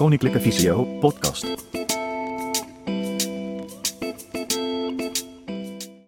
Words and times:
Koninklijke 0.00 0.40
Visio 0.40 0.84
podcast. 0.84 1.46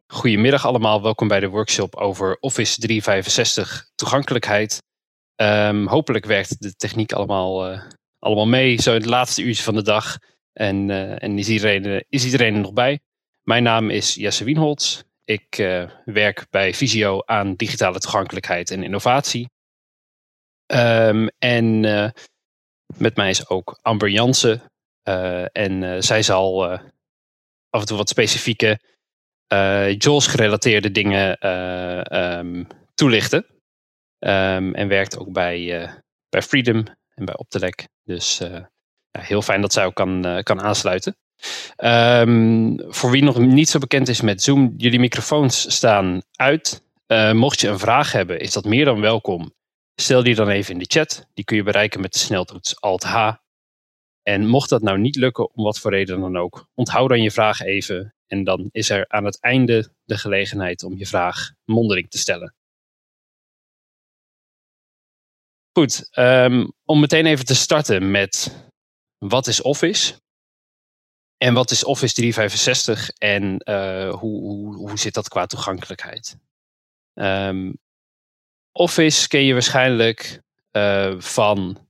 Goedemiddag 0.06 0.66
allemaal, 0.66 1.02
welkom 1.02 1.28
bij 1.28 1.40
de 1.40 1.48
workshop 1.48 1.96
over 1.96 2.36
Office 2.40 2.80
365 2.80 3.90
toegankelijkheid. 3.94 4.82
Ehm, 5.34 5.86
hopelijk 5.86 6.24
werkt 6.24 6.62
de 6.62 6.74
techniek 6.74 7.12
allemaal, 7.12 7.66
eh, 7.66 7.82
allemaal 8.18 8.46
mee, 8.46 8.82
zo 8.82 8.90
in 8.90 9.00
het 9.00 9.10
laatste 9.10 9.42
uurtje 9.42 9.62
van 9.62 9.74
de 9.74 9.82
dag. 9.82 10.18
En, 10.52 10.90
eh, 10.90 11.22
en 11.22 11.38
is, 11.38 11.48
iedereen, 11.48 11.84
eh, 11.84 12.00
is 12.08 12.24
iedereen 12.24 12.54
er 12.54 12.60
nog 12.60 12.72
bij? 12.72 13.00
Mijn 13.42 13.62
naam 13.62 13.90
is 13.90 14.14
Jesse 14.14 14.44
Wienholz. 14.44 15.02
Ik 15.24 15.56
werk 16.04 16.46
bij 16.50 16.74
Visio 16.74 17.22
aan 17.24 17.54
digitale 17.54 17.98
toegankelijkheid 17.98 18.70
en 18.70 18.82
innovatie. 18.82 19.50
Ehm, 20.66 21.26
en 21.38 21.84
met 22.98 23.16
mij 23.16 23.30
is 23.30 23.48
ook 23.48 23.78
Amber 23.82 24.08
Jansen. 24.08 24.62
en 25.52 26.02
zij 26.02 26.22
zal 26.22 26.64
af 27.70 27.80
en 27.80 27.86
toe 27.86 27.96
wat 27.96 28.08
specifieke 28.08 28.78
JAWS 29.98 30.26
gerelateerde 30.26 30.90
dingen 30.90 31.46
um, 32.38 32.66
toelichten. 32.94 33.46
Um, 34.18 34.74
en 34.74 34.88
werkt 34.88 35.18
ook 35.18 35.32
bij, 35.32 35.90
bij 36.28 36.42
Freedom 36.42 36.84
en 37.14 37.24
bij 37.24 37.36
Optelec. 37.36 37.88
Dus 38.04 38.38
ja, 39.10 39.20
heel 39.20 39.42
fijn 39.42 39.60
dat 39.60 39.72
zij 39.72 39.84
ook 39.84 39.94
kan, 39.94 40.40
kan 40.42 40.62
aansluiten. 40.62 41.16
Um, 41.76 42.92
voor 42.92 43.10
wie 43.10 43.22
nog 43.22 43.38
niet 43.38 43.68
zo 43.68 43.78
bekend 43.78 44.08
is 44.08 44.20
met 44.20 44.42
Zoom, 44.42 44.74
jullie 44.76 44.98
microfoons 44.98 45.74
staan 45.74 46.22
uit. 46.32 46.82
mocht 47.32 47.60
je 47.60 47.68
een 47.68 47.78
vraag 47.78 48.12
hebben, 48.12 48.40
is 48.40 48.52
dat 48.52 48.64
meer 48.64 48.84
dan 48.84 49.00
welkom. 49.00 49.52
Stel 49.94 50.22
die 50.22 50.34
dan 50.34 50.48
even 50.48 50.72
in 50.72 50.78
de 50.78 50.84
chat. 50.88 51.26
Die 51.34 51.44
kun 51.44 51.56
je 51.56 51.62
bereiken 51.62 52.00
met 52.00 52.12
de 52.12 52.18
sneltoets 52.18 52.80
Alt-H. 52.80 53.34
En 54.22 54.46
mocht 54.46 54.68
dat 54.68 54.82
nou 54.82 54.98
niet 54.98 55.16
lukken, 55.16 55.54
om 55.54 55.64
wat 55.64 55.78
voor 55.78 55.90
reden 55.90 56.20
dan 56.20 56.36
ook, 56.36 56.68
onthoud 56.74 57.08
dan 57.08 57.22
je 57.22 57.30
vraag 57.30 57.60
even 57.60 58.14
en 58.26 58.44
dan 58.44 58.68
is 58.72 58.90
er 58.90 59.08
aan 59.08 59.24
het 59.24 59.40
einde 59.40 59.92
de 60.04 60.18
gelegenheid 60.18 60.82
om 60.82 60.96
je 60.96 61.06
vraag 61.06 61.52
mondeling 61.64 62.10
te 62.10 62.18
stellen. 62.18 62.54
Goed, 65.72 66.08
ehm, 66.10 66.68
om 66.84 67.00
meteen 67.00 67.26
even 67.26 67.44
te 67.44 67.54
starten 67.54 68.10
met 68.10 68.56
wat 69.18 69.46
is 69.46 69.62
Office? 69.62 70.14
En 71.36 71.54
wat 71.54 71.70
is 71.70 71.84
Office 71.84 72.14
365 72.14 73.10
en 73.10 73.62
uh, 73.64 74.14
hoe, 74.14 74.40
hoe, 74.40 74.76
hoe 74.76 74.98
zit 74.98 75.14
dat 75.14 75.28
qua 75.28 75.46
toegankelijkheid? 75.46 76.36
Um, 77.14 77.78
Office 78.72 79.28
ken 79.28 79.44
je 79.44 79.52
waarschijnlijk 79.52 80.40
uh, 80.72 81.14
van 81.18 81.88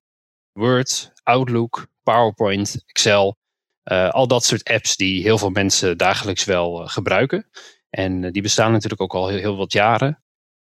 Word, 0.52 1.12
Outlook, 1.22 1.86
PowerPoint, 2.02 2.82
Excel. 2.86 3.36
Uh, 3.84 4.10
al 4.10 4.26
dat 4.26 4.44
soort 4.44 4.68
apps 4.68 4.96
die 4.96 5.22
heel 5.22 5.38
veel 5.38 5.50
mensen 5.50 5.98
dagelijks 5.98 6.44
wel 6.44 6.82
uh, 6.82 6.88
gebruiken. 6.88 7.50
En 7.90 8.32
die 8.32 8.42
bestaan 8.42 8.72
natuurlijk 8.72 9.00
ook 9.00 9.14
al 9.14 9.28
heel, 9.28 9.38
heel 9.38 9.56
wat 9.56 9.72
jaren. 9.72 10.22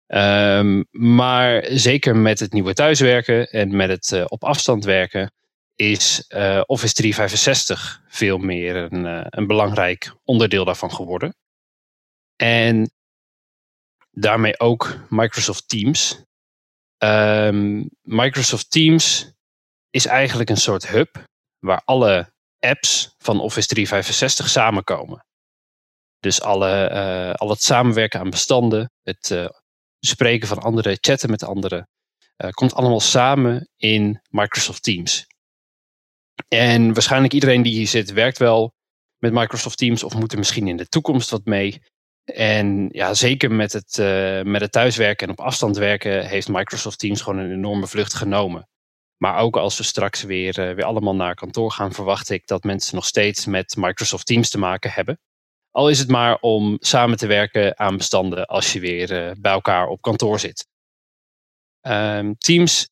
Um, 0.06 0.86
maar 0.90 1.64
zeker 1.70 2.16
met 2.16 2.38
het 2.38 2.52
nieuwe 2.52 2.74
thuiswerken 2.74 3.50
en 3.50 3.76
met 3.76 3.88
het 3.88 4.28
op 4.28 4.44
afstand 4.44 4.84
werken 4.84 5.32
is 5.76 6.26
Office 6.66 6.94
365 6.94 8.02
veel 8.08 8.38
meer 8.38 8.76
een, 8.76 9.26
een 9.38 9.46
belangrijk 9.46 10.14
onderdeel 10.24 10.64
daarvan 10.64 10.92
geworden. 10.92 11.36
En 12.36 12.93
daarmee 14.14 14.60
ook 14.60 14.96
Microsoft 15.08 15.68
Teams. 15.68 16.22
Um, 16.98 17.90
Microsoft 18.02 18.70
Teams 18.70 19.32
is 19.90 20.06
eigenlijk 20.06 20.50
een 20.50 20.56
soort 20.56 20.88
hub 20.88 21.24
waar 21.58 21.82
alle 21.84 22.32
apps 22.58 23.14
van 23.18 23.40
Office 23.40 23.66
365 23.66 24.48
samenkomen. 24.48 25.26
Dus 26.20 26.40
alle, 26.40 26.90
uh, 26.90 27.34
al 27.34 27.48
het 27.48 27.62
samenwerken 27.62 28.20
aan 28.20 28.30
bestanden, 28.30 28.90
het 29.02 29.30
uh, 29.30 29.48
spreken 30.00 30.48
van 30.48 30.58
anderen, 30.58 30.98
chatten 31.00 31.30
met 31.30 31.44
anderen, 31.44 31.89
uh, 32.36 32.50
komt 32.50 32.74
allemaal 32.74 33.00
samen 33.00 33.68
in 33.77 34.20
Microsoft 34.28 34.83
Teams. 34.83 35.27
En 36.48 36.92
waarschijnlijk 36.92 37.33
iedereen 37.33 37.62
die 37.62 37.72
hier 37.72 37.86
zit 37.86 38.12
werkt 38.12 38.39
wel 38.39 38.74
met 39.18 39.33
Microsoft 39.33 39.78
Teams 39.78 40.02
of 40.02 40.14
moet 40.14 40.33
er 40.33 40.39
misschien 40.39 40.68
in 40.68 40.77
de 40.77 40.89
toekomst 40.89 41.30
wat 41.30 41.44
mee. 41.44 41.83
En 42.24 42.89
ja, 42.92 43.14
zeker 43.14 43.52
met 43.52 43.73
het, 43.73 43.96
met 44.46 44.61
het 44.61 44.73
thuiswerken 44.73 45.27
en 45.27 45.33
op 45.33 45.40
afstand 45.40 45.77
werken 45.77 46.27
heeft 46.27 46.48
Microsoft 46.48 46.98
Teams 46.98 47.20
gewoon 47.20 47.39
een 47.39 47.52
enorme 47.52 47.86
vlucht 47.86 48.14
genomen. 48.14 48.68
Maar 49.17 49.39
ook 49.39 49.57
als 49.57 49.77
we 49.77 49.83
straks 49.83 50.23
weer, 50.23 50.58
uh, 50.58 50.74
weer 50.74 50.84
allemaal 50.84 51.14
naar 51.14 51.34
kantoor 51.34 51.70
gaan, 51.70 51.92
verwacht 51.92 52.30
ik 52.30 52.46
dat 52.46 52.64
mensen 52.64 52.95
nog 52.95 53.07
steeds 53.07 53.46
met 53.46 53.77
Microsoft 53.77 54.27
Teams 54.27 54.51
te 54.51 54.58
maken 54.58 54.90
hebben. 54.90 55.18
Al 55.70 55.89
is 55.89 55.98
het 55.98 56.08
maar 56.08 56.39
om 56.40 56.77
samen 56.80 57.17
te 57.17 57.27
werken 57.27 57.79
aan 57.79 57.96
bestanden 57.96 58.46
als 58.46 58.73
je 58.73 58.80
weer 58.80 59.27
uh, 59.27 59.33
bij 59.39 59.52
elkaar 59.52 59.86
op 59.86 60.02
kantoor 60.02 60.40
zit. 60.40 60.67
Um, 61.86 62.39
Teams 62.39 62.89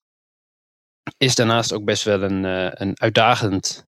is 1.16 1.34
daarnaast 1.34 1.72
ook 1.72 1.84
best 1.84 2.02
wel 2.02 2.22
een, 2.22 2.44
een 2.82 3.00
uitdagend 3.00 3.84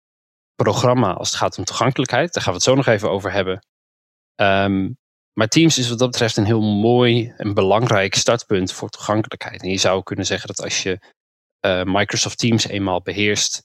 programma 0.54 1.12
als 1.12 1.28
het 1.28 1.38
gaat 1.38 1.58
om 1.58 1.64
toegankelijkheid. 1.64 2.32
Daar 2.32 2.42
gaan 2.42 2.52
we 2.52 2.58
het 2.58 2.68
zo 2.68 2.74
nog 2.74 2.86
even 2.86 3.10
over 3.10 3.32
hebben. 3.32 3.66
Um, 4.34 4.98
maar 5.34 5.48
Teams 5.48 5.78
is 5.78 5.88
wat 5.88 5.98
dat 5.98 6.10
betreft 6.10 6.36
een 6.36 6.44
heel 6.44 6.62
mooi 6.62 7.32
en 7.36 7.54
belangrijk 7.54 8.14
startpunt 8.14 8.72
voor 8.72 8.88
toegankelijkheid. 8.88 9.62
En 9.62 9.68
je 9.68 9.78
zou 9.78 10.02
kunnen 10.02 10.26
zeggen 10.26 10.48
dat 10.48 10.62
als 10.62 10.82
je 10.82 10.98
uh, 11.66 11.82
Microsoft 11.84 12.38
Teams 12.38 12.66
eenmaal 12.66 13.02
beheerst, 13.02 13.64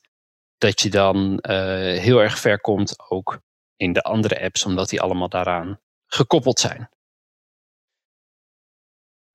dat 0.58 0.82
je 0.82 0.90
dan 0.90 1.32
uh, 1.32 1.52
heel 2.00 2.20
erg 2.22 2.40
ver 2.40 2.62
komt 2.62 3.10
ook 3.10 3.40
in 3.76 3.94
de 3.94 4.02
andere 4.02 4.42
apps, 4.42 4.66
omdat 4.66 4.90
die 4.90 5.02
allemaal 5.02 5.30
daaraan 5.30 5.80
gekoppeld 6.06 6.60
zijn. 6.60 6.90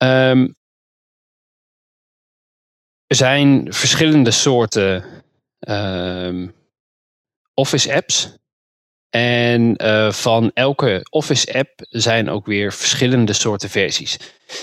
Um, 0.03 0.57
er 3.07 3.17
zijn 3.17 3.73
verschillende 3.73 4.31
soorten 4.31 5.05
um, 5.59 6.55
Office 7.55 7.95
apps. 7.95 8.37
En 9.15 9.85
uh, 9.85 10.13
van 10.13 10.51
elke 10.55 11.07
Office 11.11 11.55
app 11.59 11.71
zijn 11.89 12.31
ook 12.31 12.47
weer 12.47 12.73
verschillende 12.73 13.33
soorten 13.33 13.71
versies. 13.71 14.19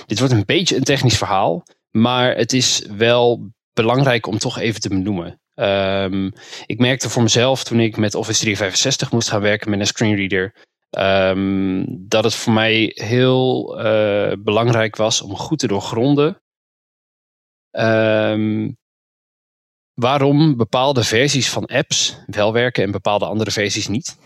Dit 0.05 0.19
wordt 0.19 0.33
een 0.33 0.45
beetje 0.45 0.75
een 0.75 0.83
technisch 0.83 1.17
verhaal, 1.17 1.63
maar 1.91 2.35
het 2.35 2.53
is 2.53 2.85
wel 2.97 3.51
belangrijk 3.73 4.27
om 4.27 4.37
toch 4.37 4.59
even 4.59 4.81
te 4.81 4.89
benoemen. 4.89 5.39
Um, 5.55 6.33
ik 6.65 6.79
merkte 6.79 7.09
voor 7.09 7.23
mezelf 7.23 7.63
toen 7.63 7.79
ik 7.79 7.97
met 7.97 8.15
Office 8.15 8.39
365 8.39 9.11
moest 9.11 9.29
gaan 9.29 9.41
werken 9.41 9.69
met 9.69 9.79
een 9.79 9.85
screenreader. 9.85 10.55
Um, 10.89 11.85
dat 12.07 12.23
het 12.23 12.35
voor 12.35 12.53
mij 12.53 12.91
heel 12.93 13.75
uh, 13.85 14.33
belangrijk 14.39 14.95
was 14.95 15.21
om 15.21 15.35
goed 15.35 15.59
te 15.59 15.67
doorgronden. 15.67 16.41
Um, 17.71 18.77
waarom 19.93 20.57
bepaalde 20.57 21.03
versies 21.03 21.49
van 21.49 21.65
apps 21.65 22.17
wel 22.25 22.53
werken 22.53 22.83
en 22.83 22.91
bepaalde 22.91 23.25
andere 23.25 23.51
versies 23.51 23.87
niet. 23.87 24.17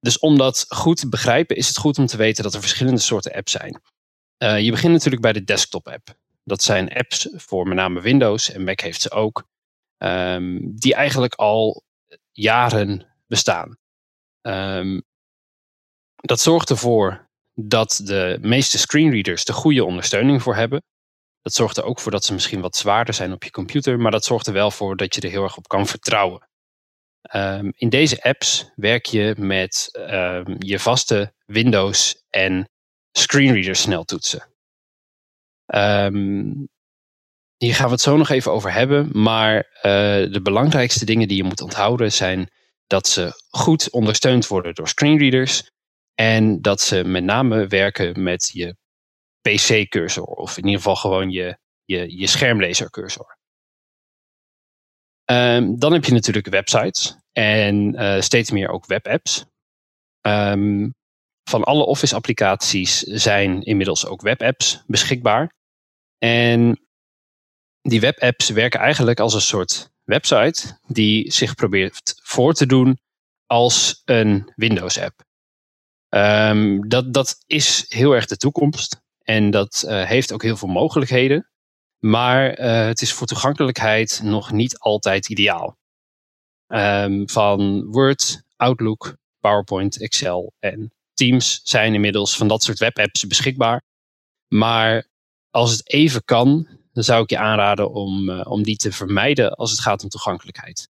Dus 0.00 0.18
om 0.18 0.38
dat 0.38 0.64
goed 0.68 0.96
te 0.96 1.08
begrijpen 1.08 1.56
is 1.56 1.68
het 1.68 1.78
goed 1.78 1.98
om 1.98 2.06
te 2.06 2.16
weten 2.16 2.42
dat 2.42 2.54
er 2.54 2.60
verschillende 2.60 3.00
soorten 3.00 3.32
apps 3.32 3.52
zijn. 3.52 3.80
Uh, 4.42 4.60
je 4.60 4.70
begint 4.70 4.92
natuurlijk 4.92 5.22
bij 5.22 5.32
de 5.32 5.44
desktop 5.44 5.88
app. 5.88 6.18
Dat 6.44 6.62
zijn 6.62 6.92
apps 6.92 7.28
voor 7.32 7.68
met 7.68 7.76
name 7.76 8.00
Windows 8.00 8.50
en 8.50 8.64
Mac 8.64 8.80
heeft 8.80 9.00
ze 9.00 9.10
ook. 9.10 9.44
Um, 9.98 10.76
die 10.78 10.94
eigenlijk 10.94 11.34
al 11.34 11.84
jaren 12.32 13.06
bestaan. 13.26 13.76
Um, 14.42 15.02
dat 16.14 16.40
zorgt 16.40 16.70
ervoor 16.70 17.28
dat 17.54 18.00
de 18.04 18.38
meeste 18.40 18.78
screenreaders 18.78 19.44
de 19.44 19.52
goede 19.52 19.84
ondersteuning 19.84 20.42
voor 20.42 20.54
hebben. 20.54 20.82
Dat 21.42 21.52
zorgt 21.52 21.76
er 21.76 21.84
ook 21.84 22.00
voor 22.00 22.12
dat 22.12 22.24
ze 22.24 22.32
misschien 22.32 22.60
wat 22.60 22.76
zwaarder 22.76 23.14
zijn 23.14 23.32
op 23.32 23.44
je 23.44 23.50
computer, 23.50 23.98
maar 23.98 24.10
dat 24.10 24.24
zorgt 24.24 24.46
er 24.46 24.52
wel 24.52 24.70
voor 24.70 24.96
dat 24.96 25.14
je 25.14 25.20
er 25.20 25.30
heel 25.30 25.42
erg 25.42 25.56
op 25.56 25.68
kan 25.68 25.86
vertrouwen. 25.86 26.49
Um, 27.34 27.72
in 27.74 27.88
deze 27.88 28.22
apps 28.22 28.70
werk 28.74 29.06
je 29.06 29.34
met 29.38 29.88
je 30.58 30.78
vaste 30.78 31.32
Windows 31.46 32.24
en 32.30 32.68
screenreader 33.12 33.76
sneltoetsen. 33.76 34.48
Um, 35.74 36.68
hier 37.56 37.74
gaan 37.74 37.86
we 37.86 37.92
het 37.92 38.00
zo 38.00 38.16
nog 38.16 38.28
even 38.28 38.52
over 38.52 38.72
hebben. 38.72 39.10
Maar 39.12 39.56
uh, 39.56 39.82
de 40.32 40.40
belangrijkste 40.42 41.04
dingen 41.04 41.28
die 41.28 41.36
je 41.36 41.44
moet 41.44 41.60
onthouden 41.60 42.12
zijn 42.12 42.50
dat 42.86 43.08
ze 43.08 43.42
goed 43.48 43.90
ondersteund 43.90 44.46
worden 44.46 44.74
door 44.74 44.88
screenreaders. 44.88 45.70
En 46.14 46.60
dat 46.60 46.80
ze 46.80 47.04
met 47.04 47.24
name 47.24 47.66
werken 47.66 48.22
met 48.22 48.50
je 48.52 48.76
PC-cursor. 49.40 50.24
Of 50.24 50.56
in 50.56 50.64
ieder 50.64 50.80
geval 50.80 50.96
gewoon 50.96 51.30
je, 51.30 51.58
je, 51.84 52.18
je 52.18 52.26
schermlezercursor. 52.26 53.38
Um, 55.30 55.78
dan 55.78 55.92
heb 55.92 56.04
je 56.04 56.12
natuurlijk 56.12 56.46
websites. 56.46 57.16
En 57.32 57.94
uh, 57.94 58.20
steeds 58.20 58.50
meer 58.50 58.68
ook 58.68 58.86
webapps. 58.86 59.44
Um, 60.20 60.94
van 61.50 61.64
alle 61.64 61.84
Office-applicaties 61.84 62.98
zijn 63.00 63.62
inmiddels 63.62 64.06
ook 64.06 64.22
webapps 64.22 64.82
beschikbaar. 64.86 65.54
En 66.18 66.80
die 67.82 68.00
webapps 68.00 68.48
werken 68.48 68.80
eigenlijk 68.80 69.20
als 69.20 69.34
een 69.34 69.40
soort 69.40 69.90
website 70.04 70.78
die 70.86 71.32
zich 71.32 71.54
probeert 71.54 72.20
voor 72.22 72.52
te 72.52 72.66
doen 72.66 72.98
als 73.46 74.02
een 74.04 74.52
Windows-app. 74.56 75.24
Ehm, 76.08 76.80
dat, 76.88 77.12
dat 77.12 77.42
is 77.46 77.84
heel 77.88 78.12
erg 78.12 78.26
de 78.26 78.36
toekomst 78.36 79.02
en 79.22 79.50
dat 79.50 79.84
uh, 79.86 80.04
heeft 80.04 80.32
ook 80.32 80.42
heel 80.42 80.56
veel 80.56 80.68
mogelijkheden. 80.68 81.50
Maar 82.00 82.58
uh, 82.58 82.86
het 82.86 83.00
is 83.00 83.12
voor 83.12 83.26
toegankelijkheid 83.26 84.20
nog 84.22 84.52
niet 84.52 84.78
altijd 84.78 85.28
ideaal. 85.28 85.78
Um, 86.66 87.28
van 87.28 87.84
Word, 87.84 88.42
Outlook, 88.56 89.16
PowerPoint, 89.40 90.00
Excel 90.00 90.52
en 90.58 90.92
Teams 91.14 91.60
zijn 91.62 91.94
inmiddels 91.94 92.36
van 92.36 92.48
dat 92.48 92.62
soort 92.62 92.78
webapps 92.78 93.26
beschikbaar. 93.26 93.82
Maar 94.48 95.08
als 95.50 95.70
het 95.70 95.92
even 95.92 96.24
kan, 96.24 96.68
dan 96.92 97.04
zou 97.04 97.22
ik 97.22 97.30
je 97.30 97.38
aanraden 97.38 97.92
om, 97.92 98.28
uh, 98.28 98.46
om 98.48 98.62
die 98.62 98.76
te 98.76 98.92
vermijden 98.92 99.54
als 99.54 99.70
het 99.70 99.80
gaat 99.80 100.02
om 100.02 100.08
toegankelijkheid. 100.08 100.88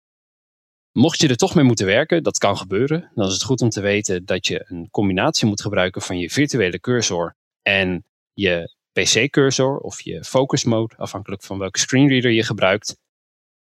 Mocht 0.92 1.20
je 1.20 1.28
er 1.28 1.36
toch 1.36 1.54
mee 1.54 1.64
moeten 1.64 1.86
werken, 1.86 2.22
dat 2.22 2.38
kan 2.38 2.56
gebeuren, 2.56 3.10
dan 3.14 3.26
is 3.26 3.32
het 3.32 3.42
goed 3.42 3.60
om 3.60 3.68
te 3.68 3.80
weten 3.80 4.24
dat 4.24 4.46
je 4.46 4.64
een 4.68 4.88
combinatie 4.90 5.46
moet 5.46 5.60
gebruiken 5.60 6.02
van 6.02 6.18
je 6.18 6.30
virtuele 6.30 6.80
cursor 6.80 7.36
en 7.62 8.04
je 8.32 8.73
PC-cursor 9.00 9.78
of 9.78 10.00
je 10.00 10.24
focus 10.24 10.64
mode, 10.64 10.96
afhankelijk 10.96 11.42
van 11.42 11.58
welke 11.58 11.78
screenreader 11.78 12.30
je 12.30 12.44
gebruikt. 12.44 12.96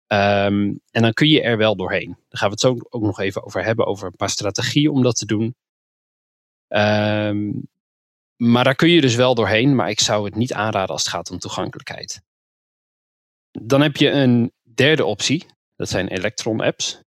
Um, 0.08 0.82
en 0.92 1.02
dan 1.02 1.14
kun 1.14 1.28
je 1.28 1.42
er 1.42 1.58
wel 1.58 1.76
doorheen. 1.76 2.08
Daar 2.08 2.40
gaan 2.40 2.48
we 2.48 2.54
het 2.54 2.60
zo 2.60 2.78
ook 2.90 3.02
nog 3.02 3.20
even 3.20 3.44
over 3.46 3.64
hebben, 3.64 3.86
over 3.86 4.08
een 4.08 4.16
paar 4.16 4.30
strategieën 4.30 4.92
om 4.92 5.04
dat 5.04 5.16
te 5.16 5.26
doen. 5.26 5.56
Um, 6.68 7.68
maar 8.36 8.64
daar 8.64 8.76
kun 8.76 8.90
je 8.90 9.02
dus 9.02 9.16
wel 9.16 9.36
doorheen, 9.36 9.76
maar 9.76 9.90
ik 9.90 10.00
zou 10.00 10.26
het 10.26 10.36
niet 10.36 10.54
aanraden 10.54 10.90
als 10.90 11.04
het 11.04 11.14
gaat 11.14 11.32
om 11.32 11.40
toegankelijkheid. 11.40 12.22
Dan 13.52 13.82
heb 13.82 13.96
je 13.96 14.10
een 14.10 14.52
derde 14.74 15.06
optie, 15.06 15.46
dat 15.76 15.90
zijn 15.90 16.08
Electron 16.08 16.62
apps. 16.62 17.02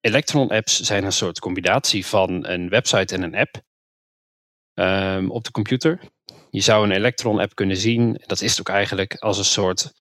Electron 0.00 0.48
apps 0.48 0.80
zijn 0.80 1.04
een 1.04 1.12
soort 1.12 1.38
combinatie 1.38 2.06
van 2.06 2.46
een 2.46 2.68
website 2.68 3.14
en 3.14 3.22
een 3.22 3.34
app 3.34 3.62
um, 4.74 5.30
op 5.30 5.44
de 5.44 5.50
computer. 5.50 6.00
Je 6.50 6.60
zou 6.60 6.84
een 6.84 6.92
Electron 6.92 7.40
app 7.40 7.54
kunnen 7.54 7.76
zien, 7.76 8.20
dat 8.26 8.40
is 8.40 8.50
het 8.50 8.60
ook 8.60 8.68
eigenlijk 8.68 9.14
als 9.14 9.38
een 9.38 9.44
soort 9.44 9.92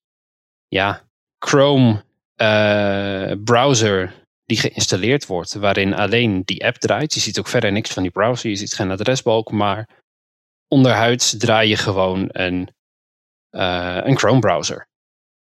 ja, 0.68 1.08
Chrome 1.40 2.04
uh, 2.42 3.32
browser 3.44 4.14
die 4.46 4.58
geïnstalleerd 4.58 5.26
wordt, 5.26 5.54
waarin 5.54 5.94
alleen 5.94 6.42
die 6.46 6.66
app 6.66 6.76
draait. 6.76 7.14
Je 7.14 7.20
ziet 7.20 7.40
ook 7.40 7.48
verder 7.48 7.72
niks 7.72 7.90
van 7.90 8.04
die 8.04 8.12
browser, 8.12 8.50
je 8.50 8.56
ziet 8.56 8.74
geen 8.74 8.92
adresbalk, 8.92 9.52
maar 9.52 9.90
onderhuids 10.68 11.38
draai 11.38 11.70
je 11.70 11.78
gewoon 11.78 12.30
een, 12.32 12.70
uh, 13.52 14.00
een 14.04 14.18
Chrome 14.18 14.40
browser. 14.40 14.88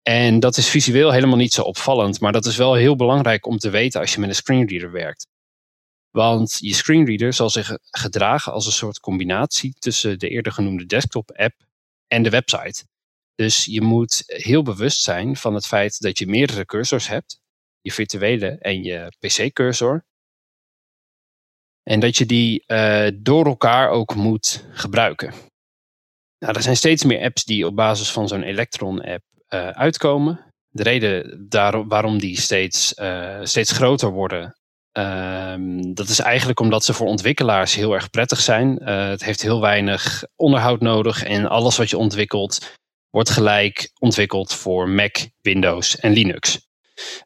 En 0.01 0.39
dat 0.39 0.57
is 0.57 0.69
visueel 0.69 1.12
helemaal 1.12 1.38
niet 1.38 1.53
zo 1.53 1.62
opvallend, 1.62 2.19
maar 2.19 2.31
dat 2.31 2.45
is 2.45 2.57
wel 2.57 2.74
heel 2.74 2.95
belangrijk 2.95 3.45
om 3.45 3.57
te 3.57 3.69
weten 3.69 4.01
als 4.01 4.13
je 4.13 4.19
met 4.19 4.30
een 4.30 4.36
screenreader 4.36 4.91
werkt. 4.91 5.27
Want 6.15 6.57
je 6.59 6.73
screenreader 6.73 7.33
zal 7.33 7.50
zich 7.50 7.77
gedragen 7.91 8.53
als 8.53 8.65
een 8.65 8.71
soort 8.71 9.00
combinatie 9.00 9.73
tussen 9.79 10.19
de 10.19 10.29
eerder 10.29 10.51
genoemde 10.51 10.85
desktop-app 10.85 11.53
en 12.07 12.23
de 12.23 12.29
website. 12.29 12.85
Dus 13.35 13.65
je 13.65 13.81
moet 13.81 14.23
heel 14.25 14.63
bewust 14.63 15.01
zijn 15.01 15.35
van 15.35 15.53
het 15.53 15.67
feit 15.67 16.01
dat 16.01 16.17
je 16.17 16.27
meerdere 16.27 16.65
cursors 16.65 17.07
hebt, 17.07 17.39
je 17.81 17.91
virtuele 17.91 18.47
en 18.47 18.83
je 18.83 19.12
PC-cursor. 19.19 20.06
En 21.83 22.00
dat 22.00 22.17
je 22.17 22.25
die 22.25 22.63
uh, 22.67 23.07
door 23.15 23.45
elkaar 23.45 23.89
ook 23.89 24.15
moet 24.15 24.65
gebruiken. 24.71 25.33
Nou, 26.39 26.53
er 26.56 26.63
zijn 26.63 26.77
steeds 26.77 27.03
meer 27.03 27.23
apps 27.23 27.44
die 27.44 27.67
op 27.67 27.75
basis 27.75 28.12
van 28.12 28.27
zo'n 28.27 28.44
Electron-app 28.44 29.23
uh, 29.50 29.69
uitkomen. 29.69 30.53
De 30.69 30.83
reden 30.83 31.47
waarom 31.88 32.17
die 32.19 32.39
steeds, 32.39 32.94
uh, 33.00 33.39
steeds 33.44 33.71
groter 33.71 34.09
worden, 34.09 34.56
um, 34.97 35.94
dat 35.94 36.09
is 36.09 36.19
eigenlijk 36.19 36.59
omdat 36.59 36.86
ze 36.86 36.94
voor 36.94 37.07
ontwikkelaars 37.07 37.75
heel 37.75 37.94
erg 37.94 38.09
prettig 38.09 38.39
zijn. 38.39 38.83
het 38.83 39.24
heeft 39.24 39.42
heel 39.42 39.62
weinig 39.62 40.24
onderhoud 40.36 40.81
nodig 40.81 41.24
en 41.24 41.50
alles 41.50 41.77
wat 41.77 41.89
je 41.89 41.97
ontwikkelt 41.97 42.74
wordt 43.15 43.30
gelijk 43.30 43.92
ontwikkeld 44.00 44.53
voor 44.53 44.89
Mac, 44.89 45.18
Windows 45.42 46.00
en 46.00 46.12
Linux. 46.12 46.68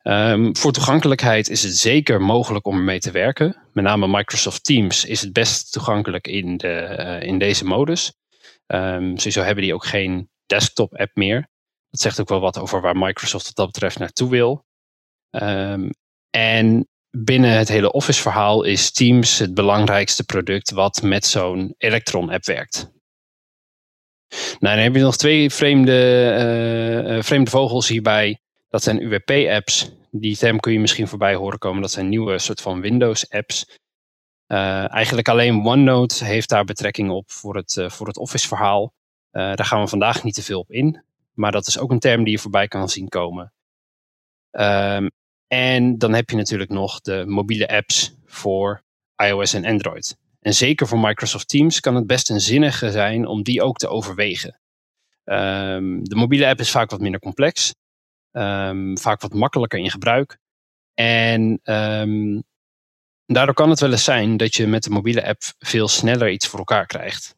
Um, 0.04 0.56
voor 0.58 0.72
toegankelijkheid 0.72 1.50
is 1.50 1.64
het 1.64 1.78
zeker 1.78 2.22
mogelijk 2.22 2.66
om 2.66 2.76
ermee 2.76 3.00
te 3.00 3.12
werken. 3.12 3.56
Met 3.74 3.84
name 3.84 4.08
Microsoft 4.08 4.64
Teams 4.64 5.06
is 5.06 5.22
het 5.22 5.34
best 5.34 5.72
toegankelijk 5.72 6.28
in, 6.28 6.58
de, 6.58 6.96
uh, 7.00 7.28
in 7.28 7.40
deze 7.40 7.66
modus. 7.66 8.14
Um, 8.68 9.18
sowieso 9.18 9.42
hebben 9.42 9.64
die 9.64 9.74
ook 9.74 9.86
geen 9.86 10.30
desktop 10.46 10.96
app 10.96 11.16
meer. 11.16 11.50
Dat 11.90 12.00
zegt 12.00 12.20
ook 12.20 12.30
wel 12.30 12.40
wat 12.40 12.58
over 12.58 12.82
waar 12.82 12.98
Microsoft 12.98 13.46
wat 13.46 13.56
dat 13.56 13.72
betreft 13.72 14.00
naartoe 14.00 14.30
wil. 14.30 14.66
Um, 15.30 15.90
en 16.30 16.88
binnen 17.12 17.58
het 17.58 17.68
hele 17.68 17.92
Office 17.92 18.22
verhaal 18.22 18.64
is 18.64 18.92
Teams 18.92 19.40
het 19.40 19.54
belangrijkste 19.54 20.24
product 20.24 20.72
wat 20.72 21.02
met 21.02 21.26
zo'n 21.26 21.76
Electron 21.78 22.30
app 22.30 22.46
werkt. 22.46 22.92
Nou, 24.60 24.76
dan 24.76 24.84
heb 24.84 24.96
je 24.96 25.02
nog 25.02 25.18
twee 25.18 25.50
vreemde, 25.50 27.06
uh, 27.08 27.22
vreemde 27.22 27.50
vogels 27.50 27.88
hierbij. 27.88 28.42
Dat 28.70 28.84
zijn 28.84 29.02
UWP-apps. 29.02 29.92
Die 30.12 30.38
term 30.38 30.60
kun 30.60 30.74
je 30.74 30.80
misschien 30.80 31.08
voorbij 31.08 31.36
horen 31.36 31.60
komen. 31.60 31.82
Dat 31.82 31.92
zijn 31.92 32.10
nieuwe 32.10 32.40
soort 32.40 32.62
van 32.62 32.82
Windows-apps. 32.82 33.80
Uh, 34.48 34.94
eigenlijk 34.94 35.30
alleen 35.30 35.66
OneNote 35.66 36.26
heeft 36.26 36.50
daar 36.50 36.66
betrekking 36.66 37.10
op 37.10 37.32
voor 37.32 37.56
het, 37.56 37.86
voor 37.88 38.08
het 38.08 38.18
Office-verhaal. 38.18 38.94
Daar 39.32 39.66
gaan 39.66 39.82
we 39.82 39.88
vandaag 39.88 40.24
niet 40.24 40.34
te 40.34 40.44
veel 40.44 40.60
op 40.60 40.72
in. 40.72 41.04
Maar 41.34 41.52
dat 41.52 41.68
is 41.68 41.80
ook 41.80 41.92
een 41.92 42.00
term 42.00 42.24
die 42.24 42.34
je 42.34 42.40
voorbij 42.40 42.68
kan 42.68 42.90
zien 42.90 43.08
komen. 43.08 43.54
Um, 44.52 45.10
en 45.50 45.98
dan 45.98 46.14
heb 46.14 46.30
je 46.30 46.36
natuurlijk 46.36 46.70
nog 46.70 47.02
de 47.02 47.24
mobiele 47.28 47.68
apps 47.68 48.14
voor 48.26 48.84
iOS 49.16 49.54
en 49.54 49.66
Android. 49.66 50.18
En 50.40 50.54
zeker 50.54 50.88
voor 50.88 51.00
Microsoft 51.00 51.48
Teams 51.48 51.80
kan 51.80 51.96
het 51.96 52.08
best 52.08 52.30
een 52.30 52.42
zinnige 52.42 52.92
zijn 52.92 53.28
om 53.28 53.44
die 53.44 53.62
ook 53.62 53.78
te 53.78 53.88
overwegen. 53.88 54.60
Um, 55.24 56.04
de 56.04 56.16
mobiele 56.16 56.48
app 56.48 56.60
is 56.60 56.72
vaak 56.72 56.90
wat 56.90 57.00
minder 57.00 57.20
complex. 57.20 57.76
Um, 58.32 58.98
vaak 58.98 59.22
wat 59.22 59.34
makkelijker 59.34 59.80
in 59.80 59.92
gebruik. 59.92 60.38
En 60.94 61.60
um, 61.64 62.44
daardoor 63.26 63.56
kan 63.56 63.70
het 63.70 63.80
wel 63.80 63.92
eens 63.92 64.04
zijn 64.04 64.38
dat 64.38 64.56
je 64.56 64.68
met 64.68 64.84
de 64.84 64.90
mobiele 64.90 65.28
app 65.28 65.42
veel 65.60 65.88
sneller 65.88 66.30
iets 66.30 66.48
voor 66.48 66.60
elkaar 66.60 66.86
krijgt. 66.86 67.36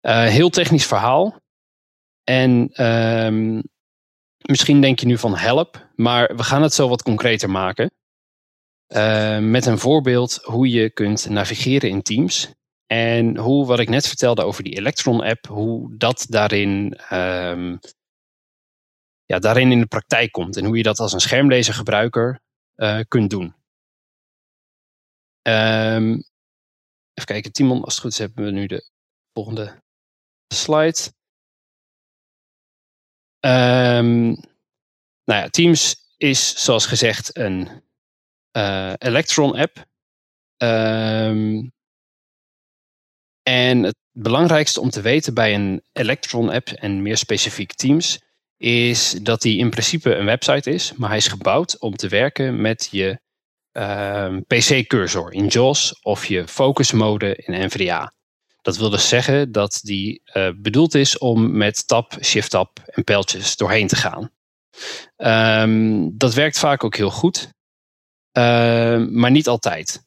Uh, 0.00 0.24
heel 0.24 0.50
technisch 0.50 0.86
verhaal. 0.86 1.40
En 2.24 2.70
misschien 4.42 4.80
denk 4.80 4.98
je 4.98 5.06
nu 5.06 5.18
van 5.18 5.36
help, 5.36 5.83
maar 5.96 6.36
we 6.36 6.42
gaan 6.42 6.62
het 6.62 6.74
zo 6.74 6.88
wat 6.88 7.02
concreter 7.02 7.50
maken. 7.50 7.90
Uh, 8.88 9.38
met 9.38 9.66
een 9.66 9.78
voorbeeld 9.78 10.34
hoe 10.42 10.70
je 10.70 10.90
kunt 10.90 11.28
navigeren 11.28 11.90
in 11.90 12.02
Teams. 12.02 12.50
En 12.86 13.36
hoe, 13.36 13.66
wat 13.66 13.78
ik 13.78 13.88
net 13.88 14.06
vertelde 14.06 14.42
over 14.42 14.62
die 14.62 14.76
Electron-app, 14.76 15.46
hoe 15.46 15.96
dat 15.96 16.26
daarin 16.28 16.98
um, 17.12 17.78
ja, 19.24 19.38
daarin 19.38 19.72
in 19.72 19.80
de 19.80 19.86
praktijk 19.86 20.32
komt 20.32 20.56
en 20.56 20.64
hoe 20.64 20.76
je 20.76 20.82
dat 20.82 20.98
als 20.98 21.12
een 21.12 21.20
schermlezergebruiker 21.20 22.40
uh, 22.76 23.00
kunt 23.08 23.30
doen. 23.30 23.54
Um, 25.42 26.12
even 27.14 27.24
kijken, 27.24 27.52
Timon, 27.52 27.84
als 27.84 27.94
het 27.94 28.02
goed 28.02 28.12
is 28.12 28.18
hebben 28.18 28.44
we 28.44 28.50
nu 28.50 28.66
de 28.66 28.90
volgende 29.32 29.82
slide. 30.54 30.98
Um, 33.40 34.36
nou 35.24 35.42
ja, 35.42 35.48
Teams 35.48 36.12
is 36.16 36.54
zoals 36.64 36.86
gezegd 36.86 37.36
een 37.36 37.82
uh, 38.56 38.92
Electron-app. 38.98 39.86
Um, 40.56 41.72
en 43.42 43.82
het 43.82 43.96
belangrijkste 44.12 44.80
om 44.80 44.90
te 44.90 45.00
weten 45.00 45.34
bij 45.34 45.54
een 45.54 45.82
Electron-app 45.92 46.68
en 46.68 47.02
meer 47.02 47.16
specifiek 47.16 47.72
Teams 47.72 48.22
is 48.56 49.10
dat 49.10 49.42
hij 49.42 49.52
in 49.52 49.70
principe 49.70 50.14
een 50.14 50.24
website 50.24 50.70
is, 50.70 50.92
maar 50.92 51.08
hij 51.08 51.18
is 51.18 51.28
gebouwd 51.28 51.78
om 51.78 51.96
te 51.96 52.08
werken 52.08 52.60
met 52.60 52.88
je 52.90 53.20
uh, 53.72 54.36
PC-cursor 54.46 55.32
in 55.32 55.46
JAWS 55.46 55.98
of 56.02 56.26
je 56.26 56.48
focus 56.48 56.92
mode 56.92 57.36
in 57.36 57.64
NVDA. 57.64 58.12
Dat 58.62 58.76
wil 58.76 58.90
dus 58.90 59.08
zeggen 59.08 59.52
dat 59.52 59.80
die 59.82 60.22
uh, 60.34 60.48
bedoeld 60.56 60.94
is 60.94 61.18
om 61.18 61.56
met 61.56 61.88
tab, 61.88 62.16
shift-tab 62.22 62.78
en 62.84 63.04
pijltjes 63.04 63.56
doorheen 63.56 63.86
te 63.86 63.96
gaan. 63.96 64.30
Um, 65.16 66.18
dat 66.18 66.34
werkt 66.34 66.58
vaak 66.58 66.84
ook 66.84 66.96
heel 66.96 67.10
goed, 67.10 67.48
uh, 68.38 69.06
maar 69.06 69.30
niet 69.30 69.48
altijd. 69.48 70.02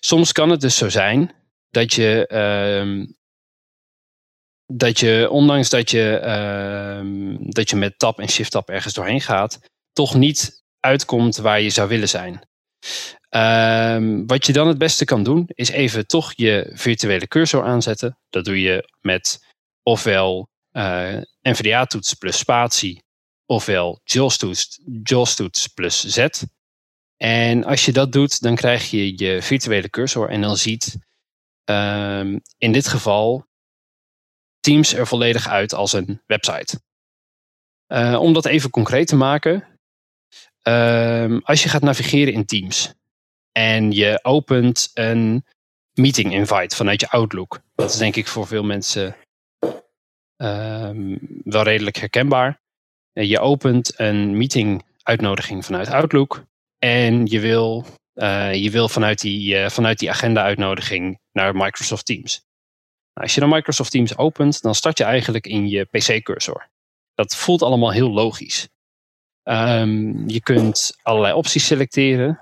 Soms 0.00 0.32
kan 0.32 0.50
het 0.50 0.60
dus 0.60 0.76
zo 0.76 0.88
zijn 0.88 1.34
dat 1.70 1.92
je 1.92 2.34
um, 2.82 3.16
dat 4.72 5.00
je, 5.00 5.28
ondanks 5.30 5.68
dat 5.68 5.90
je, 5.90 6.20
dat 7.38 7.70
je 7.70 7.76
met 7.76 7.98
tab 7.98 8.18
en 8.18 8.28
shift 8.28 8.50
tab 8.50 8.68
ergens 8.68 8.94
doorheen 8.94 9.20
gaat, 9.20 9.58
toch 9.92 10.14
niet 10.14 10.62
uitkomt 10.80 11.36
waar 11.36 11.60
je 11.60 11.70
zou 11.70 11.88
willen 11.88 12.08
zijn. 12.08 12.40
Wat 14.26 14.46
je 14.46 14.52
dan 14.52 14.68
het 14.68 14.78
beste 14.78 15.04
kan 15.04 15.22
doen, 15.22 15.44
is 15.46 15.68
even 15.68 16.06
toch 16.06 16.32
je 16.36 16.70
virtuele 16.74 17.28
cursor 17.28 17.64
aanzetten. 17.64 18.18
Dat 18.30 18.44
doe 18.44 18.60
je 18.60 18.92
met 19.00 19.46
ofwel 19.82 20.48
uh, 20.72 21.16
NVDA-toets 21.42 22.14
plus 22.14 22.38
spatie, 22.38 23.02
ofwel 23.48 24.00
JAWS-toets, 24.04 25.66
plus 25.74 26.04
Z. 26.04 26.28
En 27.16 27.64
als 27.64 27.84
je 27.84 27.92
dat 27.92 28.12
doet, 28.12 28.40
dan 28.40 28.54
krijg 28.54 28.90
je 28.90 29.24
je 29.24 29.42
virtuele 29.42 29.90
cursor 29.90 30.28
en 30.28 30.40
dan 30.40 30.56
ziet 30.56 30.98
um, 31.64 32.40
in 32.58 32.72
dit 32.72 32.88
geval 32.88 33.46
Teams 34.60 34.94
er 34.94 35.06
volledig 35.06 35.48
uit 35.48 35.74
als 35.74 35.92
een 35.92 36.22
website. 36.26 36.80
Uh, 37.92 38.20
om 38.20 38.32
dat 38.32 38.46
even 38.46 38.70
concreet 38.70 39.06
te 39.06 39.16
maken, 39.16 39.78
um, 40.62 41.40
als 41.44 41.62
je 41.62 41.68
gaat 41.68 41.82
navigeren 41.82 42.32
in 42.32 42.46
Teams 42.46 42.94
en 43.52 43.92
je 43.92 44.18
opent 44.22 44.90
een 44.94 45.44
meeting 45.92 46.32
invite 46.32 46.76
vanuit 46.76 47.00
je 47.00 47.10
Outlook, 47.10 47.60
dat 47.74 47.90
is 47.90 47.96
denk 47.96 48.16
ik 48.16 48.26
voor 48.26 48.46
veel 48.46 48.64
mensen 48.64 49.16
um, 50.36 51.18
wel 51.44 51.62
redelijk 51.62 51.96
herkenbaar. 51.96 52.60
Je 53.26 53.38
opent 53.38 53.92
een 53.96 54.36
meeting 54.36 54.82
uitnodiging 55.02 55.64
vanuit 55.64 55.88
Outlook 55.88 56.44
en 56.78 57.26
je 57.26 57.40
wil, 57.40 57.86
uh, 58.14 58.54
je 58.54 58.70
wil 58.70 58.88
vanuit, 58.88 59.20
die, 59.20 59.54
uh, 59.54 59.68
vanuit 59.68 59.98
die 59.98 60.10
agenda 60.10 60.42
uitnodiging 60.42 61.18
naar 61.32 61.56
Microsoft 61.56 62.06
Teams. 62.06 62.46
Nou, 63.14 63.26
als 63.26 63.34
je 63.34 63.40
dan 63.40 63.48
Microsoft 63.48 63.90
Teams 63.90 64.16
opent, 64.16 64.62
dan 64.62 64.74
start 64.74 64.98
je 64.98 65.04
eigenlijk 65.04 65.46
in 65.46 65.68
je 65.68 65.84
PC-cursor. 65.84 66.68
Dat 67.14 67.36
voelt 67.36 67.62
allemaal 67.62 67.92
heel 67.92 68.10
logisch. 68.10 68.68
Um, 69.42 70.28
je 70.28 70.40
kunt 70.40 70.98
allerlei 71.02 71.34
opties 71.34 71.66
selecteren. 71.66 72.40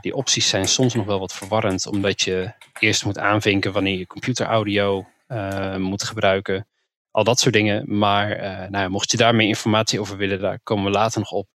Die 0.00 0.14
opties 0.14 0.48
zijn 0.48 0.68
soms 0.68 0.94
nog 0.94 1.06
wel 1.06 1.18
wat 1.18 1.32
verwarrend, 1.32 1.86
omdat 1.86 2.22
je 2.22 2.52
eerst 2.78 3.04
moet 3.04 3.18
aanvinken 3.18 3.72
wanneer 3.72 3.98
je 3.98 4.06
computeraudio 4.06 5.06
uh, 5.28 5.76
moet 5.76 6.02
gebruiken. 6.02 6.66
Al 7.16 7.24
dat 7.24 7.40
soort 7.40 7.54
dingen. 7.54 7.98
Maar 7.98 8.42
uh, 8.42 8.68
nou, 8.68 8.90
mocht 8.90 9.10
je 9.10 9.16
daar 9.16 9.34
meer 9.34 9.48
informatie 9.48 10.00
over 10.00 10.16
willen, 10.16 10.40
daar 10.40 10.60
komen 10.62 10.84
we 10.84 10.90
later 10.90 11.18
nog 11.18 11.30
op. 11.30 11.48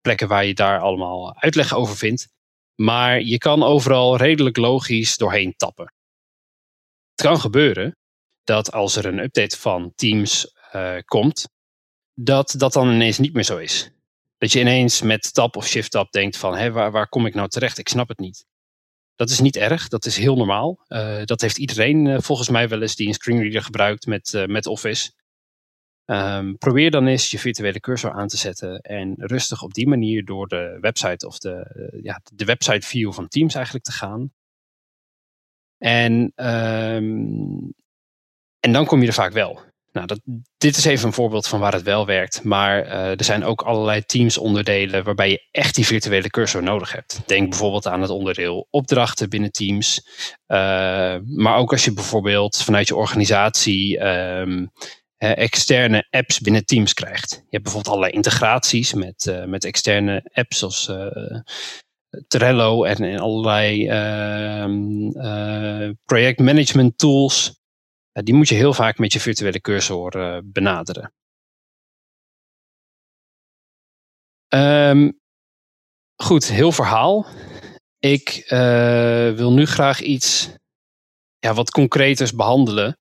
Plekken 0.00 0.28
waar 0.28 0.44
je 0.44 0.54
daar 0.54 0.80
allemaal 0.80 1.36
uitleg 1.36 1.74
over 1.74 1.96
vindt. 1.96 2.28
Maar 2.74 3.20
je 3.20 3.38
kan 3.38 3.62
overal 3.62 4.16
redelijk 4.16 4.56
logisch 4.56 5.16
doorheen 5.16 5.54
tappen. 5.56 5.92
Het 7.10 7.26
kan 7.26 7.40
gebeuren 7.40 7.96
dat 8.44 8.72
als 8.72 8.96
er 8.96 9.06
een 9.06 9.18
update 9.18 9.58
van 9.58 9.92
Teams 9.94 10.52
komt, 11.04 11.48
dat 12.14 12.54
dat 12.56 12.72
dan 12.72 12.90
ineens 12.92 13.18
niet 13.18 13.32
meer 13.32 13.44
zo 13.44 13.56
is. 13.56 13.90
Dat 14.38 14.52
je 14.52 14.60
ineens 14.60 15.02
met 15.02 15.34
tab 15.34 15.56
of 15.56 15.66
shift 15.66 15.90
tab 15.90 16.12
denkt 16.12 16.36
van 16.36 16.56
hé, 16.56 16.70
waar, 16.70 16.90
waar 16.90 17.08
kom 17.08 17.26
ik 17.26 17.34
nou 17.34 17.48
terecht? 17.48 17.78
Ik 17.78 17.88
snap 17.88 18.08
het 18.08 18.18
niet. 18.18 18.46
Dat 19.14 19.30
is 19.30 19.40
niet 19.40 19.56
erg, 19.56 19.88
dat 19.88 20.04
is 20.04 20.16
heel 20.16 20.36
normaal. 20.36 20.84
Uh, 20.88 21.24
dat 21.24 21.40
heeft 21.40 21.58
iedereen 21.58 22.06
uh, 22.06 22.20
volgens 22.20 22.48
mij 22.48 22.68
wel 22.68 22.82
eens 22.82 22.96
die 22.96 23.08
een 23.08 23.14
screenreader 23.14 23.62
gebruikt 23.62 24.06
met, 24.06 24.32
uh, 24.32 24.46
met 24.46 24.66
Office. 24.66 25.12
Um, 26.06 26.58
probeer 26.58 26.90
dan 26.90 27.06
eens 27.06 27.30
je 27.30 27.38
virtuele 27.38 27.80
cursor 27.80 28.12
aan 28.12 28.28
te 28.28 28.36
zetten 28.36 28.80
en 28.80 29.14
rustig 29.16 29.62
op 29.62 29.74
die 29.74 29.88
manier 29.88 30.24
door 30.24 30.48
de 30.48 30.78
website 30.80 31.26
of 31.26 31.38
de, 31.38 31.98
ja, 32.02 32.20
de 32.32 32.44
website 32.44 32.86
view 32.86 33.12
van 33.12 33.28
Teams 33.28 33.54
eigenlijk 33.54 33.84
te 33.84 33.92
gaan. 33.92 34.32
En, 35.78 36.32
um, 36.36 37.74
en 38.60 38.72
dan 38.72 38.86
kom 38.86 39.00
je 39.00 39.06
er 39.06 39.12
vaak 39.12 39.32
wel. 39.32 39.60
Nou, 39.94 40.06
dat, 40.06 40.20
dit 40.58 40.76
is 40.76 40.84
even 40.84 41.06
een 41.06 41.12
voorbeeld 41.12 41.46
van 41.46 41.60
waar 41.60 41.72
het 41.72 41.82
wel 41.82 42.06
werkt. 42.06 42.42
Maar 42.42 42.86
uh, 42.86 43.10
er 43.10 43.24
zijn 43.24 43.44
ook 43.44 43.62
allerlei 43.62 44.04
Teams-onderdelen 44.04 45.04
waarbij 45.04 45.30
je 45.30 45.48
echt 45.50 45.74
die 45.74 45.86
virtuele 45.86 46.30
cursor 46.30 46.62
nodig 46.62 46.92
hebt. 46.92 47.20
Denk 47.26 47.48
bijvoorbeeld 47.48 47.86
aan 47.86 48.00
het 48.00 48.10
onderdeel 48.10 48.66
opdrachten 48.70 49.28
binnen 49.28 49.50
Teams. 49.50 50.06
Uh, 50.46 50.56
maar 51.24 51.56
ook 51.56 51.72
als 51.72 51.84
je 51.84 51.92
bijvoorbeeld 51.92 52.62
vanuit 52.62 52.88
je 52.88 52.96
organisatie 52.96 54.06
um, 54.06 54.70
externe 55.18 56.06
apps 56.10 56.40
binnen 56.40 56.64
Teams 56.64 56.94
krijgt. 56.94 57.30
Je 57.30 57.36
hebt 57.50 57.62
bijvoorbeeld 57.62 57.94
allerlei 57.94 58.12
integraties 58.12 58.94
met, 58.94 59.26
uh, 59.28 59.44
met 59.44 59.64
externe 59.64 60.30
apps 60.32 60.58
zoals 60.58 60.90
Trello 62.28 62.84
en, 62.84 62.96
en 62.96 63.18
allerlei 63.18 63.88
ehm, 63.88 65.10
projectmanagement 66.04 66.98
tools 66.98 67.62
die 68.22 68.34
moet 68.34 68.48
je 68.48 68.54
heel 68.54 68.74
vaak 68.74 68.98
met 68.98 69.12
je 69.12 69.20
virtuele 69.20 69.60
cursor 69.60 70.16
uh, 70.16 70.38
benaderen. 70.44 71.12
Um, 74.48 75.20
goed, 76.22 76.46
heel 76.46 76.72
verhaal. 76.72 77.26
Ik 77.98 78.44
uh, 78.44 79.32
wil 79.32 79.52
nu 79.52 79.66
graag 79.66 80.00
iets 80.00 80.48
ja, 81.38 81.54
wat 81.54 81.70
concreters 81.70 82.34
behandelen. 82.34 82.98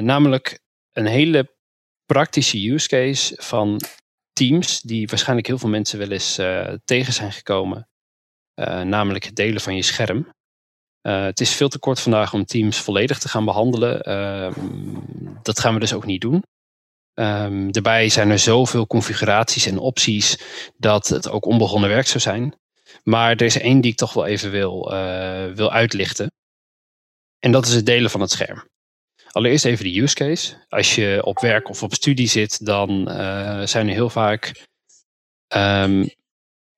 Namelijk 0.00 0.60
een 0.92 1.06
hele 1.06 1.56
praktische 2.04 2.70
use 2.70 2.88
case 2.88 3.42
van 3.42 3.80
Teams, 4.32 4.80
die 4.80 5.06
waarschijnlijk 5.06 5.46
heel 5.46 5.58
veel 5.58 5.68
mensen 5.68 5.98
wel 5.98 6.10
eens 6.10 6.34
tegen 6.84 7.12
zijn 7.12 7.32
gekomen. 7.32 7.88
namelijk 8.84 9.24
het 9.24 9.36
delen 9.36 9.60
van 9.60 9.76
je 9.76 9.82
scherm. 9.82 10.32
Uh, 11.06 11.24
het 11.24 11.40
is 11.40 11.50
veel 11.50 11.68
te 11.68 11.78
kort 11.78 12.00
vandaag 12.00 12.32
om 12.32 12.44
Teams 12.44 12.78
volledig 12.78 13.18
te 13.18 13.28
gaan 13.28 13.44
behandelen. 13.44 14.08
Uh, 14.08 14.52
dat 15.42 15.60
gaan 15.60 15.74
we 15.74 15.80
dus 15.80 15.92
ook 15.92 16.06
niet 16.06 16.20
doen. 16.20 16.42
Um, 17.14 17.72
daarbij 17.72 18.08
zijn 18.08 18.30
er 18.30 18.38
zoveel 18.38 18.86
configuraties 18.86 19.66
en 19.66 19.78
opties 19.78 20.38
dat 20.76 21.08
het 21.08 21.28
ook 21.28 21.44
onbegonnen 21.44 21.90
werk 21.90 22.06
zou 22.06 22.20
zijn. 22.20 22.54
Maar 23.02 23.30
er 23.30 23.42
is 23.42 23.58
één 23.58 23.80
die 23.80 23.90
ik 23.90 23.96
toch 23.96 24.12
wel 24.12 24.26
even 24.26 24.50
wil, 24.50 24.92
uh, 24.92 25.52
wil 25.52 25.72
uitlichten. 25.72 26.32
En 27.38 27.52
dat 27.52 27.66
is 27.66 27.74
het 27.74 27.86
delen 27.86 28.10
van 28.10 28.20
het 28.20 28.30
scherm. 28.30 28.68
Allereerst 29.30 29.64
even 29.64 29.84
de 29.84 30.00
use 30.00 30.14
case. 30.14 30.64
Als 30.68 30.94
je 30.94 31.20
op 31.24 31.40
werk 31.40 31.68
of 31.68 31.82
op 31.82 31.94
studie 31.94 32.28
zit, 32.28 32.64
dan 32.66 33.08
zijn 33.68 33.88
er 33.88 33.94
heel 33.94 34.10
vaak 34.10 34.66
um, 35.54 36.08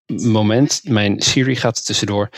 moment. 0.06 0.80
Mijn 0.84 1.20
Siri 1.20 1.56
gaat 1.56 1.84
tussendoor. 1.84 2.30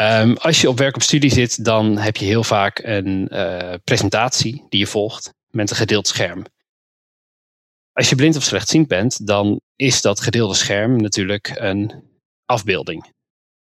Um, 0.00 0.36
als 0.36 0.60
je 0.60 0.68
op 0.68 0.78
werk 0.78 0.94
op 0.94 1.02
studie 1.02 1.30
zit, 1.30 1.64
dan 1.64 1.98
heb 1.98 2.16
je 2.16 2.24
heel 2.24 2.44
vaak 2.44 2.78
een 2.78 3.28
uh, 3.32 3.74
presentatie 3.84 4.66
die 4.68 4.80
je 4.80 4.86
volgt 4.86 5.34
met 5.50 5.70
een 5.70 5.76
gedeeld 5.76 6.08
scherm. 6.08 6.44
Als 7.92 8.08
je 8.08 8.14
blind 8.14 8.36
of 8.36 8.42
slechtziend 8.42 8.88
bent, 8.88 9.26
dan 9.26 9.60
is 9.76 10.00
dat 10.00 10.20
gedeelde 10.20 10.54
scherm 10.54 10.96
natuurlijk 10.96 11.52
een 11.54 12.04
afbeelding. 12.44 13.12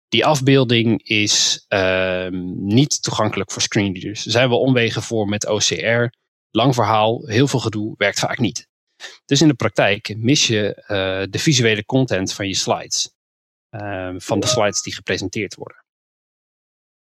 Die 0.08 0.26
afbeelding 0.26 1.04
is 1.04 1.66
uh, 1.70 2.28
niet 2.56 3.04
toegankelijk 3.04 3.52
voor 3.52 3.62
screenreaders. 3.62 4.26
Er 4.26 4.32
zijn 4.32 4.50
wel 4.50 4.60
omwegen 4.60 5.02
voor 5.02 5.28
met 5.28 5.48
OCR. 5.48 6.06
Lang 6.52 6.74
verhaal, 6.74 7.26
heel 7.26 7.48
veel 7.48 7.60
gedoe, 7.60 7.94
werkt 7.98 8.20
vaak 8.20 8.40
niet. 8.40 8.68
Dus 9.26 9.42
in 9.42 9.48
de 9.48 9.54
praktijk 9.54 10.16
mis 10.18 10.48
je 10.48 10.78
uh, 10.82 11.32
de 11.32 11.40
visuele 11.40 11.86
content 11.86 12.34
van 12.34 12.48
je 12.48 12.56
slides. 12.56 13.10
Um, 13.72 14.22
van 14.22 14.40
de 14.40 14.48
slides 14.48 14.82
die 14.82 14.94
gepresenteerd 14.94 15.56
worden. 15.56 15.86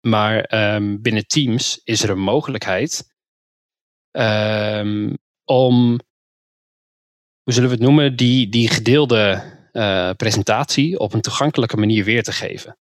Maar 0.00 0.52
um, 0.74 1.02
binnen 1.02 1.26
Teams 1.26 1.80
is 1.84 2.02
er 2.02 2.10
een 2.10 2.20
mogelijkheid 2.20 3.14
um, 4.10 5.18
om, 5.44 6.00
hoe 7.42 7.52
zullen 7.52 7.68
we 7.68 7.74
het 7.74 7.84
noemen, 7.84 8.16
die, 8.16 8.48
die 8.48 8.68
gedeelde 8.68 9.42
uh, 9.72 10.10
presentatie 10.10 10.98
op 10.98 11.12
een 11.12 11.20
toegankelijke 11.20 11.76
manier 11.76 12.04
weer 12.04 12.22
te 12.22 12.32
geven. 12.32 12.78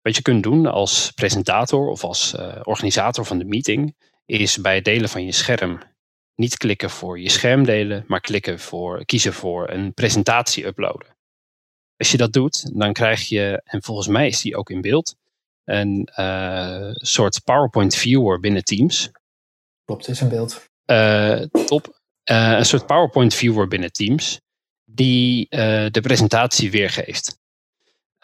Wat 0.00 0.16
je 0.16 0.22
kunt 0.22 0.42
doen 0.42 0.66
als 0.66 1.10
presentator 1.10 1.88
of 1.88 2.04
als 2.04 2.34
uh, 2.34 2.60
organisator 2.62 3.24
van 3.24 3.38
de 3.38 3.44
meeting, 3.44 3.96
is 4.24 4.60
bij 4.60 4.74
het 4.74 4.84
delen 4.84 5.08
van 5.08 5.24
je 5.24 5.32
scherm 5.32 5.82
niet 6.34 6.56
klikken 6.56 6.90
voor 6.90 7.20
je 7.20 7.28
scherm 7.28 7.64
delen, 7.64 8.04
maar 8.06 8.20
klikken 8.20 8.60
voor, 8.60 9.04
kiezen 9.04 9.32
voor 9.32 9.70
een 9.70 9.94
presentatie 9.94 10.66
uploaden. 10.66 11.15
Als 11.96 12.10
je 12.10 12.16
dat 12.16 12.32
doet, 12.32 12.78
dan 12.78 12.92
krijg 12.92 13.28
je, 13.28 13.60
en 13.64 13.82
volgens 13.82 14.08
mij 14.08 14.26
is 14.26 14.40
die 14.40 14.56
ook 14.56 14.70
in 14.70 14.80
beeld, 14.80 15.16
een 15.64 16.08
uh, 16.18 16.90
soort 16.92 17.44
PowerPoint 17.44 17.94
viewer 17.94 18.40
binnen 18.40 18.64
Teams. 18.64 19.10
Klopt, 19.84 20.08
is 20.08 20.20
in 20.20 20.28
beeld. 20.28 20.64
Uh, 20.86 21.40
top. 21.66 22.00
Uh, 22.30 22.52
een 22.52 22.66
soort 22.66 22.86
PowerPoint 22.86 23.34
viewer 23.34 23.68
binnen 23.68 23.92
Teams, 23.92 24.40
die 24.84 25.46
de 25.90 26.00
presentatie 26.02 26.70
weergeeft. 26.70 27.38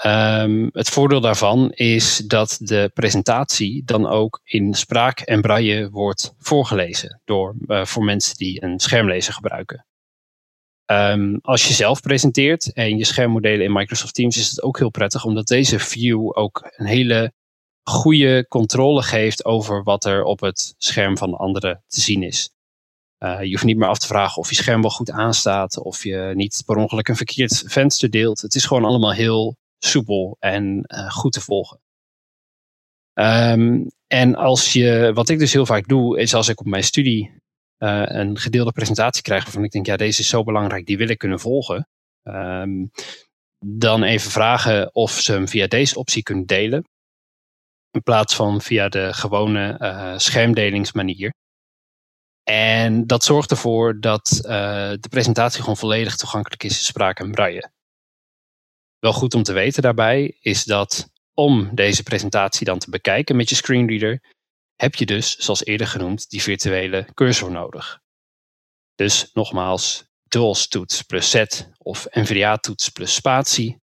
Um, 0.05 0.71
het 0.73 0.89
voordeel 0.89 1.21
daarvan 1.21 1.73
is 1.73 2.17
dat 2.17 2.57
de 2.61 2.91
presentatie 2.95 3.85
dan 3.85 4.07
ook 4.07 4.41
in 4.45 4.75
spraak 4.75 5.21
en 5.21 5.41
braille 5.41 5.91
wordt 5.91 6.35
voorgelezen 6.39 7.21
door, 7.25 7.55
voor 7.67 8.05
mensen 8.05 8.37
die 8.37 8.63
een 8.63 8.79
schermlezer 8.81 9.33
gebruiken. 9.33 9.87
Um, 10.87 11.39
als 11.43 11.69
je 11.69 11.75
zelf 11.75 12.01
presenteert 12.01 12.73
en 12.73 12.97
je 12.97 13.05
schermmodellen 13.05 13.65
in 13.65 13.73
Microsoft 13.73 14.15
Teams 14.15 14.37
is 14.37 14.51
het 14.51 14.63
ook 14.63 14.79
heel 14.79 14.91
prettig, 14.91 15.25
omdat 15.25 15.47
deze 15.47 15.79
view 15.79 16.39
ook 16.39 16.73
een 16.77 16.87
hele 16.87 17.33
goede 17.83 18.47
controle 18.49 19.03
geeft 19.03 19.45
over 19.45 19.83
wat 19.83 20.05
er 20.05 20.25
op 20.25 20.41
het 20.41 20.75
scherm 20.79 21.19
van 21.19 21.31
de 21.31 21.37
anderen 21.37 21.85
te 21.87 22.01
zien 22.01 22.23
is. 22.23 22.51
Uh, 23.19 23.43
je 23.43 23.51
hoeft 23.51 23.65
niet 23.65 23.77
meer 23.77 23.89
af 23.89 23.99
te 23.99 24.07
vragen 24.07 24.43
of 24.43 24.49
je 24.49 24.55
scherm 24.55 24.81
wel 24.81 24.91
goed 24.91 25.11
aanstaat, 25.11 25.79
of 25.79 26.05
je 26.05 26.33
niet 26.35 26.63
per 26.67 26.77
ongeluk 26.77 27.09
een 27.09 27.17
verkeerd 27.17 27.65
venster 27.67 28.11
deelt. 28.11 28.41
Het 28.41 28.55
is 28.55 28.65
gewoon 28.65 28.85
allemaal 28.85 29.13
heel 29.13 29.57
soepel 29.79 30.37
en 30.39 30.85
uh, 30.87 31.11
goed 31.11 31.33
te 31.33 31.41
volgen. 31.41 31.81
Um, 33.15 33.91
en 34.07 34.35
als 34.35 34.73
je, 34.73 35.11
wat 35.15 35.29
ik 35.29 35.39
dus 35.39 35.53
heel 35.53 35.67
vaak 35.67 35.89
doe, 35.89 36.21
is 36.21 36.35
als 36.35 36.49
ik 36.49 36.61
op 36.61 36.67
mijn 36.67 36.85
studie 36.85 37.42
eh, 37.83 38.03
een 38.07 38.39
gedeelde 38.39 38.73
presentatie 38.73 39.23
krijg 39.23 39.45
waarvan 39.45 39.65
ik 39.65 39.71
denk, 39.71 39.87
ja, 39.87 39.97
deze 39.97 40.21
is 40.21 40.29
zo 40.29 40.43
belangrijk, 40.45 40.87
die 40.87 40.97
wil 40.97 41.09
ik 41.09 41.19
kunnen 41.19 41.41
volgen. 41.41 41.89
Ehm, 42.23 42.87
dan 43.65 44.03
even 44.03 44.31
vragen 44.31 44.95
of 44.95 45.11
ze 45.11 45.33
hem 45.33 45.49
via 45.49 45.67
deze 45.67 45.99
optie 45.99 46.23
kunnen 46.23 46.47
delen. 46.47 46.85
In 47.91 48.03
plaats 48.03 48.35
van 48.35 48.61
via 48.61 48.89
de 48.89 49.13
gewone 49.13 49.77
uh, 49.79 50.19
schermdelingsmanier. 50.19 51.35
En 52.43 53.07
dat 53.07 53.25
zorgt 53.25 53.51
ervoor 53.51 54.01
dat 54.01 54.41
uh, 54.43 54.51
de 54.91 55.09
presentatie 55.11 55.61
gewoon 55.61 55.77
volledig 55.77 56.17
toegankelijk 56.17 56.63
is 56.63 56.79
in 56.79 56.85
spraak 56.85 57.19
en 57.19 57.31
braille. 57.31 57.71
Wel 58.99 59.13
goed 59.13 59.35
om 59.35 59.43
te 59.43 59.53
weten 59.53 59.83
daarbij 59.83 60.37
is 60.41 60.65
dat 60.65 61.11
om 61.35 61.75
deze 61.75 62.03
presentatie 62.03 62.67
dan 62.67 62.79
te 62.79 62.91
bekijken 62.91 63.37
met 63.37 63.49
je 63.49 63.55
screenreader, 63.55 64.32
heb 64.83 64.95
je 64.95 65.07
dus, 65.07 65.37
zoals 65.37 65.65
eerder 65.65 65.87
genoemd, 65.87 66.31
die 66.31 66.43
virtuele 66.43 67.07
cursor 67.15 67.51
nodig. 67.51 68.01
Dus 68.95 69.31
nogmaals, 69.33 70.05
DOS-toets 70.29 71.03
plus 71.03 71.31
Z 71.31 71.45
of 71.79 72.07
NVDA-toets 72.11 72.89
plus 72.89 73.15
spatie 73.15 73.81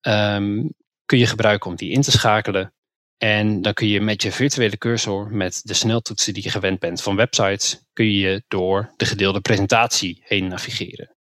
um, 0.00 0.74
kun 1.04 1.18
je 1.18 1.26
gebruiken 1.26 1.70
om 1.70 1.76
die 1.76 1.90
in 1.90 2.00
te 2.00 2.10
schakelen. 2.10 2.74
En 3.16 3.62
dan 3.62 3.74
kun 3.74 3.88
je 3.88 4.00
met 4.00 4.22
je 4.22 4.32
virtuele 4.32 4.78
cursor, 4.78 5.30
met 5.30 5.60
de 5.64 5.74
sneltoetsen 5.74 6.34
die 6.34 6.42
je 6.42 6.50
gewend 6.50 6.78
bent 6.78 7.02
van 7.02 7.16
websites, 7.16 7.80
kun 7.92 8.10
je 8.10 8.44
door 8.48 8.92
de 8.96 9.04
gedeelde 9.04 9.40
presentatie 9.40 10.22
heen 10.24 10.46
navigeren. 10.46 11.16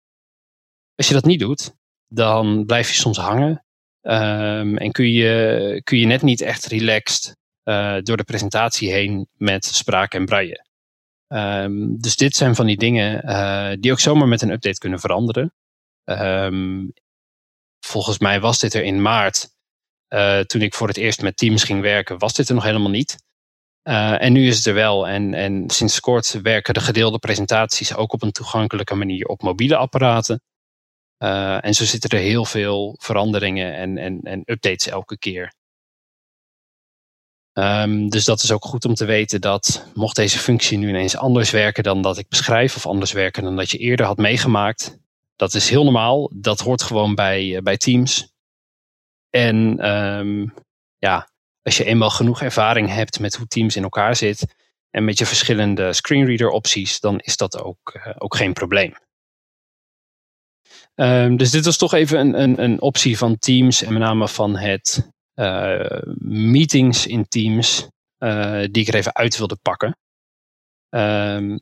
Als 0.95 1.07
je 1.07 1.13
dat 1.13 1.25
niet 1.25 1.39
doet, 1.39 1.75
dan 2.07 2.65
blijf 2.65 2.89
je 2.89 2.95
soms 2.95 3.17
hangen 3.17 3.65
um, 4.01 4.77
en 4.77 4.91
kun 4.91 5.11
je, 5.11 5.81
kun 5.83 5.97
je 5.97 6.05
net 6.05 6.21
niet 6.21 6.41
echt 6.41 6.65
relaxed 6.65 7.41
uh, 7.63 7.97
door 8.01 8.17
de 8.17 8.23
presentatie 8.23 8.91
heen 8.91 9.27
met 9.37 9.65
spraak 9.65 10.13
en 10.13 10.25
braille. 10.25 10.65
Um, 11.27 12.01
dus 12.01 12.15
dit 12.15 12.35
zijn 12.35 12.55
van 12.55 12.65
die 12.65 12.77
dingen 12.77 13.29
uh, 13.29 13.71
die 13.79 13.91
ook 13.91 13.99
zomaar 13.99 14.27
met 14.27 14.41
een 14.41 14.51
update 14.51 14.77
kunnen 14.77 14.99
veranderen. 14.99 15.53
Um, 16.05 16.93
volgens 17.79 18.19
mij 18.19 18.39
was 18.39 18.59
dit 18.59 18.73
er 18.73 18.83
in 18.83 19.01
maart, 19.01 19.49
uh, 20.09 20.39
toen 20.39 20.61
ik 20.61 20.73
voor 20.73 20.87
het 20.87 20.97
eerst 20.97 21.21
met 21.21 21.37
Teams 21.37 21.63
ging 21.63 21.81
werken, 21.81 22.19
was 22.19 22.33
dit 22.33 22.49
er 22.49 22.55
nog 22.55 22.63
helemaal 22.63 22.89
niet. 22.89 23.15
En 23.83 24.33
nu 24.33 24.47
is 24.47 24.57
het 24.57 24.65
er 24.65 24.73
wel. 24.73 25.07
En, 25.07 25.33
en 25.33 25.69
sinds 25.69 25.99
kort 25.99 26.41
werken 26.41 26.73
de 26.73 26.79
gedeelde 26.79 27.19
presentaties 27.19 27.95
ook 27.95 28.13
op 28.13 28.21
een 28.21 28.31
toegankelijke 28.31 28.95
manier 28.95 29.25
op 29.25 29.41
mobiele 29.41 29.75
apparaten. 29.75 30.41
En 31.17 31.73
zo 31.73 31.85
zitten 31.85 32.09
er 32.09 32.19
heel 32.19 32.45
veel 32.45 32.95
veranderingen 32.99 33.75
en, 33.75 33.97
en, 33.97 34.21
en 34.21 34.41
updates 34.45 34.87
elke 34.87 35.17
keer. 35.17 35.53
Um, 37.53 38.09
dus 38.09 38.25
dat 38.25 38.43
is 38.43 38.51
ook 38.51 38.65
goed 38.65 38.85
om 38.85 38.93
te 38.93 39.05
weten 39.05 39.41
dat 39.41 39.85
mocht 39.93 40.15
deze 40.15 40.39
functie 40.39 40.77
nu 40.77 40.89
ineens 40.89 41.17
anders 41.17 41.51
werken 41.51 41.83
dan 41.83 42.01
dat 42.01 42.17
ik 42.17 42.27
beschrijf, 42.27 42.75
of 42.75 42.85
anders 42.85 43.11
werken 43.11 43.43
dan 43.43 43.55
dat 43.55 43.71
je 43.71 43.77
eerder 43.77 44.05
had 44.05 44.17
meegemaakt, 44.17 44.97
dat 45.35 45.53
is 45.53 45.69
heel 45.69 45.83
normaal. 45.83 46.31
Dat 46.33 46.59
hoort 46.59 46.81
gewoon 46.81 47.15
bij, 47.15 47.45
uh, 47.45 47.61
bij 47.61 47.77
Teams. 47.77 48.33
En 49.29 49.89
um, 49.89 50.53
ja, 50.97 51.29
als 51.61 51.77
je 51.77 51.83
eenmaal 51.83 52.09
genoeg 52.09 52.41
ervaring 52.41 52.89
hebt 52.89 53.19
met 53.19 53.35
hoe 53.35 53.47
Teams 53.47 53.75
in 53.75 53.83
elkaar 53.83 54.15
zit 54.15 54.55
en 54.89 55.05
met 55.05 55.17
je 55.17 55.25
verschillende 55.25 55.93
screenreader 55.93 56.49
opties, 56.49 56.99
dan 56.99 57.19
is 57.19 57.37
dat 57.37 57.61
ook, 57.61 57.93
uh, 57.97 58.13
ook 58.17 58.35
geen 58.35 58.53
probleem. 58.53 58.93
Um, 60.95 61.37
dus 61.37 61.51
dit 61.51 61.65
was 61.65 61.77
toch 61.77 61.93
even 61.93 62.19
een, 62.19 62.41
een, 62.41 62.63
een 62.63 62.81
optie 62.81 63.17
van 63.17 63.37
Teams 63.37 63.83
en 63.83 63.93
met 63.93 64.01
name 64.01 64.27
van 64.27 64.57
het 64.57 65.11
meetings 66.19 67.07
in 67.07 67.27
Teams 67.27 67.87
uh, 68.19 68.63
die 68.71 68.81
ik 68.81 68.87
er 68.87 68.95
even 68.95 69.15
uit 69.15 69.37
wilde 69.37 69.57
pakken. 69.61 69.97
Um, 70.89 71.59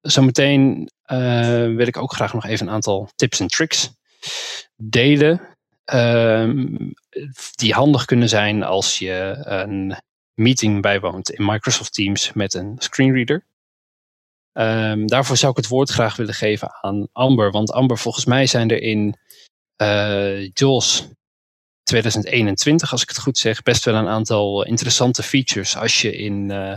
zometeen 0.00 0.90
uh, 1.12 1.74
wil 1.76 1.86
ik 1.86 1.96
ook 1.96 2.12
graag 2.12 2.32
nog 2.34 2.46
even 2.46 2.66
een 2.66 2.72
aantal 2.72 3.10
tips 3.14 3.40
en 3.40 3.46
tricks 3.46 3.90
delen. 4.76 5.40
Um, 5.92 6.92
die 7.54 7.72
handig 7.72 8.04
kunnen 8.04 8.28
zijn 8.28 8.62
als 8.62 8.98
je 8.98 9.36
een 9.44 9.96
meeting 10.34 10.82
bijwoont 10.82 11.30
in 11.30 11.44
Microsoft 11.44 11.92
Teams 11.92 12.32
met 12.32 12.54
een 12.54 12.74
screenreader. 12.78 13.44
Um, 14.52 15.06
daarvoor 15.06 15.36
zou 15.36 15.50
ik 15.50 15.56
het 15.56 15.68
woord 15.68 15.90
graag 15.90 16.16
willen 16.16 16.34
geven 16.34 16.78
aan 16.80 17.08
Amber. 17.12 17.50
Want 17.50 17.72
Amber, 17.72 17.98
volgens 17.98 18.24
mij 18.24 18.46
zijn 18.46 18.70
er 18.70 18.82
in 18.82 19.18
uh, 19.82 20.50
2021, 21.84 22.92
als 22.92 23.02
ik 23.02 23.08
het 23.08 23.18
goed 23.18 23.38
zeg, 23.38 23.62
best 23.62 23.84
wel 23.84 23.94
een 23.94 24.08
aantal 24.08 24.64
interessante 24.64 25.22
features 25.22 25.76
als 25.76 26.00
je 26.00 26.16
in, 26.16 26.50
uh, 26.50 26.76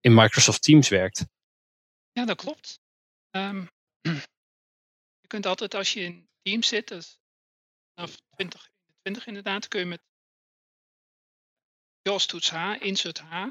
in 0.00 0.14
Microsoft 0.14 0.62
Teams 0.62 0.88
werkt. 0.88 1.26
Ja, 2.12 2.24
dat 2.24 2.36
klopt. 2.36 2.80
Um, 3.30 3.70
je 5.20 5.26
kunt 5.26 5.46
altijd 5.46 5.74
als 5.74 5.92
je 5.92 6.00
in 6.00 6.28
Teams 6.42 6.68
zit, 6.68 6.88
dus 6.88 7.18
vanaf 7.94 8.16
2021 8.34 9.26
inderdaad, 9.26 9.68
kun 9.68 9.80
je 9.80 9.86
met 9.86 10.02
JAWS 12.02 12.26
toets 12.26 12.50
H, 12.50 12.80
insert 12.80 13.18
H, 13.18 13.46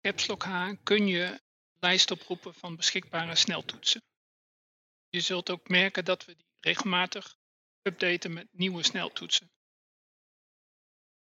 caps 0.00 0.26
lock 0.26 0.42
H, 0.42 0.72
kun 0.82 1.06
je 1.06 1.40
lijst 1.80 2.10
oproepen 2.10 2.54
van 2.54 2.76
beschikbare 2.76 3.36
sneltoetsen. 3.36 4.02
Je 5.08 5.20
zult 5.20 5.50
ook 5.50 5.68
merken 5.68 6.04
dat 6.04 6.24
we 6.24 6.34
die 6.34 6.46
regelmatig 6.60 7.36
updaten 7.82 8.32
met 8.32 8.48
nieuwe 8.50 8.82
sneltoetsen. 8.82 9.50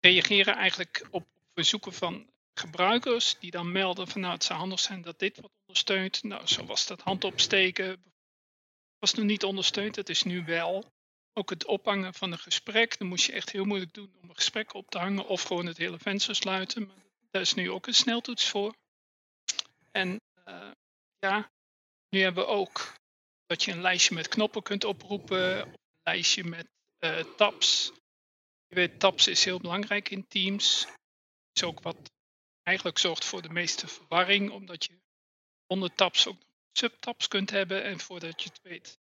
Reageren 0.00 0.54
eigenlijk 0.54 1.06
op 1.10 1.26
verzoeken 1.54 1.92
van 1.92 2.30
gebruikers 2.54 3.36
die 3.38 3.50
dan 3.50 3.72
melden 3.72 4.08
van 4.08 4.20
nou 4.20 4.32
het 4.32 4.44
zou 4.44 4.58
handig 4.58 4.80
zijn 4.80 5.02
dat 5.02 5.18
dit 5.18 5.40
wordt 5.40 5.56
ondersteund. 5.60 6.22
Nou 6.22 6.46
zo 6.46 6.64
was 6.64 6.86
dat 6.86 7.00
hand 7.00 7.24
opsteken. 7.24 8.04
Was 8.98 9.14
nu 9.14 9.24
niet 9.24 9.44
ondersteund, 9.44 9.94
dat 9.94 10.08
is 10.08 10.22
nu 10.22 10.44
wel. 10.44 10.92
Ook 11.32 11.50
het 11.50 11.64
ophangen 11.64 12.14
van 12.14 12.32
een 12.32 12.38
gesprek, 12.38 12.98
dan 12.98 13.08
moest 13.08 13.26
je 13.26 13.32
echt 13.32 13.50
heel 13.50 13.64
moeilijk 13.64 13.94
doen 13.94 14.14
om 14.22 14.28
een 14.28 14.34
gesprek 14.34 14.74
op 14.74 14.90
te 14.90 14.98
hangen 14.98 15.26
of 15.26 15.42
gewoon 15.42 15.66
het 15.66 15.76
hele 15.76 15.98
venster 15.98 16.34
sluiten. 16.34 16.86
Maar 16.86 17.04
daar 17.30 17.42
is 17.42 17.54
nu 17.54 17.70
ook 17.70 17.86
een 17.86 17.94
sneltoets 17.94 18.48
voor. 18.48 18.74
En 19.90 20.20
uh, 20.48 20.70
ja, 21.18 21.50
nu 22.08 22.20
hebben 22.20 22.44
we 22.44 22.50
ook 22.50 22.94
dat 23.46 23.64
je 23.64 23.72
een 23.72 23.80
lijstje 23.80 24.14
met 24.14 24.28
knoppen 24.28 24.62
kunt 24.62 24.84
oproepen, 24.84 25.60
een 25.60 25.78
lijstje 26.02 26.44
met 26.44 26.68
uh, 27.00 27.18
tabs. 27.36 27.92
Je 28.70 28.76
weet, 28.76 29.00
tabs 29.00 29.26
is 29.26 29.44
heel 29.44 29.58
belangrijk 29.58 30.10
in 30.10 30.28
Teams. 30.28 30.86
Is 31.52 31.62
ook 31.62 31.80
wat 31.82 32.10
eigenlijk 32.62 32.98
zorgt 32.98 33.24
voor 33.24 33.42
de 33.42 33.48
meeste 33.48 33.88
verwarring, 33.88 34.50
omdat 34.50 34.84
je 34.84 35.00
onder 35.66 35.94
tabs 35.94 36.26
ook 36.26 36.38
subtabs 36.72 37.28
kunt 37.28 37.50
hebben. 37.50 37.84
En 37.84 38.00
voordat 38.00 38.42
je 38.42 38.48
het 38.48 38.60
weet, 38.62 38.98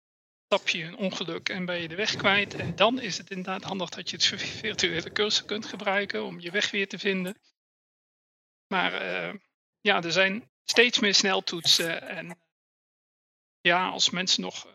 tap 0.47 0.69
je 0.69 0.85
een 0.85 0.97
ongeluk 0.97 1.49
en 1.49 1.65
ben 1.65 1.81
je 1.81 1.89
de 1.89 1.95
weg 1.95 2.17
kwijt. 2.17 2.55
En 2.55 2.77
dan 2.77 3.01
is 3.01 3.19
het 3.19 3.31
inderdaad 3.31 3.63
handig 3.63 3.89
dat 3.89 4.11
je 4.11 4.17
het 4.17 4.43
virtuele 4.43 5.13
cursor 5.13 5.47
kunt 5.47 5.67
gebruiken 5.67 6.25
om 6.25 6.41
je 6.41 6.51
weg 6.51 6.71
weer 6.71 6.89
te 6.89 6.99
vinden. 6.99 7.41
Maar 8.67 8.93
uh, 8.93 9.41
ja, 9.81 10.03
er 10.03 10.13
zijn 10.13 10.51
steeds 10.65 10.99
meer 10.99 11.15
sneltoetsen. 11.15 12.09
En 12.09 12.39
ja, 13.61 13.89
als 13.89 14.11
mensen 14.11 14.43
nog 14.43 14.67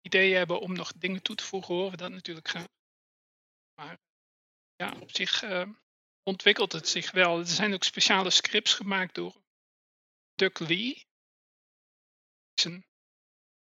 ideeën 0.00 0.36
hebben 0.36 0.60
om 0.60 0.72
nog 0.72 0.92
dingen 0.92 1.22
toe 1.22 1.36
te 1.36 1.44
voegen, 1.44 1.74
horen 1.74 1.90
we 1.90 1.96
dat 1.96 2.10
natuurlijk 2.10 2.48
graag. 2.48 2.66
Maar 3.74 3.98
ja, 4.76 4.94
op 5.00 5.10
zich 5.16 5.42
uh, 5.42 5.68
ontwikkelt 6.22 6.72
het 6.72 6.88
zich 6.88 7.10
wel. 7.10 7.38
Er 7.38 7.46
zijn 7.46 7.74
ook 7.74 7.84
speciale 7.84 8.30
scripts 8.30 8.74
gemaakt 8.74 9.14
door 9.14 9.42
Duck 10.34 10.58
Lee. 10.58 11.06
is 12.54 12.64
een 12.64 12.84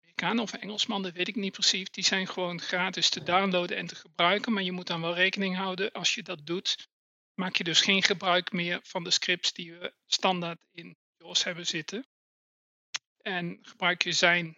Amerikaan 0.01 0.39
of 0.39 0.53
Engelsman, 0.53 1.03
dat 1.03 1.13
weet 1.13 1.27
ik 1.27 1.35
niet 1.35 1.51
precies. 1.51 1.89
Die 1.89 2.03
zijn 2.03 2.27
gewoon 2.27 2.61
gratis 2.61 3.09
te 3.09 3.23
downloaden 3.23 3.77
en 3.77 3.87
te 3.87 3.95
gebruiken. 3.95 4.53
Maar 4.53 4.63
je 4.63 4.71
moet 4.71 4.87
dan 4.87 5.01
wel 5.01 5.15
rekening 5.15 5.55
houden 5.55 5.91
als 5.91 6.15
je 6.15 6.23
dat 6.23 6.45
doet. 6.45 6.87
Maak 7.33 7.55
je 7.55 7.63
dus 7.63 7.81
geen 7.81 8.03
gebruik 8.03 8.51
meer 8.51 8.79
van 8.83 9.03
de 9.03 9.11
scripts 9.11 9.53
die 9.53 9.73
we 9.73 9.93
standaard 10.05 10.59
in 10.71 10.97
JAWS 11.17 11.43
hebben 11.43 11.65
zitten. 11.65 12.07
En 13.21 13.59
gebruik 13.61 14.03
je 14.03 14.11
zijn 14.11 14.57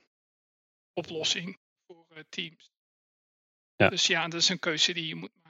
oplossing 0.93 1.59
voor 1.85 2.05
uh, 2.09 2.23
Teams. 2.29 2.71
Ja. 3.75 3.89
Dus 3.89 4.07
ja, 4.07 4.27
dat 4.27 4.41
is 4.41 4.49
een 4.49 4.59
keuze 4.59 4.93
die 4.93 5.07
je 5.07 5.15
moet 5.15 5.29
maken. 5.33 5.40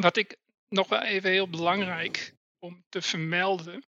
Wat 0.00 0.16
ik 0.16 0.36
nog 0.68 0.88
wel 0.88 1.02
even 1.02 1.30
heel 1.30 1.48
belangrijk 1.48 2.34
om 2.58 2.84
te 2.88 3.02
vermelden. 3.02 3.84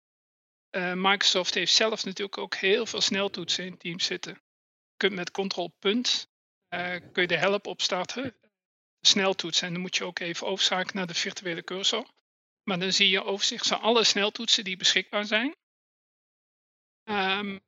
Uh, 0.72 0.94
Microsoft 0.94 1.54
heeft 1.54 1.74
zelf 1.74 2.06
natuurlijk 2.06 2.38
ook 2.38 2.56
heel 2.56 2.86
veel 2.86 3.02
sneltoetsen 3.02 3.66
in 3.66 3.78
Teams 3.78 4.06
zitten. 4.06 4.34
Je 4.34 4.98
kunt 4.98 5.14
met 5.14 5.32
Ctrl 5.32 5.68
punt 5.80 6.28
uh, 6.74 6.96
kun 7.12 7.22
je 7.22 7.28
de 7.28 7.38
help 7.38 7.68
opstarten, 7.68 8.36
sneltoetsen. 9.02 9.68
En 9.68 9.74
dan 9.74 9.82
moet 9.82 9.96
je 9.96 10.04
ook 10.04 10.20
even 10.20 10.48
overschakelen 10.48 10.96
naar 10.96 11.08
de 11.08 11.14
virtuele 11.14 11.64
cursor. 11.64 12.12
Maar 12.64 12.80
dan 12.80 12.94
zie 12.94 13.10
je 13.10 13.24
overzicht 13.24 13.68
van 13.68 13.82
alle 13.82 14.04
sneltoetsen 14.04 14.64
die 14.64 14.78
beschikbaar 14.78 15.26
zijn. 15.26 15.56
Um, 17.04 17.62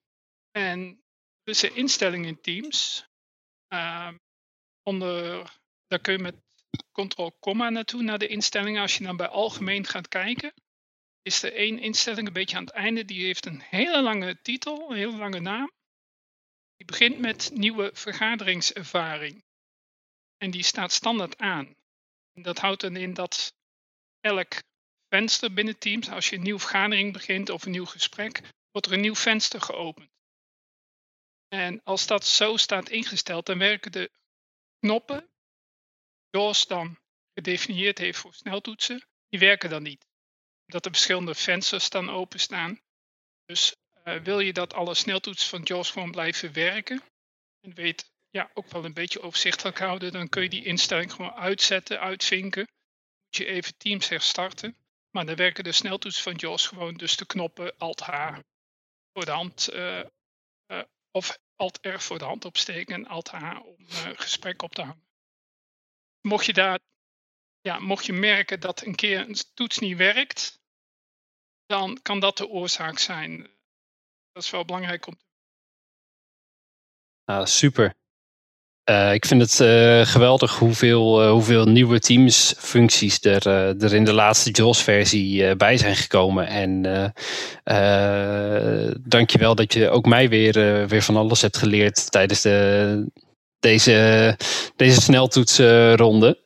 en 0.51 1.03
de 1.43 1.73
instellingen 1.73 2.27
in 2.27 2.41
Teams. 2.41 3.07
Um, 3.67 4.19
onder, 4.83 5.51
daar 5.87 5.99
kun 5.99 6.13
je 6.13 6.19
met 6.19 6.44
Ctrl-Komma 6.91 7.69
naartoe 7.69 8.01
naar 8.01 8.19
de 8.19 8.27
instellingen. 8.27 8.81
Als 8.81 8.97
je 8.97 9.03
dan 9.03 9.17
bij 9.17 9.27
algemeen 9.27 9.85
gaat 9.85 10.07
kijken, 10.07 10.53
is 11.21 11.43
er 11.43 11.53
één 11.53 11.79
instelling 11.79 12.27
een 12.27 12.33
beetje 12.33 12.57
aan 12.57 12.65
het 12.65 12.73
einde. 12.73 13.05
Die 13.05 13.25
heeft 13.25 13.45
een 13.45 13.61
hele 13.61 14.01
lange 14.01 14.41
titel, 14.41 14.89
een 14.89 14.97
hele 14.97 15.17
lange 15.17 15.39
naam. 15.39 15.71
Die 16.75 16.85
begint 16.85 17.19
met 17.19 17.51
nieuwe 17.53 17.89
vergaderingservaring. 17.93 19.43
En 20.37 20.51
die 20.51 20.63
staat 20.63 20.91
standaard 20.91 21.37
aan. 21.37 21.75
En 22.33 22.41
dat 22.41 22.57
houdt 22.57 22.81
dan 22.81 22.95
in 22.95 23.13
dat 23.13 23.53
elk 24.19 24.63
venster 25.09 25.53
binnen 25.53 25.77
Teams, 25.77 26.09
als 26.09 26.29
je 26.29 26.35
een 26.35 26.41
nieuwe 26.41 26.59
vergadering 26.59 27.13
begint 27.13 27.49
of 27.49 27.65
een 27.65 27.71
nieuw 27.71 27.85
gesprek, 27.85 28.41
wordt 28.71 28.87
er 28.87 28.93
een 28.93 29.01
nieuw 29.01 29.15
venster 29.15 29.61
geopend. 29.61 30.09
En 31.47 31.83
als 31.83 32.07
dat 32.07 32.25
zo 32.25 32.57
staat 32.57 32.89
ingesteld, 32.89 33.45
dan 33.45 33.57
werken 33.57 33.91
de 33.91 34.11
knoppen, 34.79 35.29
zoals 36.35 36.67
dan 36.67 36.99
gedefinieerd 37.33 37.97
heeft 37.97 38.19
voor 38.19 38.33
sneltoetsen, 38.33 39.07
die 39.29 39.39
werken 39.39 39.69
dan 39.69 39.83
niet. 39.83 40.05
Dat 40.65 40.85
er 40.85 40.91
verschillende 40.91 41.35
vensters 41.35 41.89
dan 41.89 42.09
openstaan. 42.09 42.81
Dus 43.45 43.75
uh, 44.03 44.15
wil 44.15 44.39
je 44.39 44.53
dat 44.53 44.73
alle 44.73 44.93
sneltoetsen 44.93 45.49
van 45.49 45.61
JAWS 45.63 45.91
gewoon 45.91 46.11
blijven 46.11 46.53
werken 46.53 47.03
en 47.61 47.73
weet 47.73 48.11
ja, 48.29 48.51
ook 48.53 48.71
wel 48.71 48.85
een 48.85 48.93
beetje 48.93 49.21
overzichtelijk 49.21 49.79
houden, 49.79 50.11
dan 50.11 50.29
kun 50.29 50.43
je 50.43 50.49
die 50.49 50.65
instelling 50.65 51.11
gewoon 51.11 51.33
uitzetten, 51.33 51.99
uitvinken. 51.99 52.67
Moet 53.25 53.35
je 53.35 53.45
even 53.45 53.77
Teams 53.77 54.09
herstarten. 54.09 54.77
Maar 55.11 55.25
dan 55.25 55.35
werken 55.35 55.63
de 55.63 55.71
sneltoetsen 55.71 56.23
van 56.23 56.35
JAWS 56.35 56.67
gewoon, 56.67 56.93
dus 56.93 57.15
de 57.15 57.25
knoppen 57.25 57.77
Alt-H 57.77 58.39
voor 59.13 59.25
de 59.25 59.31
hand 59.31 59.73
uh, 59.73 60.03
uh, 60.67 60.81
of 61.11 61.37
Alt-R 61.55 61.99
voor 61.99 62.19
de 62.19 62.25
hand 62.25 62.45
opsteken 62.45 62.95
en 62.95 63.07
Alt-H 63.07 63.59
om 63.65 63.87
gesprek 64.15 64.61
op 64.61 64.73
te 64.73 64.81
hangen. 64.81 65.04
Mocht 66.25 66.45
je 66.45 66.53
daar 66.53 66.79
ja, 67.61 67.79
mocht 67.79 68.05
je 68.05 68.13
merken 68.13 68.59
dat 68.59 68.85
een 68.85 68.95
keer 68.95 69.19
een 69.19 69.35
toets 69.53 69.79
niet 69.79 69.97
werkt, 69.97 70.59
dan 71.65 71.99
kan 72.01 72.19
dat 72.19 72.37
de 72.37 72.47
oorzaak 72.47 72.99
zijn. 72.99 73.37
Dat 74.31 74.43
is 74.43 74.49
wel 74.49 74.65
belangrijk 74.65 75.07
om 75.07 75.15
ah, 77.25 77.45
super. 77.45 77.93
Uh, 78.89 79.13
ik 79.13 79.25
vind 79.25 79.41
het 79.41 79.59
uh, 79.59 80.05
geweldig 80.05 80.57
hoeveel, 80.57 81.23
uh, 81.23 81.31
hoeveel 81.31 81.65
nieuwe 81.65 81.99
Teams-functies 81.99 83.23
er, 83.23 83.47
er 83.81 83.93
in 83.93 84.05
de 84.05 84.13
laatste 84.13 84.51
JAWS-versie 84.51 85.55
bij 85.55 85.77
zijn 85.77 85.95
gekomen. 85.95 86.47
En 86.47 86.81
dankjewel 89.09 89.55
dat 89.55 89.73
je 89.73 89.89
ook 89.89 90.05
mij 90.05 90.29
weer, 90.29 90.87
weer 90.87 91.01
van 91.01 91.15
alles 91.15 91.41
hebt 91.41 91.57
geleerd 91.57 92.11
tijdens 92.11 92.41
de, 92.41 93.11
deze, 93.65 94.37
deze. 94.75 95.11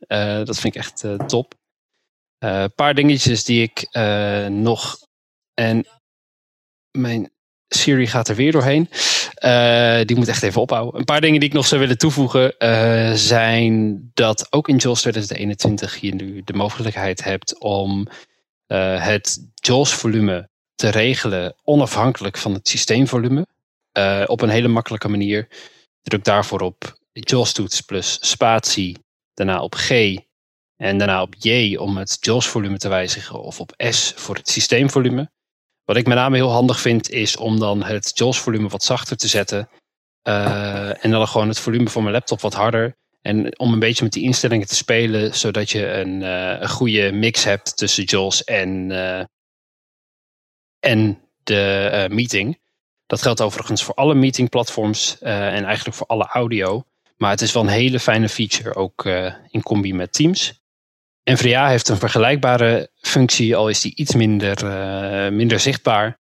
Uh, 0.07 0.45
dat 0.45 0.59
vind 0.59 0.75
ik 0.75 0.81
echt 0.81 1.03
uh, 1.03 1.15
top. 1.15 1.53
Een 2.37 2.49
uh, 2.49 2.65
paar 2.75 2.93
dingetjes 2.93 3.43
die 3.43 3.61
ik 3.61 3.87
nog. 4.49 4.97
En 5.53 5.87
mijn 6.97 7.31
Siri 7.67 8.07
gaat 8.07 8.27
er 8.27 8.35
weer 8.35 8.51
doorheen. 8.51 8.89
die 10.07 10.15
moet 10.17 10.27
echt 10.27 10.43
even 10.43 10.61
ophouden. 10.61 10.99
Een 10.99 11.05
paar 11.05 11.21
dingen 11.21 11.39
die 11.39 11.49
ik 11.49 11.55
nog 11.55 11.67
zou 11.67 11.81
willen 11.81 11.97
toevoegen 11.97 12.53
zijn 13.17 14.01
dat 14.13 14.47
ook 14.49 14.67
in 14.67 14.75
JAWS 14.75 14.99
2021 15.01 15.97
je 15.97 16.15
nu 16.15 16.41
de 16.43 16.53
mogelijkheid 16.53 17.23
hebt 17.23 17.59
om 17.59 18.07
het 18.97 19.49
JAWS-volume 19.53 20.49
te 20.75 20.89
regelen 20.89 21.55
onafhankelijk 21.63 22.37
van 22.37 22.53
het 22.53 22.67
systeemvolume. 22.67 23.47
op 24.25 24.41
een 24.41 24.49
hele 24.49 24.67
makkelijke 24.67 25.09
manier. 25.09 25.47
Druk 26.01 26.23
daarvoor 26.23 26.61
op 26.61 26.98
JAWS-toets 27.11 27.81
plus 27.81 28.17
spatie, 28.21 28.97
daarna 29.33 29.61
op 29.61 29.75
G 29.75 30.17
en 30.75 30.97
daarna 30.97 31.21
op 31.21 31.35
J 31.37 31.75
om 31.75 31.97
het 31.97 32.17
JAWS-volume 32.19 32.77
te 32.77 32.89
wijzigen 32.89 33.41
of 33.41 33.59
op 33.59 33.73
S 33.77 34.13
voor 34.15 34.35
het 34.35 34.49
systeemvolume. 34.49 35.31
Wat 35.83 35.97
ik 35.97 36.07
met 36.07 36.17
name 36.17 36.35
heel 36.35 36.51
handig 36.51 36.79
vind 36.79 37.09
is 37.09 37.37
om 37.37 37.59
dan 37.59 37.83
het 37.83 38.11
JAWS-volume 38.13 38.67
wat 38.67 38.83
zachter 38.83 39.17
te 39.17 39.27
zetten 39.27 39.69
uh, 40.23 41.03
en 41.05 41.11
dan 41.11 41.27
gewoon 41.27 41.47
het 41.47 41.59
volume 41.59 41.89
van 41.89 42.01
mijn 42.01 42.13
laptop 42.13 42.41
wat 42.41 42.53
harder. 42.53 42.97
En 43.21 43.59
om 43.59 43.73
een 43.73 43.79
beetje 43.79 44.03
met 44.03 44.13
die 44.13 44.23
instellingen 44.23 44.67
te 44.67 44.75
spelen, 44.75 45.35
zodat 45.35 45.69
je 45.69 45.91
een, 45.91 46.21
uh, 46.21 46.59
een 46.59 46.69
goede 46.69 47.11
mix 47.11 47.43
hebt 47.43 47.77
tussen 47.77 48.03
JAWS 48.03 48.43
en, 48.43 48.89
uh, 48.89 49.23
en 50.79 51.21
de 51.43 52.07
meeting. 52.11 52.59
Dat 53.05 53.21
geldt 53.21 53.41
overigens 53.41 53.83
voor 53.83 53.93
alle 53.93 54.15
meetingplatforms 54.15 55.19
en 55.19 55.63
eigenlijk 55.65 55.97
voor 55.97 56.07
alle 56.07 56.25
audio. 56.25 56.83
Maar 57.21 57.31
het 57.31 57.41
is 57.41 57.51
wel 57.51 57.63
een 57.63 57.69
hele 57.69 57.99
fijne 57.99 58.29
feature, 58.29 58.75
ook 58.75 59.05
uh, 59.05 59.33
in 59.49 59.61
combi 59.61 59.93
met 59.93 60.13
Teams. 60.13 60.61
NVDA 61.23 61.69
heeft 61.69 61.89
een 61.89 61.97
vergelijkbare 61.97 62.89
functie, 63.01 63.55
al 63.55 63.69
is 63.69 63.81
die 63.81 63.95
iets 63.95 64.15
minder, 64.15 64.63
uh, 64.63 65.31
minder 65.31 65.59
zichtbaar. 65.59 66.19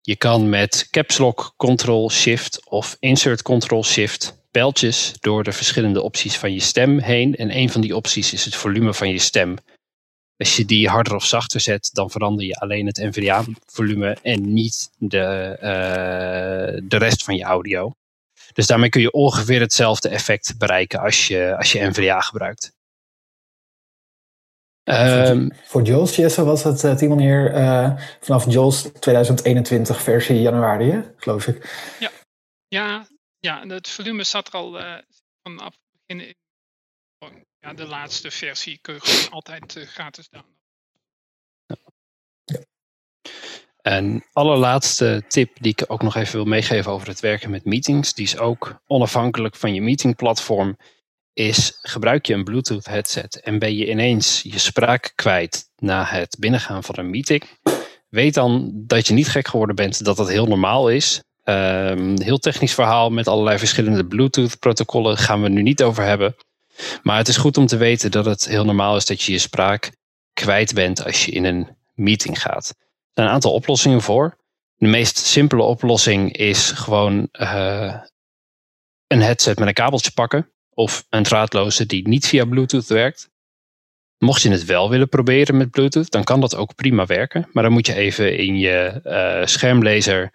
Je 0.00 0.16
kan 0.16 0.48
met 0.48 0.88
Caps 0.90 1.18
Lock 1.18 1.54
Ctrl 1.56 2.08
Shift 2.08 2.68
of 2.68 2.96
Insert 3.00 3.42
Ctrl 3.42 3.82
Shift 3.82 4.46
pijltjes 4.50 5.14
door 5.20 5.44
de 5.44 5.52
verschillende 5.52 6.02
opties 6.02 6.36
van 6.36 6.52
je 6.52 6.60
stem 6.60 6.98
heen. 6.98 7.36
En 7.36 7.56
een 7.56 7.70
van 7.70 7.80
die 7.80 7.96
opties 7.96 8.32
is 8.32 8.44
het 8.44 8.54
volume 8.54 8.94
van 8.94 9.08
je 9.08 9.18
stem. 9.18 9.56
Als 10.36 10.56
je 10.56 10.64
die 10.64 10.88
harder 10.88 11.14
of 11.14 11.24
zachter 11.24 11.60
zet, 11.60 11.90
dan 11.92 12.10
verander 12.10 12.44
je 12.44 12.54
alleen 12.54 12.86
het 12.86 12.96
NVDA-volume 12.96 14.16
en 14.22 14.52
niet 14.52 14.90
de, 14.98 15.56
uh, 15.56 16.88
de 16.88 16.96
rest 16.96 17.24
van 17.24 17.36
je 17.36 17.44
audio. 17.44 17.92
Dus 18.52 18.66
daarmee 18.66 18.88
kun 18.88 19.00
je 19.00 19.12
ongeveer 19.12 19.60
hetzelfde 19.60 20.08
effect 20.08 20.58
bereiken 20.58 21.00
als 21.00 21.26
je, 21.26 21.56
als 21.56 21.72
je 21.72 21.86
NVDA 21.86 22.20
gebruikt. 22.20 22.76
Um, 24.84 25.50
voor 25.64 25.82
JAWS, 25.82 26.16
Jesse, 26.16 26.44
was 26.44 26.64
het, 26.64 26.82
uh, 26.82 26.96
Timon 26.96 27.18
hier, 27.18 27.54
uh, 27.54 28.00
vanaf 28.20 28.50
JAWS 28.50 28.82
2021 29.00 30.02
versie 30.02 30.40
januari, 30.40 30.90
hè? 30.90 31.00
geloof 31.16 31.46
ik. 31.46 31.86
Ja, 31.98 32.10
ja, 32.68 33.06
ja 33.38 33.66
het 33.66 33.88
volume 33.88 34.24
zat 34.24 34.46
er 34.46 34.52
al 34.52 34.80
uh, 34.80 34.98
vanaf 35.42 35.72
het 35.72 36.06
begin 36.06 36.26
in. 36.26 36.34
Ja, 37.60 37.72
de 37.72 37.86
laatste 37.86 38.30
versie 38.30 38.78
kun 38.80 38.94
je 38.94 39.00
gewoon 39.00 39.30
altijd 39.30 39.72
gratis 39.72 40.28
downloaden. 40.28 40.56
Een 43.88 44.24
allerlaatste 44.32 45.22
tip 45.28 45.50
die 45.60 45.72
ik 45.72 45.84
ook 45.86 46.02
nog 46.02 46.16
even 46.16 46.34
wil 46.34 46.44
meegeven 46.44 46.92
over 46.92 47.08
het 47.08 47.20
werken 47.20 47.50
met 47.50 47.64
meetings, 47.64 48.14
die 48.14 48.24
is 48.24 48.38
ook 48.38 48.80
onafhankelijk 48.86 49.56
van 49.56 49.74
je 49.74 49.82
meetingplatform, 49.82 50.76
is 51.32 51.78
gebruik 51.82 52.26
je 52.26 52.34
een 52.34 52.44
Bluetooth 52.44 52.86
headset 52.86 53.40
en 53.40 53.58
ben 53.58 53.76
je 53.76 53.90
ineens 53.90 54.40
je 54.42 54.58
spraak 54.58 55.12
kwijt 55.14 55.70
na 55.76 56.04
het 56.04 56.36
binnengaan 56.38 56.84
van 56.84 56.94
een 56.98 57.10
meeting. 57.10 57.42
Weet 58.08 58.34
dan 58.34 58.72
dat 58.74 59.06
je 59.06 59.14
niet 59.14 59.28
gek 59.28 59.48
geworden 59.48 59.76
bent, 59.76 60.04
dat 60.04 60.16
dat 60.16 60.28
heel 60.28 60.46
normaal 60.46 60.90
is. 60.90 61.22
Um, 61.44 62.20
heel 62.20 62.38
technisch 62.38 62.74
verhaal 62.74 63.10
met 63.10 63.28
allerlei 63.28 63.58
verschillende 63.58 64.06
Bluetooth-protocollen 64.06 65.16
gaan 65.16 65.42
we 65.42 65.48
nu 65.48 65.62
niet 65.62 65.82
over 65.82 66.04
hebben. 66.04 66.36
Maar 67.02 67.16
het 67.16 67.28
is 67.28 67.36
goed 67.36 67.56
om 67.56 67.66
te 67.66 67.76
weten 67.76 68.10
dat 68.10 68.24
het 68.24 68.48
heel 68.48 68.64
normaal 68.64 68.96
is 68.96 69.06
dat 69.06 69.22
je 69.22 69.32
je 69.32 69.38
spraak 69.38 69.92
kwijt 70.32 70.74
bent 70.74 71.04
als 71.04 71.24
je 71.24 71.30
in 71.30 71.44
een 71.44 71.76
meeting 71.94 72.40
gaat 72.40 72.74
zijn 73.18 73.30
een 73.30 73.36
aantal 73.36 73.52
oplossingen 73.52 74.02
voor. 74.02 74.36
De 74.74 74.86
meest 74.86 75.16
simpele 75.16 75.62
oplossing 75.62 76.36
is 76.36 76.70
gewoon 76.70 77.28
uh, 77.32 77.94
een 79.06 79.22
headset 79.22 79.58
met 79.58 79.68
een 79.68 79.74
kabeltje 79.74 80.10
pakken. 80.10 80.52
Of 80.74 81.06
een 81.10 81.22
draadloze 81.22 81.86
die 81.86 82.08
niet 82.08 82.26
via 82.26 82.44
Bluetooth 82.44 82.86
werkt. 82.86 83.30
Mocht 84.18 84.42
je 84.42 84.50
het 84.50 84.64
wel 84.64 84.90
willen 84.90 85.08
proberen 85.08 85.56
met 85.56 85.70
Bluetooth, 85.70 86.10
dan 86.10 86.24
kan 86.24 86.40
dat 86.40 86.56
ook 86.56 86.74
prima 86.74 87.06
werken. 87.06 87.48
Maar 87.52 87.62
dan 87.62 87.72
moet 87.72 87.86
je 87.86 87.94
even 87.94 88.36
in 88.36 88.58
je 88.58 89.00
uh, 89.04 89.46
schermlezer 89.46 90.32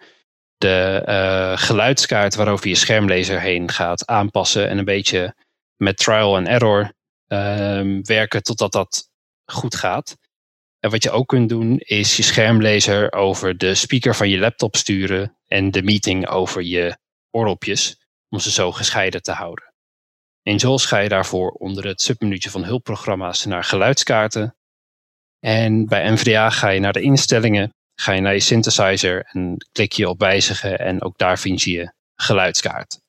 de 0.56 1.02
uh, 1.08 1.58
geluidskaart 1.58 2.34
waarover 2.34 2.68
je 2.68 2.74
schermlezer 2.74 3.40
heen 3.40 3.70
gaat 3.70 4.06
aanpassen. 4.06 4.68
En 4.68 4.78
een 4.78 4.84
beetje 4.84 5.34
met 5.76 5.96
trial 5.96 6.36
and 6.36 6.46
error 6.46 6.92
uh, 7.28 8.00
werken 8.02 8.42
totdat 8.42 8.72
dat 8.72 9.08
goed 9.44 9.74
gaat. 9.74 10.16
En 10.84 10.90
wat 10.90 11.02
je 11.02 11.10
ook 11.10 11.28
kunt 11.28 11.48
doen, 11.48 11.78
is 11.78 12.16
je 12.16 12.22
schermlezer 12.22 13.12
over 13.12 13.58
de 13.58 13.74
speaker 13.74 14.14
van 14.14 14.28
je 14.28 14.38
laptop 14.38 14.76
sturen 14.76 15.36
en 15.46 15.70
de 15.70 15.82
meeting 15.82 16.28
over 16.28 16.62
je 16.62 16.96
oordopjes, 17.30 18.06
om 18.28 18.38
ze 18.38 18.50
zo 18.50 18.72
gescheiden 18.72 19.22
te 19.22 19.32
houden. 19.32 19.74
In 20.42 20.56
JAWS 20.56 20.86
ga 20.86 20.98
je 20.98 21.08
daarvoor 21.08 21.50
onder 21.50 21.86
het 21.86 22.02
submenuutje 22.02 22.50
van 22.50 22.64
hulpprogramma's 22.64 23.44
naar 23.44 23.64
geluidskaarten. 23.64 24.56
En 25.40 25.86
bij 25.86 26.10
NVDA 26.10 26.50
ga 26.50 26.68
je 26.68 26.80
naar 26.80 26.92
de 26.92 27.02
instellingen, 27.02 27.74
ga 27.94 28.12
je 28.12 28.20
naar 28.20 28.34
je 28.34 28.40
synthesizer 28.40 29.24
en 29.32 29.56
klik 29.72 29.92
je 29.92 30.08
op 30.08 30.20
wijzigen 30.20 30.78
en 30.78 31.02
ook 31.02 31.18
daar 31.18 31.38
vind 31.38 31.62
je 31.62 31.70
je 31.70 31.92
geluidskaart 32.14 33.03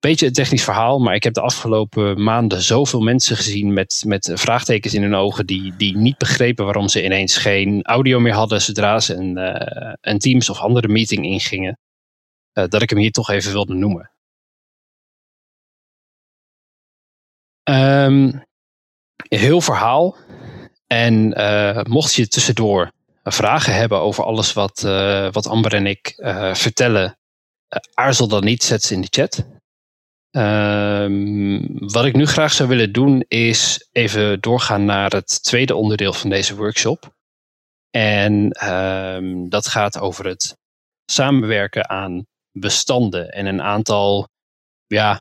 beetje 0.00 0.26
een 0.26 0.32
technisch 0.32 0.64
verhaal, 0.64 0.98
maar 0.98 1.14
ik 1.14 1.22
heb 1.22 1.34
de 1.34 1.40
afgelopen 1.40 2.22
maanden 2.22 2.62
zoveel 2.62 3.00
mensen 3.00 3.36
gezien 3.36 3.72
met, 3.72 4.02
met 4.06 4.30
vraagtekens 4.34 4.94
in 4.94 5.02
hun 5.02 5.14
ogen 5.14 5.46
die, 5.46 5.76
die 5.76 5.96
niet 5.96 6.18
begrepen 6.18 6.64
waarom 6.64 6.88
ze 6.88 7.04
ineens 7.04 7.36
geen 7.36 7.82
audio 7.82 8.20
meer 8.20 8.32
hadden 8.32 8.62
zodra 8.62 9.00
ze 9.00 9.14
een, 9.14 9.36
uh, 9.38 9.92
een 10.00 10.18
Teams 10.18 10.50
of 10.50 10.58
andere 10.58 10.88
meeting 10.88 11.24
ingingen, 11.24 11.78
uh, 12.52 12.64
dat 12.68 12.82
ik 12.82 12.90
hem 12.90 12.98
hier 12.98 13.12
toch 13.12 13.30
even 13.30 13.52
wilde 13.52 13.74
noemen. 13.74 14.10
Um, 17.70 18.44
heel 19.28 19.60
verhaal. 19.60 20.16
En 20.86 21.40
uh, 21.40 21.82
mocht 21.82 22.14
je 22.14 22.28
tussendoor 22.28 22.92
vragen 23.32 23.74
hebben 23.74 24.00
over 24.00 24.24
alles 24.24 24.52
wat, 24.52 24.84
eh, 24.84 25.28
wat 25.32 25.46
Amber 25.46 25.74
en 25.74 25.86
ik 25.86 26.08
eh, 26.16 26.54
vertellen, 26.54 27.18
eh, 27.68 27.80
aarzel 27.94 28.28
dan 28.28 28.44
niet, 28.44 28.62
zet 28.62 28.82
ze 28.82 28.94
in 28.94 29.00
de 29.00 29.06
chat. 29.10 29.46
Ehm, 30.30 31.60
wat 31.70 32.04
ik 32.04 32.14
nu 32.14 32.26
graag 32.26 32.52
zou 32.52 32.68
willen 32.68 32.92
doen 32.92 33.24
is 33.28 33.88
even 33.92 34.40
doorgaan 34.40 34.84
naar 34.84 35.10
het 35.10 35.42
tweede 35.42 35.74
onderdeel 35.74 36.12
van 36.12 36.30
deze 36.30 36.56
workshop. 36.56 37.14
En 37.90 38.50
ehm, 38.50 39.48
dat 39.48 39.66
gaat 39.66 39.98
over 39.98 40.26
het 40.26 40.56
samenwerken 41.04 41.88
aan 41.88 42.26
bestanden 42.52 43.30
en 43.30 43.46
een 43.46 43.62
aantal 43.62 44.28
ja, 44.86 45.20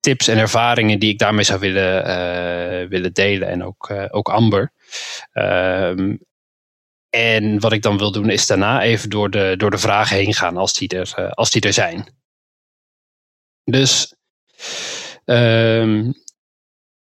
tips 0.00 0.28
en 0.28 0.38
ervaringen 0.38 0.98
die 0.98 1.12
ik 1.12 1.18
daarmee 1.18 1.44
zou 1.44 1.60
willen, 1.60 2.04
eh, 2.04 2.88
willen 2.88 3.12
delen. 3.12 3.48
En 3.48 3.64
ook, 3.64 3.88
eh, 3.88 4.06
ook 4.08 4.28
Amber. 4.28 4.72
Ehm, 5.32 6.16
en 7.10 7.60
wat 7.60 7.72
ik 7.72 7.82
dan 7.82 7.98
wil 7.98 8.12
doen 8.12 8.30
is 8.30 8.46
daarna 8.46 8.82
even 8.82 9.10
door 9.10 9.30
de, 9.30 9.54
door 9.56 9.70
de 9.70 9.78
vragen 9.78 10.16
heen 10.16 10.34
gaan 10.34 10.56
als 10.56 10.72
die 10.72 10.88
er, 10.88 11.12
eh, 11.16 11.30
als 11.30 11.50
die 11.50 11.62
er 11.62 11.72
zijn. 11.72 12.18
Dus 13.64 14.14
um, 15.24 16.12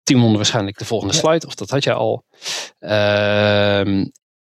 Timon 0.04 0.36
waarschijnlijk 0.36 0.78
de 0.78 0.86
volgende 0.86 1.14
slide, 1.14 1.48
of 1.48 1.56
dat 1.56 1.70
had 1.70 1.84
jij 1.84 1.94
al. 1.94 2.26
Ehm, 2.80 4.06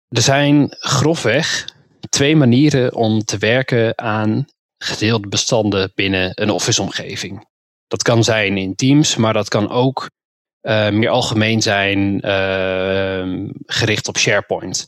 er 0.08 0.22
zijn 0.22 0.68
grofweg 0.70 1.68
twee 2.10 2.36
manieren 2.36 2.96
om 2.96 3.24
te 3.24 3.38
werken 3.38 3.98
aan 3.98 4.46
gedeelde 4.78 5.28
bestanden 5.28 5.92
binnen 5.96 6.32
een 6.34 6.50
Office-omgeving. 6.50 7.48
Dat 7.88 8.04
kan 8.04 8.24
zijn 8.24 8.58
in 8.58 8.76
Teams, 8.76 9.16
maar 9.16 9.34
dat 9.34 9.48
kan 9.48 9.70
ook 9.70 10.10
uh, 10.62 10.90
meer 10.90 11.10
algemeen 11.10 11.62
zijn 11.62 12.26
uh, 12.26 13.50
gericht 13.66 14.08
op 14.08 14.18
SharePoint. 14.18 14.88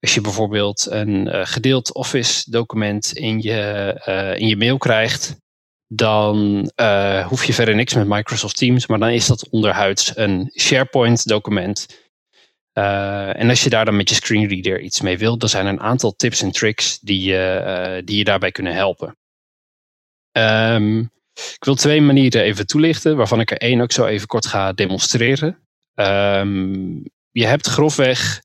Als 0.00 0.14
je 0.14 0.20
bijvoorbeeld 0.20 0.86
een 0.90 1.26
uh, 1.26 1.40
gedeeld 1.46 1.94
Office 1.94 2.50
document 2.50 3.12
in 3.12 3.40
je, 3.40 4.34
in 4.38 4.46
je 4.46 4.56
mail 4.56 4.78
krijgt, 4.78 5.36
dan 5.88 6.70
hoef 7.26 7.44
je 7.44 7.52
verder 7.52 7.74
niks 7.74 7.94
met 7.94 8.08
Microsoft 8.08 8.56
Teams, 8.56 8.86
maar 8.86 8.98
dan 8.98 9.10
is 9.10 9.26
dat 9.26 9.48
onderhuids 9.48 10.16
een 10.16 10.50
SharePoint 10.56 11.26
document. 11.28 12.06
en 12.72 13.48
als 13.48 13.64
je 13.64 13.70
daar 13.70 13.84
dan 13.84 13.96
met 13.96 14.08
je 14.08 14.14
screenreader 14.14 14.80
iets 14.80 15.00
mee 15.00 15.18
wilt, 15.18 15.40
dan 15.40 15.48
zijn 15.48 15.66
er 15.66 15.72
een 15.72 15.80
aantal 15.80 16.16
tips 16.16 16.42
en 16.42 16.50
tricks 16.50 16.98
die 16.98 17.20
je, 17.20 18.02
die 18.04 18.16
je 18.16 18.24
daarbij 18.24 18.50
kunnen 18.50 18.74
helpen. 18.74 19.16
Um, 20.32 21.10
ik 21.34 21.64
wil 21.64 21.74
twee 21.74 22.00
manieren 22.00 22.42
even 22.42 22.66
toelichten, 22.66 23.16
waarvan 23.16 23.40
ik 23.40 23.50
er 23.50 23.58
één 23.58 23.80
ook 23.80 23.92
zo 23.92 24.06
even 24.06 24.26
kort 24.26 24.46
ga 24.46 24.72
demonstreren. 24.72 25.58
Um, 25.94 27.04
je 27.30 27.46
hebt 27.46 27.66
grofweg 27.66 28.42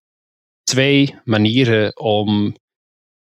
twee 0.63 1.15
manieren 1.23 1.97
om 1.99 2.55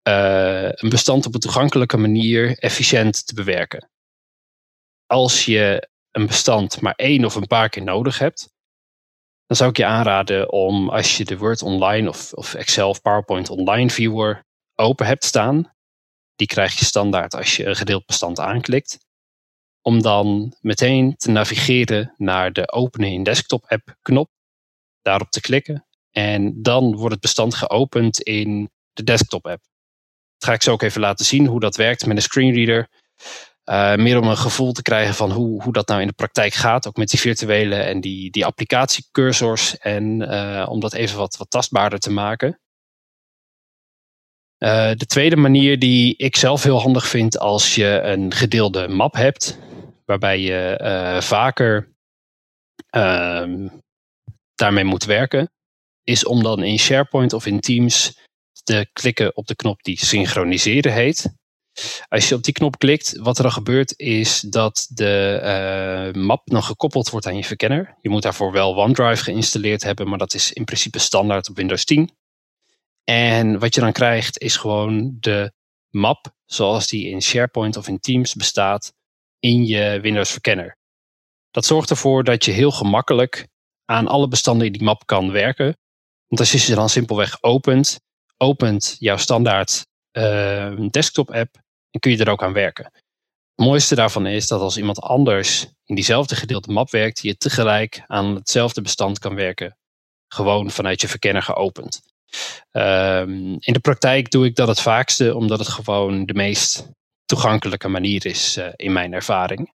uh, 0.08 0.68
een 0.68 0.88
bestand 0.88 1.26
op 1.26 1.34
een 1.34 1.40
toegankelijke 1.40 1.96
manier 1.96 2.58
efficiënt 2.58 3.26
te 3.26 3.34
bewerken. 3.34 3.88
Als 5.06 5.44
je 5.44 5.88
een 6.10 6.26
bestand 6.26 6.80
maar 6.80 6.94
één 6.94 7.24
of 7.24 7.34
een 7.34 7.46
paar 7.46 7.68
keer 7.68 7.82
nodig 7.82 8.18
hebt, 8.18 8.52
dan 9.46 9.56
zou 9.56 9.70
ik 9.70 9.76
je 9.76 9.84
aanraden 9.84 10.52
om 10.52 10.90
als 10.90 11.16
je 11.16 11.24
de 11.24 11.38
Word 11.38 11.62
Online 11.62 12.08
of, 12.08 12.32
of 12.32 12.54
Excel 12.54 12.88
of 12.88 13.02
PowerPoint 13.02 13.50
Online 13.50 13.90
Viewer 13.90 14.44
open 14.74 15.06
hebt 15.06 15.24
staan, 15.24 15.74
die 16.36 16.46
krijg 16.46 16.78
je 16.78 16.84
standaard 16.84 17.34
als 17.34 17.56
je 17.56 17.66
een 17.66 17.76
gedeeld 17.76 18.06
bestand 18.06 18.40
aanklikt, 18.40 18.98
om 19.82 20.02
dan 20.02 20.56
meteen 20.60 21.16
te 21.16 21.30
navigeren 21.30 22.14
naar 22.16 22.52
de 22.52 22.72
openen 22.72 23.12
in 23.12 23.22
desktop 23.22 23.64
app 23.66 23.96
knop, 24.02 24.30
daarop 25.02 25.30
te 25.30 25.40
klikken 25.40 25.86
en 26.10 26.62
dan 26.62 26.96
wordt 26.96 27.12
het 27.12 27.20
bestand 27.20 27.54
geopend 27.54 28.20
in 28.20 28.70
de 28.92 29.02
desktop 29.02 29.46
app. 29.46 29.62
Dat 30.38 30.48
ga 30.48 30.52
ik 30.52 30.62
zo 30.62 30.72
ook 30.72 30.82
even 30.82 31.00
laten 31.00 31.24
zien 31.24 31.46
hoe 31.46 31.60
dat 31.60 31.76
werkt 31.76 32.06
met 32.06 32.16
een 32.16 32.22
screenreader. 32.22 32.88
Uh, 33.70 33.94
meer 33.94 34.20
om 34.20 34.28
een 34.28 34.36
gevoel 34.36 34.72
te 34.72 34.82
krijgen 34.82 35.14
van 35.14 35.30
hoe, 35.30 35.62
hoe 35.62 35.72
dat 35.72 35.88
nou 35.88 36.00
in 36.00 36.06
de 36.06 36.12
praktijk 36.12 36.52
gaat, 36.52 36.86
ook 36.88 36.96
met 36.96 37.08
die 37.08 37.20
virtuele 37.20 37.74
en 37.74 38.00
die, 38.00 38.30
die 38.30 38.46
applicatiecursors 38.46 39.78
en 39.78 40.20
uh, 40.20 40.66
om 40.68 40.80
dat 40.80 40.92
even 40.92 41.18
wat, 41.18 41.36
wat 41.36 41.50
tastbaarder 41.50 41.98
te 41.98 42.10
maken. 42.10 42.60
Uh, 44.58 44.92
de 44.92 45.06
tweede 45.06 45.36
manier 45.36 45.78
die 45.78 46.16
ik 46.16 46.36
zelf 46.36 46.62
heel 46.62 46.80
handig 46.80 47.08
vind 47.08 47.38
als 47.38 47.74
je 47.74 48.00
een 48.02 48.32
gedeelde 48.32 48.88
map 48.88 49.14
hebt, 49.14 49.58
waarbij 50.04 50.40
je 50.40 51.18
vaker 51.22 51.94
uh, 52.96 53.68
daarmee 54.54 54.84
moet 54.84 55.04
werken, 55.04 55.50
is 56.02 56.24
om 56.24 56.42
dan 56.42 56.62
in 56.62 56.78
SharePoint 56.78 57.32
of 57.32 57.46
in 57.46 57.60
Teams 57.60 58.22
te 58.62 58.88
klikken 58.92 59.36
op 59.36 59.46
de 59.46 59.56
knop 59.56 59.82
die 59.82 60.04
synchroniseren 60.04 60.92
heet. 60.92 61.34
Als 62.08 62.28
je 62.28 62.34
op 62.34 62.42
die 62.42 62.52
knop 62.52 62.78
klikt, 62.78 63.18
wat 63.18 63.36
er 63.36 63.42
dan 63.42 63.52
gebeurt 63.52 63.98
is 63.98 64.40
dat 64.40 64.86
de 64.90 65.40
uh, 66.14 66.22
map 66.22 66.42
dan 66.44 66.62
gekoppeld 66.62 67.10
wordt 67.10 67.26
aan 67.26 67.36
je 67.36 67.44
verkenner. 67.44 67.96
Je 68.00 68.08
moet 68.08 68.22
daarvoor 68.22 68.52
wel 68.52 68.76
OneDrive 68.76 69.22
geïnstalleerd 69.22 69.82
hebben, 69.82 70.08
maar 70.08 70.18
dat 70.18 70.34
is 70.34 70.52
in 70.52 70.64
principe 70.64 70.98
standaard 70.98 71.48
op 71.48 71.56
Windows 71.56 71.84
10. 71.84 72.10
En 73.04 73.58
wat 73.58 73.74
je 73.74 73.80
dan 73.80 73.92
krijgt 73.92 74.38
is 74.38 74.56
gewoon 74.56 75.16
de 75.20 75.52
map 75.90 76.34
zoals 76.44 76.86
die 76.86 77.08
in 77.08 77.22
SharePoint 77.22 77.76
of 77.76 77.88
in 77.88 78.00
Teams 78.00 78.34
bestaat 78.34 78.92
in 79.38 79.66
je 79.66 80.00
Windows 80.00 80.30
verkenner. 80.30 80.78
Dat 81.50 81.64
zorgt 81.64 81.90
ervoor 81.90 82.24
dat 82.24 82.44
je 82.44 82.50
heel 82.50 82.70
gemakkelijk 82.70 83.48
aan 83.84 84.06
alle 84.06 84.28
bestanden 84.28 84.66
in 84.66 84.72
die 84.72 84.82
map 84.82 85.06
kan 85.06 85.30
werken. 85.30 85.76
Want 86.26 86.40
als 86.40 86.52
je 86.52 86.58
ze 86.58 86.74
dan 86.74 86.88
simpelweg 86.88 87.42
opent, 87.42 88.00
opent 88.36 88.96
jouw 88.98 89.16
standaard 89.16 89.86
uh, 90.12 90.88
desktop 90.90 91.30
app 91.30 91.62
en 91.94 92.00
kun 92.00 92.10
je 92.10 92.18
er 92.18 92.30
ook 92.30 92.42
aan 92.42 92.52
werken. 92.52 92.84
Het 93.54 93.66
mooiste 93.66 93.94
daarvan 93.94 94.26
is 94.26 94.46
dat 94.46 94.60
als 94.60 94.76
iemand 94.76 95.00
anders 95.00 95.66
in 95.84 95.94
diezelfde 95.94 96.36
gedeelte 96.36 96.72
map 96.72 96.90
werkt, 96.90 97.20
je 97.20 97.36
tegelijk 97.36 98.04
aan 98.06 98.34
hetzelfde 98.34 98.82
bestand 98.82 99.18
kan 99.18 99.34
werken. 99.34 99.76
Gewoon 100.28 100.70
vanuit 100.70 101.00
je 101.00 101.08
verkenner 101.08 101.42
geopend. 101.42 102.00
Um, 102.72 103.56
in 103.58 103.72
de 103.72 103.80
praktijk 103.80 104.30
doe 104.30 104.44
ik 104.44 104.56
dat 104.56 104.68
het 104.68 104.80
vaakste, 104.80 105.34
omdat 105.34 105.58
het 105.58 105.68
gewoon 105.68 106.26
de 106.26 106.34
meest 106.34 106.88
toegankelijke 107.24 107.88
manier 107.88 108.26
is 108.26 108.56
uh, 108.56 108.68
in 108.76 108.92
mijn 108.92 109.12
ervaring. 109.12 109.72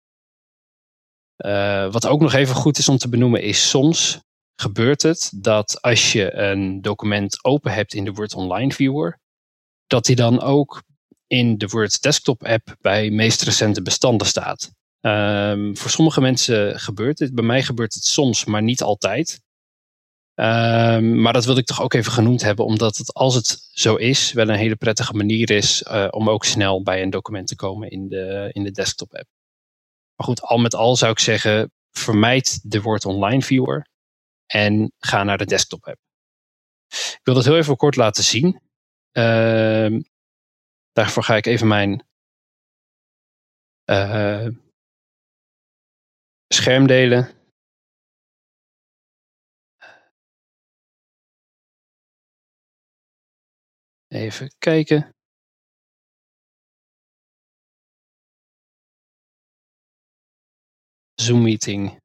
Uh, 1.45 1.91
wat 1.91 2.07
ook 2.07 2.19
nog 2.19 2.33
even 2.33 2.55
goed 2.55 2.77
is 2.77 2.89
om 2.89 2.97
te 2.97 3.09
benoemen 3.09 3.41
is 3.41 3.69
soms 3.69 4.19
gebeurt 4.61 5.01
het 5.01 5.31
dat 5.35 5.81
als 5.81 6.11
je 6.11 6.33
een 6.33 6.81
document 6.81 7.43
open 7.43 7.71
hebt 7.71 7.93
in 7.93 8.05
de 8.05 8.11
Word 8.11 8.33
Online 8.33 8.71
Viewer, 8.71 9.19
dat 9.87 10.05
die 10.05 10.15
dan 10.15 10.41
ook 10.41 10.83
in 11.27 11.57
de 11.57 11.67
Word 11.67 12.01
Desktop 12.01 12.43
app 12.43 12.75
bij 12.81 13.09
meest 13.09 13.41
recente 13.41 13.81
bestanden 13.81 14.27
staat. 14.27 14.71
Um, 15.01 15.77
voor 15.77 15.89
sommige 15.89 16.21
mensen 16.21 16.79
gebeurt 16.79 17.17
dit. 17.17 17.35
Bij 17.35 17.43
mij 17.43 17.63
gebeurt 17.63 17.93
het 17.93 18.03
soms, 18.03 18.45
maar 18.45 18.63
niet 18.63 18.81
altijd. 18.81 19.41
Um, 20.35 21.21
maar 21.21 21.33
dat 21.33 21.45
wilde 21.45 21.59
ik 21.59 21.65
toch 21.65 21.81
ook 21.81 21.93
even 21.93 22.11
genoemd 22.11 22.41
hebben, 22.41 22.65
omdat 22.65 22.97
het, 22.97 23.13
als 23.13 23.35
het 23.35 23.67
zo 23.71 23.95
is, 23.95 24.31
wel 24.31 24.49
een 24.49 24.55
hele 24.55 24.75
prettige 24.75 25.13
manier 25.13 25.49
is 25.49 25.83
uh, 25.87 26.07
om 26.09 26.29
ook 26.29 26.45
snel 26.45 26.83
bij 26.83 27.01
een 27.01 27.09
document 27.09 27.47
te 27.47 27.55
komen 27.55 27.89
in 27.89 28.07
de, 28.07 28.49
in 28.53 28.63
de 28.63 28.71
desktop 28.71 29.15
app. 29.15 29.27
Maar 30.15 30.27
goed, 30.27 30.41
al 30.41 30.57
met 30.57 30.75
al 30.75 30.95
zou 30.95 31.11
ik 31.11 31.19
zeggen, 31.19 31.71
vermijd 31.91 32.59
de 32.63 32.81
Word 32.81 33.05
Online 33.05 33.41
Viewer 33.41 33.87
en 34.45 34.91
ga 34.99 35.23
naar 35.23 35.37
de 35.37 35.45
desktop 35.45 35.85
app. 35.85 35.99
Ik 36.89 37.19
wil 37.23 37.33
dat 37.33 37.45
heel 37.45 37.57
even 37.57 37.75
kort 37.75 37.95
laten 37.95 38.23
zien. 38.23 38.61
Uh, 39.11 39.99
daarvoor 40.97 41.23
ga 41.23 41.35
ik 41.35 41.45
even 41.45 41.67
mijn 41.67 41.91
uh, 43.85 44.47
scherm 46.47 46.87
delen. 46.87 47.23
Even 54.07 54.47
kijken. 54.57 55.11
Zoom 61.21 61.41
meeting. 61.43 61.99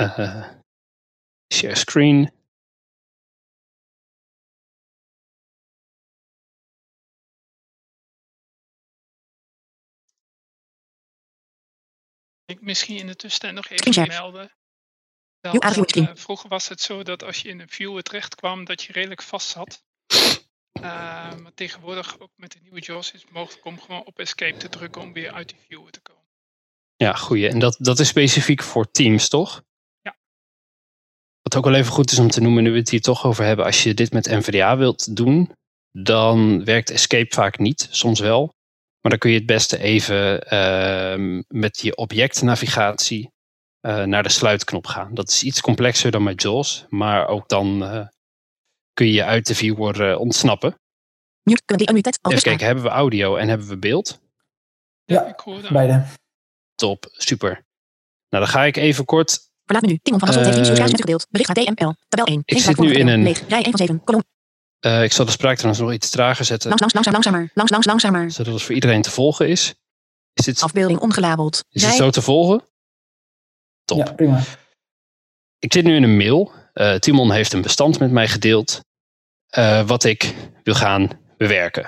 Uh, 0.00 0.58
share 1.54 1.76
screen. 1.76 2.43
Ik 12.46 12.60
misschien 12.60 12.96
in 12.96 13.06
de 13.06 13.16
tussentijd 13.16 13.54
nog 13.54 13.68
even 13.68 14.08
melden. 14.08 14.52
Dat, 15.40 15.96
uh, 15.96 16.10
vroeger 16.14 16.48
was 16.48 16.68
het 16.68 16.80
zo 16.80 17.02
dat 17.02 17.24
als 17.24 17.42
je 17.42 17.48
in 17.48 17.60
een 17.60 17.68
viewer 17.68 18.02
terecht 18.02 18.34
kwam, 18.34 18.64
dat 18.64 18.82
je 18.82 18.92
redelijk 18.92 19.22
vast 19.22 19.48
zat. 19.48 19.82
Uh, 20.80 20.82
maar 21.34 21.54
tegenwoordig, 21.54 22.18
ook 22.18 22.30
met 22.36 22.52
de 22.52 22.58
nieuwe 22.62 22.80
JAWS, 22.80 23.12
is 23.12 23.20
het 23.20 23.30
mogelijk 23.30 23.64
om 23.64 23.80
gewoon 23.80 24.04
op 24.04 24.18
escape 24.18 24.56
te 24.56 24.68
drukken 24.68 25.02
om 25.02 25.12
weer 25.12 25.32
uit 25.32 25.48
die 25.48 25.58
viewer 25.68 25.90
te 25.90 26.00
komen. 26.00 26.22
Ja, 26.96 27.12
goeie. 27.12 27.48
En 27.48 27.58
dat, 27.58 27.76
dat 27.78 27.98
is 27.98 28.08
specifiek 28.08 28.62
voor 28.62 28.90
Teams, 28.90 29.28
toch? 29.28 29.62
Ja. 30.00 30.16
Wat 31.42 31.54
wat 31.54 31.64
ook 31.64 31.72
wel 31.72 31.80
even 31.80 31.92
goed 31.92 32.10
is 32.10 32.18
om 32.18 32.30
te 32.30 32.40
noemen, 32.40 32.62
nu 32.62 32.70
we 32.70 32.78
het 32.78 32.90
hier 32.90 33.00
toch 33.00 33.24
over 33.24 33.44
hebben. 33.44 33.64
Als 33.64 33.82
je 33.82 33.94
dit 33.94 34.12
met 34.12 34.26
NVDA 34.26 34.76
wilt 34.76 35.16
doen, 35.16 35.52
dan 35.90 36.64
werkt 36.64 36.90
Escape 36.90 37.34
vaak 37.34 37.58
niet. 37.58 37.88
Soms 37.90 38.20
wel. 38.20 38.53
Maar 39.04 39.12
dan 39.12 39.18
kun 39.18 39.30
je 39.30 39.36
het 39.36 39.46
beste 39.46 39.78
even 39.78 40.48
ehm, 40.48 41.42
met 41.48 41.80
je 41.80 41.96
objectnavigatie 41.96 43.32
eh, 43.80 44.02
naar 44.02 44.22
de 44.22 44.28
sluitknop 44.28 44.86
gaan. 44.86 45.14
Dat 45.14 45.28
is 45.28 45.42
iets 45.42 45.60
complexer 45.60 46.10
dan 46.10 46.22
met 46.22 46.42
JAWS. 46.42 46.86
Maar 46.88 47.26
ook 47.26 47.48
dan 47.48 47.84
eh, 47.84 48.06
kun 48.92 49.06
je 49.06 49.24
uit 49.24 49.46
de 49.46 49.54
viewer 49.54 50.10
eh, 50.10 50.20
ontsnappen. 50.20 50.78
Mute. 51.42 51.76
Die 51.76 51.88
unmuted. 51.88 52.18
Al 52.22 52.30
Even 52.30 52.42
kijken, 52.42 52.66
hebben 52.66 52.84
we 52.84 52.90
audio 52.90 53.36
en 53.36 53.48
hebben 53.48 53.68
we 53.68 53.78
beeld? 53.78 54.20
Ja, 55.04 55.24
Ik 55.26 55.40
hoor 55.40 55.60
dat. 55.60 55.70
beide. 55.70 56.04
Top, 56.74 57.06
super. 57.12 57.50
Nou, 58.28 58.44
dan 58.44 58.48
ga 58.48 58.64
ik 58.64 58.76
even 58.76 59.04
kort 59.04 59.52
Verlaat 59.64 59.82
menu. 59.82 59.98
Timon 60.02 60.18
van 60.18 60.28
Hasselt 60.28 60.46
heeft 60.46 60.56
Teams 60.56 60.78
Use 60.78 60.82
uitgedeeld. 60.82 61.26
Bericht 61.30 61.48
HTML. 61.48 61.94
Tabel 62.08 62.26
1. 62.26 62.42
Ik 62.44 62.58
zit 62.58 62.78
nu 62.78 62.92
in 62.92 63.08
een-. 63.08 63.24
Rij 63.24 63.62
1 63.62 63.64
van 63.64 63.76
7. 63.76 64.04
Kolom. 64.04 64.22
Eh, 64.84 65.02
ik 65.02 65.12
zal 65.12 65.24
de 65.24 65.30
spraak 65.30 65.56
trouwens 65.56 65.84
nog 65.84 65.92
iets 65.92 66.10
trager 66.10 66.44
zetten, 66.44 66.68
Langs, 66.68 66.80
langs, 66.94 66.94
langzaam, 66.94 67.12
langzamer. 67.12 67.50
Langs, 67.54 67.70
langs, 67.70 67.86
langzamer. 67.86 68.30
zodat 68.30 68.52
het 68.54 68.62
voor 68.62 68.74
iedereen 68.74 69.02
te 69.02 69.10
volgen 69.10 69.48
is. 69.48 69.74
Is 70.32 70.44
dit, 70.44 70.62
Afbeelding 70.62 70.98
ongelabeld. 71.00 71.64
is 71.70 71.80
dit 71.80 71.90
Rij. 71.90 71.98
zo 71.98 72.10
te 72.10 72.22
volgen? 72.22 72.62
Top. 73.84 73.98
Ja, 73.98 74.12
prima. 74.12 74.40
Ik 75.58 75.72
zit 75.72 75.84
nu 75.84 75.94
in 75.96 76.02
een 76.02 76.16
mail. 76.16 76.52
Eh, 76.72 76.94
Timon 76.94 77.32
heeft 77.32 77.52
een 77.52 77.62
bestand 77.62 77.98
met 77.98 78.10
mij 78.10 78.28
gedeeld, 78.28 78.80
eh, 79.46 79.86
wat 79.86 80.04
ik 80.04 80.34
wil 80.62 80.74
gaan 80.74 81.08
bewerken. 81.36 81.86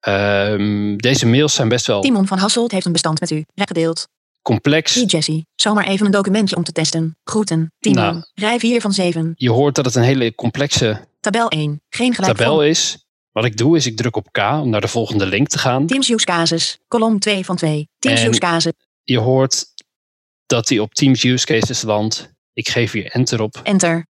Ehm, 0.00 0.96
deze 0.96 1.26
mails 1.26 1.54
zijn 1.54 1.68
best 1.68 1.86
wel 1.86 2.00
Timon 2.00 2.26
van 2.26 2.38
Hasselt 2.38 2.70
heeft 2.70 2.86
een 2.86 2.92
bestand 2.92 3.20
met 3.20 3.30
u. 3.30 3.44
Gedeeld. 3.54 4.08
complex. 4.42 4.94
Hey 4.94 5.04
Jessie. 5.04 5.46
Zomaar 5.54 5.86
even 5.86 6.06
een 6.06 6.12
documentje 6.12 6.56
om 6.56 6.64
te 6.64 6.72
testen. 6.72 7.16
Groeten. 7.24 7.72
Timon. 7.78 8.02
Nou. 8.04 8.22
Rij 8.34 8.58
4 8.58 8.80
van 8.80 8.92
7. 8.92 9.32
Je 9.36 9.50
hoort 9.50 9.74
dat 9.74 9.84
het 9.84 9.94
een 9.94 10.02
hele 10.02 10.34
complexe 10.34 11.08
Tabel 11.20 11.48
1. 11.48 11.82
Geen 11.88 12.14
gelijk. 12.14 12.36
tabel 12.36 12.64
is. 12.64 13.04
Wat 13.32 13.44
ik 13.44 13.56
doe 13.56 13.76
is, 13.76 13.86
ik 13.86 13.96
druk 13.96 14.16
op 14.16 14.32
K 14.32 14.38
om 14.38 14.68
naar 14.70 14.80
de 14.80 14.88
volgende 14.88 15.26
link 15.26 15.48
te 15.48 15.58
gaan. 15.58 15.86
Teams 15.86 16.08
Use 16.10 16.24
casus. 16.24 16.78
Kolom 16.88 17.18
2 17.18 17.44
van 17.44 17.56
2. 17.56 17.88
Teams 17.98 18.20
En- 18.20 18.28
Use 18.28 18.38
casus. 18.38 18.72
Je 19.02 19.18
hoort 19.18 19.64
dat 20.46 20.68
hij 20.68 20.78
op 20.78 20.94
Teams 20.94 21.24
Use 21.24 21.46
Cases 21.46 21.82
landt. 21.82 22.32
Ik 22.52 22.68
geef 22.68 22.92
hier 22.92 23.06
enter 23.06 23.40
op. 23.40 23.60
Enter. 23.62 24.06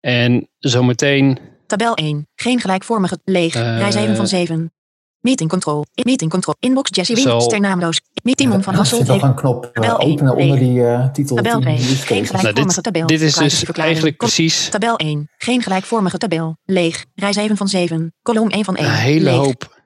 En 0.00 0.48
zometeen 0.58 1.38
Tabel 1.66 1.94
1. 1.94 2.28
Geen 2.34 2.60
gelijkvormige. 2.60 3.18
Leeg. 3.24 3.54
Eh. 3.54 3.78
Rij 3.78 3.90
7 3.90 4.16
van 4.16 4.26
7. 4.26 4.72
Meeting 5.20 5.50
control. 5.50 5.84
Meeting 5.94 6.30
control. 6.30 6.54
Inbox 6.58 6.90
Jessie 6.92 7.16
Zo. 7.16 7.28
Wink. 7.28 7.42
Sternaamloos. 7.42 8.00
Timon 8.22 8.62
van 8.62 8.72
er 8.72 8.78
Hasselt 8.78 9.06
zit 9.06 9.22
een 9.22 9.34
knop 9.34 9.70
eh, 9.72 9.94
openen 9.98 10.36
onder 10.36 10.58
die 10.58 10.86
eh, 10.86 11.10
titel. 11.10 11.36
Tabel 11.36 11.60
team 11.60 11.62
2. 11.62 11.74
use 11.74 11.96
Geen 11.96 12.26
cases. 12.26 12.30
Nou, 12.30 12.42
gelijkvormige 12.42 12.80
tabel. 12.80 13.06
dit 13.06 13.20
is 13.20 13.34
dus 13.34 13.64
eigenlijk 13.64 14.16
precies 14.16 14.68
Tabel 14.68 14.96
1. 14.96 15.30
Geen 15.36 15.62
gelijkvormige 15.62 16.18
tabel. 16.18 16.56
Leeg. 16.64 17.04
Rij 17.14 17.32
7 17.32 17.56
van 17.56 17.68
7. 17.68 18.14
Kolom 18.22 18.48
1 18.48 18.64
van 18.64 18.76
1. 18.76 18.86
een 18.86 18.92
hele 18.92 19.24
Leeg. 19.24 19.34
hoop. 19.34 19.78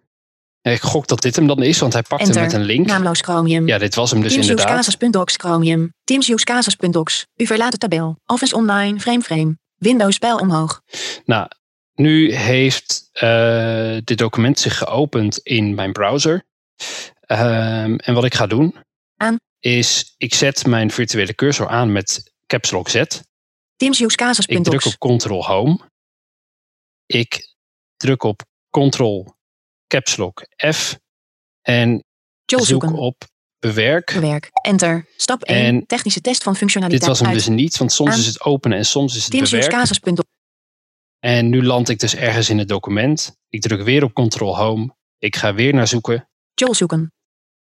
Ik 0.63 0.81
gok 0.81 1.07
dat 1.07 1.23
dit 1.23 1.37
hem 1.37 1.47
dan 1.47 1.63
is, 1.63 1.79
want 1.79 1.93
hij 1.93 2.03
pakt 2.03 2.27
hem 2.27 2.43
met 2.43 2.53
een 2.53 2.63
link. 2.63 2.87
Naamloos 2.87 3.21
Chromium. 3.21 3.67
Ja, 3.67 3.79
dit 3.79 3.95
was 3.95 4.11
hem 4.11 4.21
dus 4.21 4.33
Teams 4.33 4.47
Use 4.47 4.57
inderdaad. 4.57 4.77
casus.docs 4.77 5.37
Chromium. 5.37 5.93
Teams 6.05 6.29
Use 6.29 6.45
casus.docs. 6.45 7.27
U 7.37 7.47
verlaat 7.47 7.73
de 7.73 7.79
tabel. 7.79 8.17
Office 8.27 8.57
Online. 8.57 9.01
Frame 9.01 9.21
frame. 9.21 9.57
Windows 9.77 10.19
pijl 10.19 10.37
omhoog. 10.37 10.81
Nou, 11.25 11.49
nu 11.95 12.35
heeft 12.35 13.09
eh, 13.13 13.97
dit 14.05 14.19
document 14.19 14.59
zich 14.59 14.79
geopend 14.79 15.39
in 15.39 15.75
mijn 15.75 15.93
browser. 15.93 16.45
Ehm, 17.21 17.95
en 17.95 18.15
wat 18.15 18.25
ik 18.25 18.35
ga 18.35 18.47
doen, 18.47 18.75
Aan. 19.17 19.37
is 19.61 20.15
ik 20.17 20.35
zet 20.35 20.67
mijn 20.67 20.91
virtuele 20.91 21.35
cursor 21.35 21.69
aan 21.69 21.93
met 21.93 22.33
caps 22.47 22.71
lock 22.71 22.89
Z. 22.89 22.95
Use 23.77 24.05
Ik 24.47 24.65
druk 24.65 24.85
op 24.85 24.99
Ctrl 24.99 25.45
Home. 25.45 25.79
Ik 27.07 27.55
druk 27.97 28.23
op 28.23 28.43
Ctrl 28.71 29.35
Caps 29.87 30.17
Lock 30.17 30.47
F. 30.73 30.99
En 31.63 32.05
Joel 32.45 32.65
zoek 32.65 32.83
zoeken. 32.83 32.93
op 32.93 33.25
bewerk. 33.59 34.13
Bewerk. 34.15 34.51
Enter. 34.63 35.07
Stap 35.17 35.43
1. 35.43 35.65
En 35.65 35.87
Technische 35.87 36.21
test 36.21 36.43
van 36.43 36.57
functionaliteit. 36.57 37.01
Dit 37.01 37.11
was 37.11 37.21
hem 37.21 37.29
uit. 37.29 37.47
dus 37.47 37.49
niet, 37.49 37.77
want 37.77 37.93
soms 37.93 38.11
Aan. 38.11 38.19
is 38.19 38.27
het 38.27 38.41
openen 38.41 38.79
en 38.79 38.87
soms 38.87 39.17
is 39.17 39.23
het 39.23 39.31
Teams 39.31 39.53
Use 39.53 39.57
bewerk. 39.57 39.73
casus.docs. 39.73 40.34
En 41.25 41.49
nu 41.49 41.63
land 41.63 41.89
ik 41.89 41.99
dus 41.99 42.15
ergens 42.15 42.51
in 42.51 42.59
het 42.59 42.69
document. 42.69 43.37
Ik 43.49 43.61
druk 43.61 43.83
weer 43.83 44.05
op 44.05 44.15
Ctrl 44.15 44.57
Home. 44.57 44.95
Ik 45.19 45.37
ga 45.37 45.55
weer 45.55 45.75
naar 45.75 45.87
zoeken. 45.87 46.29
Joel 46.55 46.75
zoeken. 46.75 47.13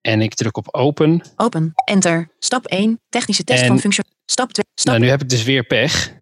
En 0.01 0.21
ik 0.21 0.35
druk 0.35 0.57
op 0.57 0.75
open. 0.75 1.23
Open. 1.37 1.73
Enter. 1.85 2.35
Stap 2.39 2.67
1. 2.67 3.01
Technische 3.09 3.45
test 3.45 3.61
En- 3.61 3.67
van 3.67 3.79
functie. 3.79 4.05
Stap 4.25 4.53
2. 4.53 4.65
Stap 4.75 4.93
Nou, 4.95 5.05
nu 5.05 5.11
heb 5.11 5.23
ik 5.23 5.29
dus 5.29 5.43
weer 5.43 5.65
pech. 5.65 6.13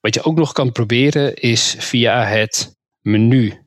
Wat 0.00 0.14
je 0.14 0.22
ook 0.22 0.36
nog 0.36 0.52
kan 0.52 0.72
proberen 0.72 1.34
is 1.34 1.74
via 1.78 2.24
het 2.24 2.76
menu 3.00 3.66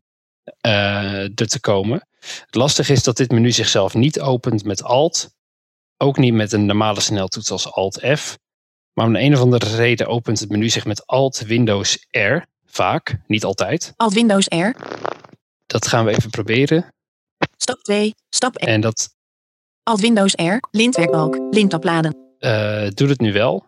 eh, 0.61 1.39
er 1.39 1.47
te 1.47 1.59
komen. 1.59 2.07
Het 2.19 2.55
lastige 2.55 2.93
is 2.93 3.03
dat 3.03 3.17
dit 3.17 3.31
menu 3.31 3.51
zichzelf 3.51 3.93
niet 3.93 4.19
opent 4.19 4.63
met 4.63 4.83
Alt. 4.83 5.29
Ook 5.97 6.17
niet 6.17 6.33
met 6.33 6.51
een 6.51 6.65
normale 6.65 6.99
sneltoets 6.99 7.51
als 7.51 7.71
Alt 7.71 8.05
F. 8.15 8.37
Maar 8.93 9.05
om 9.05 9.15
een 9.15 9.33
of 9.33 9.39
andere 9.39 9.75
reden 9.75 10.07
opent 10.07 10.39
het 10.39 10.49
menu 10.49 10.69
zich 10.69 10.85
met 10.85 11.07
Alt 11.07 11.37
Windows 11.39 12.07
R. 12.11 12.51
Vaak, 12.77 13.15
niet 13.27 13.43
altijd. 13.43 13.93
Alt 13.95 14.13
Windows 14.13 14.45
R. 14.47 14.69
Dat 15.65 15.87
gaan 15.87 16.05
we 16.05 16.11
even 16.11 16.29
proberen. 16.29 16.93
Stap 17.57 17.81
2. 17.83 18.15
Stap 18.29 18.55
1. 18.55 18.67
En 18.73 18.81
dat 18.81 19.09
Alt 19.83 19.99
Windows 19.99 20.33
R. 20.35 20.57
Lintwerkbalk. 20.71 21.37
Lint 21.49 21.73
opladen. 21.73 22.15
eh, 22.39 22.87
doet 22.89 23.09
het 23.09 23.19
nu 23.19 23.33
wel. 23.33 23.65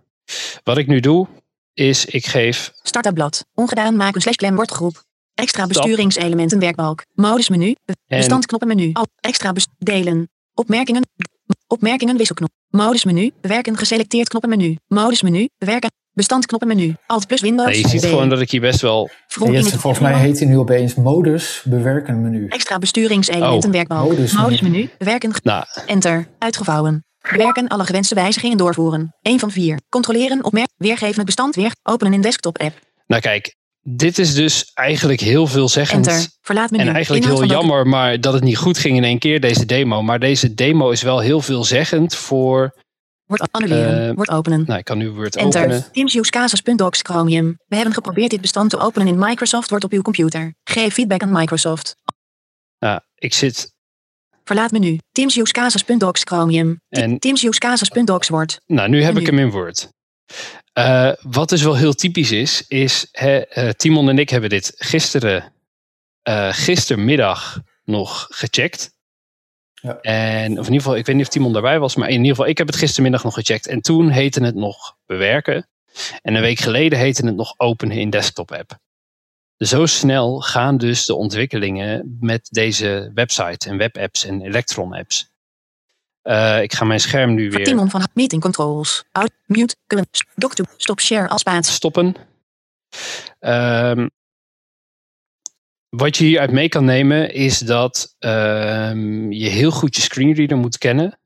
Wat 0.64 0.78
ik 0.78 0.88
nu 0.88 1.00
doe, 1.00 1.28
is 1.74 2.06
ik 2.06 2.26
geef 2.26 2.72
Startupblad. 2.82 3.46
Ongedaan 3.54 3.96
maken 3.96 4.22
slash 4.22 4.36
klembordgroep. 4.36 5.04
Extra 5.34 5.68
besturingselementen 5.68 6.60
werkbalk. 6.60 7.06
Modusmenu. 7.14 7.76
Be- 7.86 7.94
En- 8.08 8.18
Bestandknoppenmenu. 8.18 8.92
Extra 9.20 9.54
delen. 9.78 10.30
Opmerkingen. 10.54 11.04
Opmerkingen 11.68 12.18
wisselknop. 12.18 12.50
Modusmenu. 12.70 13.32
Bewerken 13.42 13.78
geselecteerd 13.78 14.28
knoppenmenu. 14.28 14.76
Modusmenu. 14.88 15.48
Bewerken. 15.58 15.92
Bestandknoppenmenu. 16.12 16.96
Alt 17.06 17.28
plus 17.28 17.42
Windows. 17.42 17.70
Nee, 17.70 17.82
je 17.82 17.88
ziet 17.88 18.06
gewoon 18.06 18.30
dat 18.30 18.42
ik 18.42 18.52
hier 18.52 18.62
best 18.62 18.82
wel. 18.82 19.10
Vroeg 19.28 19.52
Yes, 19.52 19.70
volgens 19.74 20.04
mij 20.04 20.14
heet 20.20 20.40
hij 20.40 20.48
nu 20.48 20.58
opeens 20.58 20.96
modus 20.96 21.62
bewerken 21.66 22.22
menu. 22.22 22.48
Extra 22.48 22.78
besturingselementen 22.80 23.70
Oh. 23.70 23.76
werkbalk. 23.76 24.10
Modusmenu. 24.10 24.44
Modusmenu. 24.44 24.90
Bewerken. 24.98 25.34
ge- 25.34 25.40
Nou, 25.44 25.66
Enter. 25.86 26.28
Uitgevouwen. 26.40 27.04
Bewerken 27.32 27.68
alle 27.68 27.84
gewenste 27.86 28.16
wijzigingen 28.16 28.58
doorvoeren. 28.58 29.16
1 29.22 29.40
van 29.40 29.52
4. 29.52 29.80
Controleren. 29.90 30.44
Opmerk. 30.44 30.68
Weergeven 30.78 31.16
het 31.16 31.26
bestand 31.26 31.56
weer. 31.56 31.72
Openen 31.84 32.14
in 32.14 32.22
desktop 32.22 32.58
app. 32.58 32.80
nou 33.08 33.22
kijk, 33.22 33.56
dit 33.88 34.20
is 34.20 34.34
dus 34.34 34.72
eigenlijk 34.74 35.20
heel 35.20 35.48
veelzeggend. 35.48 36.08
Enter. 36.08 36.28
Verlaat 36.42 36.72
menu. 36.72 36.84
En 36.84 36.94
eigenlijk 36.94 37.24
Inhoud 37.24 37.40
heel 37.42 37.50
jammer, 37.50 37.88
maar 37.88 38.20
dat 38.22 38.34
het 38.34 38.44
niet 38.44 38.58
goed 38.58 38.78
ging 38.78 38.98
in 38.98 39.04
één 39.04 39.20
keer, 39.20 39.40
deze 39.40 39.66
demo. 39.66 40.02
Maar 40.02 40.20
deze 40.20 40.54
demo 40.54 40.90
is 40.90 41.02
wel 41.02 41.20
heel 41.20 41.42
veelzeggend 41.42 42.16
voor. 42.16 42.84
Wordt 43.26 43.52
annuleren. 43.52 44.10
Eh, 44.10 44.16
Wordt 44.16 44.32
openen. 44.32 44.64
Nou, 44.68 44.80
ik 44.80 44.86
kan 44.86 44.98
nu 44.98 45.10
Word 45.10 45.36
Enter. 45.36 45.62
openen. 45.62 45.92
Teams 45.92 46.16
use 46.16 46.32
casus.docs 46.32 47.00
Chromium. 47.02 47.58
We 47.68 47.76
hebben 47.76 47.94
geprobeerd 47.94 48.30
dit 48.30 48.42
bestand 48.42 48.70
te 48.70 48.78
openen 48.80 49.08
in 49.08 49.20
Microsoft 49.20 49.70
Word 49.70 49.84
op 49.84 49.92
uw 49.92 50.02
computer. 50.02 50.56
Geef 50.64 50.94
feedback 50.94 51.22
aan 51.22 51.32
Microsoft. 51.32 51.96
Nou, 52.80 53.00
ik 53.16 53.34
zit. 53.34 53.74
Verlaat 54.44 54.72
menu. 54.72 55.00
Teams 55.12 55.38
use 55.38 55.52
casus.docs 55.54 56.22
Chromium. 56.24 56.82
En- 56.90 57.20
Teams 57.20 57.44
use 57.44 57.60
casus.docs 57.60 58.30
Word. 58.30 58.60
Nou, 58.66 58.90
nu 58.90 59.04
heb 59.04 59.18
ik 59.18 59.26
hem 59.26 59.40
in 59.40 59.50
Word. 59.52 59.90
Eh, 60.76 61.12
wat 61.22 61.50
dus 61.50 61.62
wel 61.64 61.76
heel 61.76 61.94
typisch 61.94 62.32
is, 62.32 62.66
is 62.68 63.08
hè, 63.12 63.38
eh, 63.38 63.70
Timon 63.70 64.10
en 64.10 64.20
ik 64.20 64.30
hebben 64.30 64.50
dit 64.50 64.74
gisteren, 64.78 65.54
eh, 66.22 66.50
gistermiddag 66.52 67.62
nog 67.84 68.28
gecheckt. 68.30 68.94
Ja. 69.74 70.00
En, 70.02 70.52
of 70.52 70.68
in 70.68 70.74
ieder 70.74 70.82
geval, 70.82 70.96
ik 70.96 71.06
weet 71.06 71.16
niet 71.16 71.26
of 71.26 71.32
Timon 71.32 71.54
daarbij 71.54 71.80
was, 71.80 71.96
maar 71.96 72.08
in 72.10 72.18
ieder 72.18 72.30
geval, 72.30 72.48
ik 72.48 72.58
heb 72.58 72.68
het 72.68 72.76
gistermiddag 72.76 73.24
nog 73.24 73.34
gecheckt. 73.34 73.68
En 73.68 73.82
toen 73.82 74.10
heette 74.10 74.44
het 74.44 74.56
nog 74.56 74.98
bewerken. 75.06 75.68
En 76.22 76.36
een 76.36 76.42
week 76.42 76.60
geleden 76.60 77.00
heette 77.00 77.26
het 77.26 77.36
nog 77.36 77.54
openen 77.58 77.98
in 77.98 78.10
desktop 78.10 78.52
app. 78.52 78.78
Zo 79.58 79.86
snel 79.86 80.40
gaan 80.40 80.78
dus 80.78 81.06
de 81.06 81.16
ontwikkelingen 81.16 82.18
met 82.20 82.48
deze 82.52 83.12
website 83.14 83.70
en 83.70 83.78
webapps 83.78 84.26
en 84.26 84.42
Electron 84.42 84.94
apps. 84.94 85.35
Eh, 86.26 86.62
ik 86.62 86.74
ga 86.74 86.86
mijn 86.86 87.00
scherm 87.00 87.34
nu 87.34 87.50
weer 87.50 87.66
Timon 87.66 87.90
van 87.90 88.08
Meeting 88.14 88.42
Controls. 88.42 89.04
Out. 89.12 89.32
Mute. 89.46 89.76
current, 89.88 90.24
Doc 90.36 90.54
to. 90.54 90.64
Stop 90.78 91.00
share 91.00 91.28
als 91.28 91.44
stoppen. 91.74 92.16
Ehm, 93.40 94.08
wat 95.90 96.18
je 96.18 96.24
hieruit 96.24 96.52
mee 96.52 96.70
kan 96.70 96.86
nemen 96.86 97.34
is 97.34 97.60
dat 97.60 98.16
ehm, 98.20 99.32
je 99.32 99.50
heel 99.50 99.72
goed 99.72 99.96
je 99.96 100.02
screenreader 100.02 100.58
moet 100.58 100.78
kennen. 100.78 101.20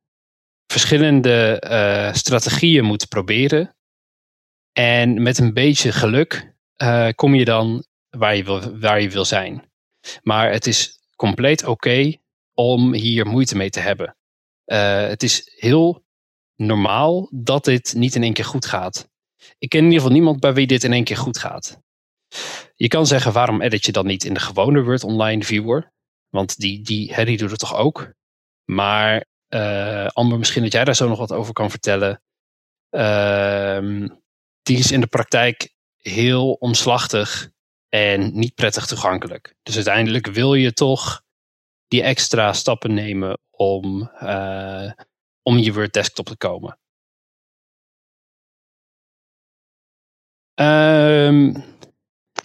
Verschillende 0.68 1.60
eh, 1.60 2.14
strategieën 2.14 2.86
moet 2.86 3.08
proberen. 3.08 3.76
En 4.74 5.22
met 5.22 5.38
een 5.38 5.54
beetje 5.54 5.92
geluk 5.92 6.54
eh, 6.76 7.08
kom 7.16 7.36
je 7.36 7.46
dan 7.46 7.86
waar 8.10 8.36
je, 8.36 8.44
wil, 8.44 8.80
waar 8.80 9.02
je 9.02 9.10
wil 9.10 9.26
zijn. 9.26 9.72
Maar 10.24 10.52
het 10.52 10.68
is 10.68 11.00
compleet 11.16 11.66
oké 11.66 12.14
om 12.54 12.94
hier 12.94 13.26
moeite 13.26 13.56
mee 13.56 13.70
te 13.70 13.80
hebben. 13.80 14.14
Eh, 14.70 15.08
het 15.08 15.24
is 15.24 15.52
heel 15.56 16.06
normaal 16.56 17.30
dat 17.32 17.66
dit 17.66 17.94
niet 17.94 18.16
in 18.16 18.24
één 18.24 18.34
keer 18.34 18.46
goed 18.46 18.66
gaat. 18.66 19.10
Ik 19.58 19.70
ken 19.70 19.80
in 19.80 19.86
ieder 19.86 20.00
geval 20.00 20.16
niemand 20.16 20.40
bij 20.40 20.54
wie 20.54 20.68
dit 20.68 20.84
in 20.84 20.94
één 20.94 21.04
keer 21.04 21.18
goed 21.18 21.38
gaat. 21.38 21.82
Je 22.76 22.88
kan 22.88 23.08
zeggen, 23.08 23.32
waarom 23.32 23.62
edit 23.62 23.86
je 23.86 23.92
dan 23.92 24.06
niet 24.06 24.24
in 24.24 24.34
de 24.34 24.40
gewone 24.40 24.84
Word 24.84 25.04
Online 25.04 25.44
Viewer? 25.44 25.92
Want 26.30 26.58
die, 26.58 26.82
die, 26.82 27.26
die 27.26 27.38
doet 27.38 27.50
het 27.50 27.60
toch 27.60 27.76
ook? 27.76 28.14
Maar 28.66 29.26
uh, 29.50 30.08
Amber, 30.08 30.38
misschien 30.38 30.64
dat 30.64 30.72
jij 30.72 30.84
daar 30.84 30.96
zo 30.96 31.08
nog 31.08 31.20
wat 31.20 31.32
over 31.32 31.54
kan 31.54 31.70
vertellen. 31.70 32.22
Ehm, 32.90 34.08
die 34.62 34.78
is 34.78 34.92
in 34.92 35.02
de 35.02 35.08
praktijk 35.08 35.74
heel 35.98 36.52
omslachtig 36.52 37.50
en 37.88 38.38
niet 38.40 38.56
prettig 38.56 38.86
toegankelijk. 38.86 39.56
Dus 39.64 39.76
uiteindelijk 39.76 40.28
wil 40.28 40.54
je 40.54 40.74
toch 40.74 41.24
die 41.90 42.04
extra 42.04 42.54
stappen 42.54 42.94
nemen 42.94 43.40
om, 43.50 44.12
uh, 44.22 44.92
om 45.42 45.58
je 45.58 45.74
Word 45.74 45.94
desktop 45.94 46.26
te 46.26 46.38
komen. 46.38 46.80
Um, 50.62 51.64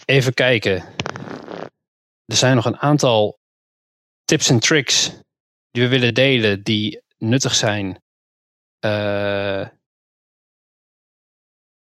even 0.05 0.33
kijken. 0.33 0.83
Er 2.25 2.35
zijn 2.35 2.55
nog 2.55 2.65
een 2.65 2.77
aantal 2.77 3.39
tips 4.25 4.49
en 4.49 4.59
tricks 4.59 5.11
die 5.71 5.83
we 5.83 5.89
willen 5.89 6.13
delen 6.13 6.63
die 6.63 7.01
nuttig 7.17 7.55
zijn. 7.55 8.03
Uh, 8.85 9.67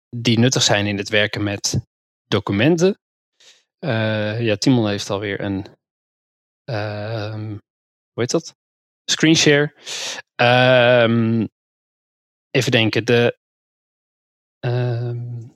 die 0.10 0.40
nuttig 0.40 0.64
zijn 0.64 0.86
in 0.86 0.98
het 0.98 1.10
werken 1.10 1.44
met 1.44 1.86
documenten. 2.28 3.00
Uh, 3.80 4.42
ja, 4.42 4.56
Timon 4.56 4.88
heeft 4.88 5.10
alweer 5.10 5.42
een. 5.42 5.66
Uh, 6.66 7.34
hoe 8.14 8.22
heet 8.22 8.32
dat? 8.32 8.56
Screenshare. 9.06 9.74
Um, 10.36 11.50
even 12.52 12.72
denken. 12.72 13.06
De, 13.06 13.38
um, 14.60 15.54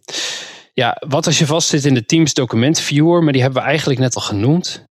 ja, 0.73 1.01
wat 1.07 1.25
als 1.25 1.39
je 1.39 1.45
vastzit 1.45 1.85
in 1.85 1.93
de 1.93 2.05
Teams 2.05 2.33
document 2.33 2.79
viewer, 2.79 3.23
maar 3.23 3.33
die 3.33 3.41
hebben 3.41 3.61
we 3.61 3.67
eigenlijk 3.67 3.99
net 3.99 4.15
al 4.15 4.21
genoemd. 4.21 4.83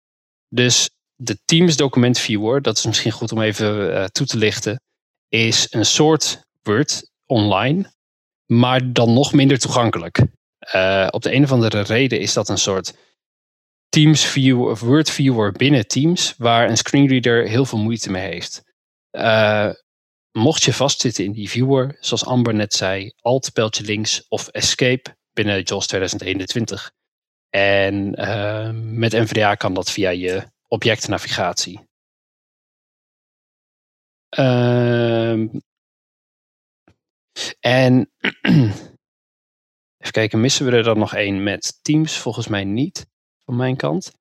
Dus 0.48 0.90
de 1.14 1.38
Teams 1.44 1.76
document 1.76 2.18
viewer, 2.18 2.62
dat 2.62 2.76
is 2.76 2.86
misschien 2.86 3.12
goed 3.12 3.32
om 3.32 3.40
even 3.40 3.90
uh, 3.90 4.04
toe 4.04 4.26
te 4.26 4.36
lichten, 4.36 4.80
is 5.28 5.66
een 5.70 5.86
soort 5.86 6.44
Word 6.62 7.10
online, 7.26 7.90
maar 8.46 8.92
dan 8.92 9.12
nog 9.12 9.32
minder 9.32 9.58
toegankelijk. 9.58 10.22
Uh, 10.74 11.08
op 11.10 11.22
de 11.22 11.34
een 11.34 11.42
of 11.44 11.52
andere 11.52 11.80
reden 11.80 12.20
is 12.20 12.32
dat 12.32 12.48
een 12.48 12.58
soort 12.58 12.94
Teams 13.88 14.24
viewer 14.24 14.70
of 14.70 14.80
Word 14.80 15.10
viewer 15.10 15.52
binnen 15.52 15.86
Teams, 15.86 16.34
waar 16.38 16.68
een 16.68 16.76
screenreader 16.76 17.48
heel 17.48 17.64
veel 17.64 17.78
moeite 17.78 18.10
mee 18.10 18.28
heeft. 18.28 18.62
Uh, 19.12 19.70
mocht 20.32 20.62
je 20.62 20.72
vastzitten 20.72 21.24
in 21.24 21.32
die 21.32 21.50
viewer, 21.50 21.96
zoals 22.00 22.24
Amber 22.24 22.54
net 22.54 22.74
zei, 22.74 23.12
alt 23.20 23.52
pijltje 23.52 23.84
links 23.84 24.28
of 24.28 24.48
escape 24.48 25.16
binnen 25.32 25.62
JAWS 25.62 25.86
2021. 25.86 26.92
En 27.50 28.20
uh, 28.20 28.70
met 28.72 29.12
NVDA 29.12 29.54
kan 29.54 29.74
dat 29.74 29.90
via 29.90 30.10
je 30.10 30.50
objectnavigatie. 30.68 31.80
Uh, 34.38 35.30
en 37.60 38.10
even 39.98 40.12
kijken, 40.12 40.40
missen 40.40 40.66
we 40.66 40.76
er 40.76 40.82
dan 40.82 40.98
nog 40.98 41.14
één 41.14 41.42
met 41.42 41.78
Teams? 41.82 42.18
Volgens 42.18 42.48
mij 42.48 42.64
niet, 42.64 43.06
van 43.46 43.56
mijn 43.56 43.76
kant. 43.76 44.12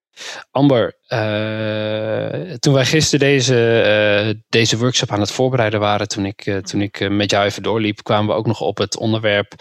Amber, 0.52 0.98
uh, 1.10 2.54
toen 2.54 2.74
wij 2.74 2.86
gisteren 2.86 3.28
deze, 3.28 3.84
uh, 4.28 4.42
deze 4.50 4.78
workshop 4.78 5.12
aan 5.12 5.20
het 5.20 5.32
voorbereiden 5.32 5.80
waren, 5.80 6.08
toen 6.08 6.26
ik, 6.26 6.46
uh, 6.46 6.58
toen 6.58 6.82
ik 6.82 7.10
met 7.10 7.32
jou 7.32 7.46
even 7.46 7.64
doorliep, 7.64 8.04
kwamen 8.04 8.28
we 8.28 8.34
ook 8.34 8.48
nog 8.48 8.62
op 8.62 8.78
het 8.78 8.98
onderwerp 8.98 9.54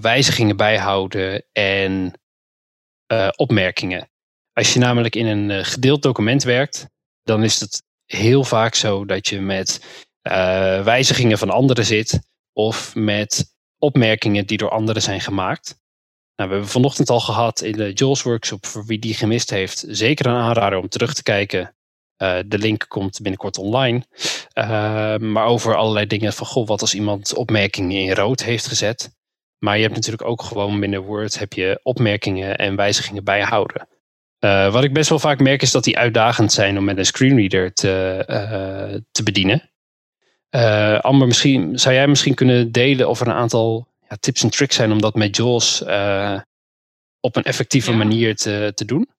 wijzigingen 0.00 0.56
bijhouden 0.56 1.44
en 1.52 2.12
opmerkingen. 3.36 4.10
Als 4.52 4.72
je 4.72 4.78
namelijk 4.78 5.16
in 5.16 5.26
een 5.26 5.64
gedeeld 5.64 6.02
document 6.02 6.42
werkt, 6.42 6.86
dan 7.22 7.42
is 7.42 7.60
het 7.60 7.82
heel 8.04 8.44
vaak 8.44 8.74
zo 8.74 9.04
dat 9.04 9.28
je 9.28 9.40
met 9.40 9.84
wijzigingen 10.84 11.38
van 11.38 11.50
anderen 11.50 11.84
zit 11.84 12.18
of 12.52 12.94
met 12.94 13.54
opmerkingen 13.78 14.46
die 14.46 14.58
door 14.58 14.70
anderen 14.70 15.02
zijn 15.02 15.20
gemaakt. 15.20 15.82
Nou, 16.36 16.48
we 16.48 16.54
hebben 16.54 16.72
vanochtend 16.72 17.10
al 17.10 17.20
gehad 17.20 17.60
in 17.60 17.72
de 17.72 17.92
Jules 17.92 18.22
workshop, 18.22 18.66
voor 18.66 18.84
wie 18.84 18.98
die 18.98 19.14
gemist 19.14 19.50
heeft, 19.50 19.84
zeker 19.88 20.26
een 20.26 20.34
aanrader 20.34 20.78
om 20.78 20.88
terug 20.88 21.14
te 21.14 21.22
kijken. 21.22 21.74
Uh, 22.22 22.38
de 22.46 22.58
link 22.58 22.84
komt 22.88 23.20
binnenkort 23.22 23.58
online. 23.58 24.02
Uh, 24.58 25.16
maar 25.16 25.44
over 25.44 25.76
allerlei 25.76 26.06
dingen 26.06 26.32
van, 26.32 26.46
goh, 26.46 26.66
wat 26.66 26.80
als 26.80 26.94
iemand 26.94 27.34
opmerkingen 27.34 28.00
in 28.00 28.12
rood 28.12 28.42
heeft 28.42 28.66
gezet. 28.66 29.16
Maar 29.58 29.76
je 29.76 29.82
hebt 29.82 29.94
natuurlijk 29.94 30.28
ook 30.28 30.42
gewoon 30.42 30.80
binnen 30.80 31.02
Word 31.02 31.38
heb 31.38 31.52
je 31.52 31.80
opmerkingen 31.82 32.56
en 32.56 32.76
wijzigingen 32.76 33.24
bijhouden. 33.24 33.88
Uh, 34.40 34.72
wat 34.72 34.84
ik 34.84 34.92
best 34.92 35.08
wel 35.08 35.18
vaak 35.18 35.40
merk 35.40 35.62
is 35.62 35.70
dat 35.70 35.84
die 35.84 35.98
uitdagend 35.98 36.52
zijn 36.52 36.78
om 36.78 36.84
met 36.84 36.98
een 36.98 37.06
screenreader 37.06 37.72
te, 37.72 39.02
te 39.10 39.22
bedienen. 39.22 39.70
Amber, 41.00 41.26
misschien, 41.26 41.78
zou 41.78 41.94
jij 41.94 42.06
misschien 42.06 42.34
kunnen 42.34 42.72
delen 42.72 43.08
of 43.08 43.20
er 43.20 43.26
een 43.26 43.32
aantal 43.32 43.88
ja, 44.14 44.20
tips 44.20 44.42
en 44.42 44.50
tricks 44.50 44.76
zijn 44.76 44.92
om 44.92 45.00
dat 45.00 45.14
met 45.14 45.36
JAWS 45.36 45.80
uh, 45.80 46.40
op 47.20 47.36
een 47.36 47.42
effectieve 47.42 47.90
ja. 47.90 47.96
manier 47.96 48.36
te, 48.36 48.72
te 48.74 48.84
doen? 48.84 49.10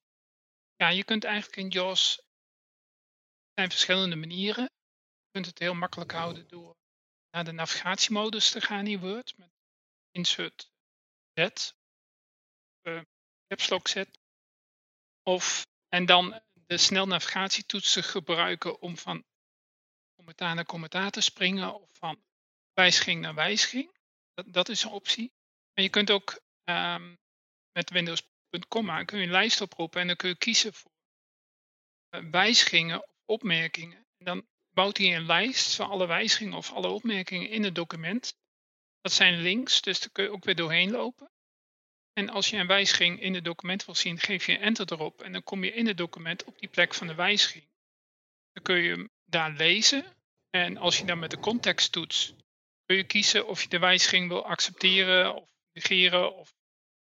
Ja, 0.76 0.90
je 0.90 1.04
kunt 1.04 1.24
eigenlijk 1.24 1.58
in 1.58 1.70
JAWS, 1.70 2.18
er 2.18 3.54
zijn 3.54 3.70
verschillende 3.70 4.16
manieren. 4.16 4.64
Je 4.64 5.32
kunt 5.32 5.46
het 5.46 5.60
heel 5.60 5.74
makkelijk 5.74 6.12
houden 6.12 6.48
door 6.48 6.76
naar 7.32 7.44
de 7.44 7.52
navigatiemodus 7.52 8.52
te 8.52 8.62
gaan 8.62 8.88
in 8.88 9.00
Word. 9.00 9.38
Met 9.38 9.50
insert 10.12 10.72
Z, 11.34 11.72
uh, 12.84 13.02
caps 13.48 13.70
lock 13.70 13.88
Z. 13.88 14.04
Of, 15.24 15.68
en 15.90 16.06
dan 16.06 16.42
de 16.54 16.78
snelnavigatietoets 16.78 17.94
te 17.94 18.04
gebruiken 18.04 18.82
om 18.82 18.98
van 18.98 19.24
commentaar 20.16 20.56
naar 20.56 20.66
commentaar 20.66 21.12
te 21.12 21.22
springen 21.22 21.82
of 21.82 21.90
van 21.94 22.24
wijziging 22.74 23.22
naar 23.22 23.36
wijziging. 23.36 23.95
Dat, 24.46 24.70
is 24.70 24.84
een 24.84 24.92
optie. 24.92 25.32
Maar 25.74 25.84
je 25.84 25.90
kunt 25.90 26.12
ook 26.12 26.42
um, 26.64 27.18
met 27.72 27.90
Windows.com 27.90 28.90
een 28.90 29.30
lijst 29.30 29.62
oproepen 29.62 30.02
en 30.02 30.08
dan 30.08 30.16
kun 30.16 30.30
je 30.30 30.38
kiezen 30.38 30.74
voor 30.74 30.92
uh, 32.16 32.30
wijzigingen 32.32 33.04
of 33.04 33.24
opmerkingen. 33.26 33.98
En 33.98 34.26
dan 34.26 34.48
bouwt 34.70 34.98
hij 34.98 35.16
een 35.16 35.26
lijst 35.26 35.76
van 35.76 35.90
alle 35.90 36.08
wijzigingen 36.08 36.58
of 36.58 36.72
alle 36.72 36.88
opmerkingen 36.88 37.50
in 37.50 37.64
het 37.64 37.76
document. 37.76 38.38
Dat 39.02 39.12
zijn 39.12 39.42
links, 39.42 39.82
dus 39.82 40.00
daar 40.00 40.10
kun 40.10 40.24
je 40.24 40.32
ook 40.32 40.46
weer 40.46 40.56
doorheen 40.56 40.92
lopen. 40.92 41.32
En 42.14 42.30
als 42.30 42.50
je 42.50 42.58
een 42.58 42.68
wijziging 42.68 43.22
in 43.22 43.34
het 43.34 43.44
document 43.44 43.86
wil 43.86 43.96
zien, 43.96 44.20
geef 44.20 44.46
je 44.46 44.58
enter 44.58 44.92
erop 44.92 45.22
en 45.22 45.32
dan 45.32 45.44
kom 45.44 45.64
je 45.64 45.74
in 45.74 45.88
het 45.88 45.98
document 45.98 46.44
op 46.44 46.60
die 46.60 46.70
plek 46.70 46.94
van 46.94 47.08
de 47.08 47.16
wijziging. 47.16 47.68
Dan 48.52 48.64
kun 48.64 48.76
je 48.76 48.90
hem 48.90 49.10
daar 49.26 49.52
lezen. 49.52 50.06
En 50.50 50.78
als 50.78 50.98
je 50.98 51.06
dan 51.06 51.20
met 51.20 51.32
de 51.32 51.40
contexttoets 51.40 52.34
kun 52.86 52.96
je 52.96 53.04
kiezen 53.04 53.48
of 53.48 53.62
je 53.62 53.68
de 53.68 53.80
wijziging 53.80 54.28
wil 54.28 54.46
accepteren 54.46 55.36
of 55.36 55.50
negeren 55.74 56.36
of 56.36 56.54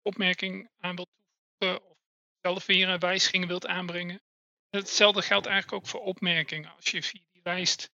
opmerking 0.02 0.70
aan 0.78 0.96
wilt 0.96 1.10
toevoegen 1.18 1.90
of 1.90 1.98
zelf 2.42 2.66
weer 2.66 2.90
een 2.90 3.00
wijziging 3.00 3.48
wilt 3.48 3.68
aanbrengen. 3.68 4.22
Hetzelfde 4.70 5.22
geldt 5.22 5.46
eigenlijk 5.46 5.84
ook 5.84 5.90
voor 5.90 6.02
opmerkingen. 6.02 6.76
Als 6.76 6.86
je 6.86 7.04
via 7.04 7.22
die 7.32 7.42
lijst 7.44 7.90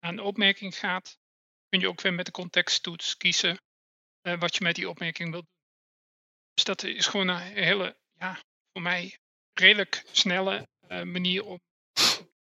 naar 0.00 0.12
een 0.12 0.20
opmerking 0.20 0.78
gaat, 0.78 1.18
kun 1.68 1.80
je 1.80 1.88
ook 1.88 2.00
weer 2.00 2.14
met 2.14 2.26
de 2.26 2.32
contexttoets 2.32 3.16
kiezen 3.16 3.60
uh, 4.22 4.38
wat 4.38 4.56
je 4.56 4.64
met 4.64 4.74
die 4.74 4.88
opmerking 4.88 5.30
wilt 5.30 5.44
doen. 5.44 5.58
Dus 6.54 6.64
dat 6.64 6.82
is 6.82 7.06
gewoon 7.06 7.28
een 7.28 7.40
hele, 7.40 7.96
ja, 8.14 8.42
voor 8.72 8.82
mij 8.82 9.18
redelijk 9.52 10.02
snelle 10.12 10.68
uh, 10.88 11.02
manier 11.02 11.44
om 11.44 11.60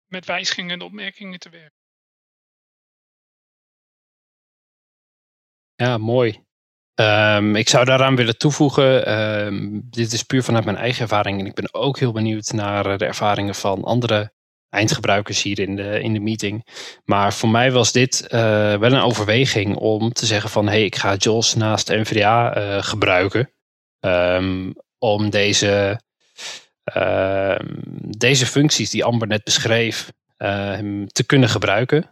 met 0.08 0.26
wijzigingen 0.26 0.72
en 0.72 0.82
opmerkingen 0.82 1.40
te 1.40 1.50
werken. 1.50 1.81
Ja, 5.82 5.98
mooi. 5.98 6.44
Um, 6.96 7.56
ik 7.56 7.70
zou 7.70 7.86
daaraan 7.86 8.16
willen 8.16 8.38
toevoegen, 8.38 9.20
um, 9.46 9.82
dit 9.90 10.14
is 10.14 10.24
puur 10.24 10.44
vanuit 10.44 10.66
mijn 10.66 10.78
eigen 10.78 11.02
ervaring 11.02 11.40
en 11.40 11.46
ik 11.46 11.54
ben 11.54 11.74
ook 11.74 12.00
heel 12.00 12.12
benieuwd 12.12 12.52
naar 12.52 12.86
eh, 12.86 12.98
de 12.98 13.06
ervaringen 13.06 13.56
van 13.56 13.84
andere 13.84 14.34
eindgebruikers 14.70 15.42
hier 15.42 15.60
in 15.60 15.76
de, 15.76 16.02
in 16.02 16.14
de 16.14 16.20
meeting. 16.20 16.68
Maar 17.06 17.34
voor 17.34 17.50
mij 17.50 17.72
was 17.72 17.92
dit 17.92 18.24
uh, 18.24 18.30
wel 18.76 18.92
een 18.94 19.02
overweging 19.02 19.76
om 19.76 20.14
te 20.14 20.26
zeggen 20.26 20.50
van 20.50 20.66
hé, 20.66 20.72
hey, 20.72 20.84
ik 20.84 20.96
ga 20.96 21.16
JOS 21.16 21.56
naast 21.56 21.90
NVDA 21.90 22.54
eh, 22.54 22.84
gebruiken 22.84 23.52
um, 24.00 24.74
om 24.98 25.30
deze, 25.30 26.02
deze 28.18 28.46
functies 28.46 28.90
die 28.90 29.04
Amber 29.04 29.28
net 29.28 29.44
beschreef 29.44 30.12
te 31.08 31.24
kunnen 31.26 31.50
gebruiken. 31.50 32.10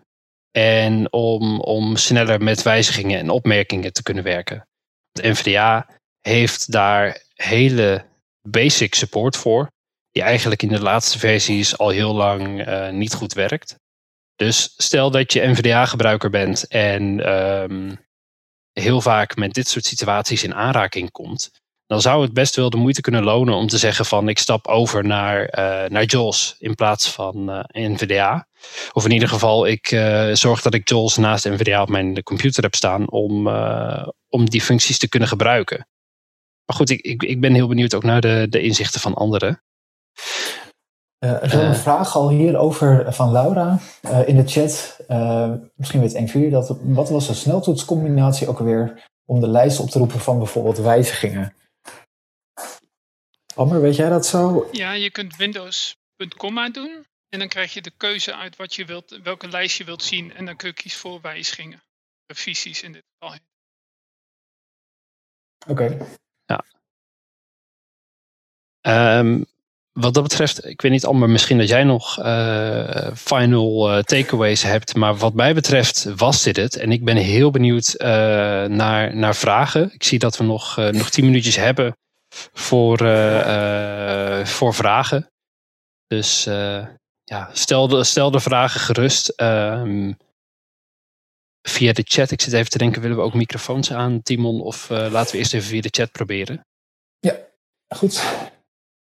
En 0.51 1.13
om, 1.13 1.59
om 1.59 1.95
sneller 1.95 2.41
met 2.41 2.61
wijzigingen 2.61 3.19
en 3.19 3.29
opmerkingen 3.29 3.93
te 3.93 4.03
kunnen 4.03 4.23
werken. 4.23 4.67
De 5.11 5.29
NVDA 5.29 5.87
heeft 6.21 6.71
daar 6.71 7.23
hele 7.33 8.05
basic 8.41 8.95
support 8.95 9.37
voor. 9.37 9.71
Die 10.11 10.23
eigenlijk 10.23 10.63
in 10.63 10.69
de 10.69 10.81
laatste 10.81 11.19
versies 11.19 11.77
al 11.77 11.89
heel 11.89 12.13
lang 12.13 12.67
uh, 12.67 12.89
niet 12.89 13.13
goed 13.13 13.33
werkt. 13.33 13.75
Dus 14.35 14.73
stel 14.77 15.11
dat 15.11 15.33
je 15.33 15.47
NVDA-gebruiker 15.47 16.29
bent 16.29 16.67
en 16.67 17.25
ehm, 17.25 17.95
heel 18.73 19.01
vaak 19.01 19.35
met 19.35 19.53
dit 19.53 19.67
soort 19.67 19.85
situaties 19.85 20.43
in 20.43 20.55
aanraking 20.55 21.11
komt, 21.11 21.51
dan 21.85 22.01
zou 22.01 22.21
het 22.21 22.33
best 22.33 22.55
wel 22.55 22.69
de 22.69 22.77
moeite 22.77 23.01
kunnen 23.01 23.23
lonen 23.23 23.53
om 23.53 23.67
te 23.67 23.77
zeggen 23.77 24.05
van 24.05 24.29
ik 24.29 24.39
stap 24.39 24.67
over 24.67 25.03
naar, 25.05 25.45
eh, 25.45 25.89
naar 25.89 26.03
JAWS 26.03 26.55
in 26.57 26.75
plaats 26.75 27.11
van 27.11 27.49
eh, 27.49 27.63
NVDA. 27.87 28.47
Of 28.91 29.05
in 29.05 29.11
ieder 29.11 29.29
geval, 29.29 29.67
ik 29.67 29.91
eh, 29.91 30.33
zorg 30.33 30.61
dat 30.61 30.73
ik 30.73 30.89
JAWS 30.89 31.17
naast 31.17 31.45
NVDA 31.45 31.81
op 31.81 31.89
mijn 31.89 32.23
computer 32.23 32.63
heb 32.63 32.75
staan 32.75 33.09
om, 33.09 33.47
eh, 33.47 34.07
om 34.29 34.49
die 34.49 34.61
functies 34.61 34.97
te 34.97 35.09
kunnen 35.09 35.29
gebruiken. 35.29 35.87
Maar 36.65 36.75
goed, 36.75 36.89
ik, 36.89 37.01
ik, 37.01 37.23
ik 37.23 37.41
ben 37.41 37.53
heel 37.53 37.67
benieuwd 37.67 37.93
ook 37.93 38.03
naar 38.03 38.21
de, 38.21 38.47
de 38.49 38.61
inzichten 38.61 39.01
van 39.01 39.13
anderen. 39.13 39.61
Eh, 41.19 41.31
er 41.31 41.43
is 41.43 41.53
wel 41.53 41.63
een 41.63 41.75
vraag 41.75 42.15
al 42.15 42.29
hierover 42.29 43.13
van 43.13 43.31
Laura 43.31 43.79
eh, 44.01 44.27
in 44.27 44.35
de 44.35 44.47
chat. 44.47 44.99
Eh, 45.07 45.53
misschien 45.75 46.01
weet 46.01 46.13
een 46.13 46.29
van 46.29 46.39
jullie 46.39 46.55
dat. 46.55 46.77
Wat 46.81 47.09
was 47.09 47.27
de 47.27 47.33
sneltoetscombinatie 47.33 48.47
ook 48.47 48.59
alweer 48.59 49.07
om 49.25 49.39
de 49.39 49.47
lijst 49.47 49.79
op 49.79 49.89
te 49.89 49.99
roepen 49.99 50.19
van 50.19 50.37
bijvoorbeeld 50.37 50.77
wijzigingen? 50.77 51.53
Amber, 53.55 53.81
weet 53.81 53.95
jij 53.95 54.09
dat 54.09 54.25
zo? 54.25 54.69
Ja, 54.71 54.91
je 54.91 55.11
kunt 55.11 55.35
Windows.comma 55.35 56.69
doen. 56.69 57.05
En 57.29 57.39
dan 57.39 57.47
krijg 57.47 57.73
je 57.73 57.81
de 57.81 57.91
keuze 57.97 58.35
uit 58.35 58.55
wat 58.55 58.75
je 58.75 58.85
wilt, 58.85 59.19
welke 59.23 59.47
lijst 59.47 59.77
je 59.77 59.83
wilt 59.83 60.03
zien. 60.03 60.33
En 60.33 60.45
dan 60.45 60.55
kun 60.55 60.67
je 60.67 60.73
kiezen 60.73 60.99
voor 60.99 61.21
wijzigingen. 61.21 61.83
Revisies 62.25 62.83
in 62.83 62.91
dit 62.91 63.03
geval. 63.19 63.37
Oké. 65.67 66.07
Ehm, 68.81 69.43
wat 69.91 70.13
dat 70.13 70.23
betreft, 70.23 70.65
ik 70.65 70.81
weet 70.81 70.91
niet, 70.91 71.05
Amber, 71.05 71.29
misschien 71.29 71.57
dat 71.57 71.67
jij 71.67 71.83
nog 71.83 72.19
eh, 72.19 73.15
final 73.15 73.91
eh, 73.91 74.03
takeaways 74.03 74.63
hebt. 74.63 74.95
Maar 74.95 75.15
wat 75.17 75.33
mij 75.33 75.53
betreft 75.53 76.03
was 76.03 76.43
dit 76.43 76.55
het. 76.55 76.75
En 76.75 76.91
ik 76.91 77.03
ben 77.05 77.17
heel 77.17 77.51
benieuwd 77.51 77.93
eh, 77.93 78.07
naar, 78.65 79.15
naar 79.15 79.35
vragen. 79.35 79.93
Ik 79.93 80.03
zie 80.03 80.19
dat 80.19 80.37
we 80.37 80.43
nog, 80.43 80.77
eh, 80.77 80.87
nog 80.87 81.09
tien 81.09 81.25
minuutjes 81.25 81.55
hebben 81.55 81.97
voor, 82.53 82.99
eh, 82.99 84.39
eh, 84.39 84.45
voor 84.45 84.73
vragen. 84.73 85.31
Dus 86.07 86.45
eh, 86.45 86.87
ja, 87.29 87.49
stel 87.53 87.87
de, 87.87 88.03
stel 88.03 88.31
de 88.31 88.39
vragen 88.39 88.79
gerust. 88.79 89.27
ehm, 89.27 90.13
via 91.61 91.93
de 91.93 92.03
chat. 92.05 92.31
Ik 92.31 92.41
zit 92.41 92.53
even 92.53 92.69
te 92.69 92.77
denken, 92.77 93.01
willen 93.01 93.17
we 93.17 93.23
ook 93.23 93.33
microfoons 93.33 93.93
aan, 93.93 94.21
Timon? 94.21 94.61
Of 94.61 94.89
eh, 94.89 95.11
laten 95.11 95.31
we 95.31 95.37
eerst 95.37 95.53
even 95.53 95.67
via 95.67 95.81
de 95.81 95.89
chat 95.91 96.11
proberen? 96.11 96.65
Goed. 97.95 98.23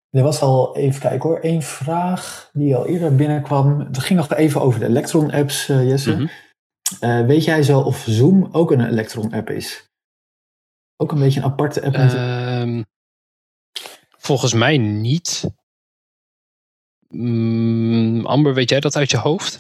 Er 0.10 0.24
was 0.24 0.42
al, 0.42 0.76
even 0.76 1.02
kijken 1.02 1.30
hoor, 1.30 1.40
één 1.40 1.62
vraag 1.62 2.50
die 2.54 2.76
al 2.76 2.86
eerder 2.86 3.16
binnenkwam. 3.16 3.80
Het 3.80 3.98
ging 3.98 4.20
nog 4.20 4.34
even 4.34 4.62
over 4.62 4.80
de 4.80 4.86
Electron-apps, 4.86 5.70
eh, 5.70 5.88
Jesse. 5.88 6.16
Mhm. 6.16 6.28
Eh, 7.00 7.26
weet 7.26 7.44
jij 7.44 7.64
zo 7.64 7.80
of 7.80 8.04
Zoom 8.08 8.50
ook 8.52 8.72
een 8.72 8.88
Electron-app 8.88 9.50
is? 9.50 9.90
Ook 10.96 11.12
een 11.12 11.20
beetje 11.20 11.40
een 11.40 11.46
aparte 11.46 11.84
app. 11.84 11.96
Ehm, 11.96 12.84
volgens 14.18 14.54
mij 14.54 14.78
niet. 14.78 15.50
Mm, 17.10 18.26
Amber, 18.26 18.54
weet 18.54 18.70
jij 18.70 18.80
dat 18.80 18.96
uit 18.96 19.12
je 19.12 19.18
hoofd? 19.18 19.54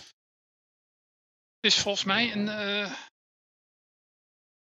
Het 1.60 1.74
is 1.76 1.80
volgens 1.82 2.04
mij 2.04 2.32
een 2.36 2.48
eh, 2.50 2.93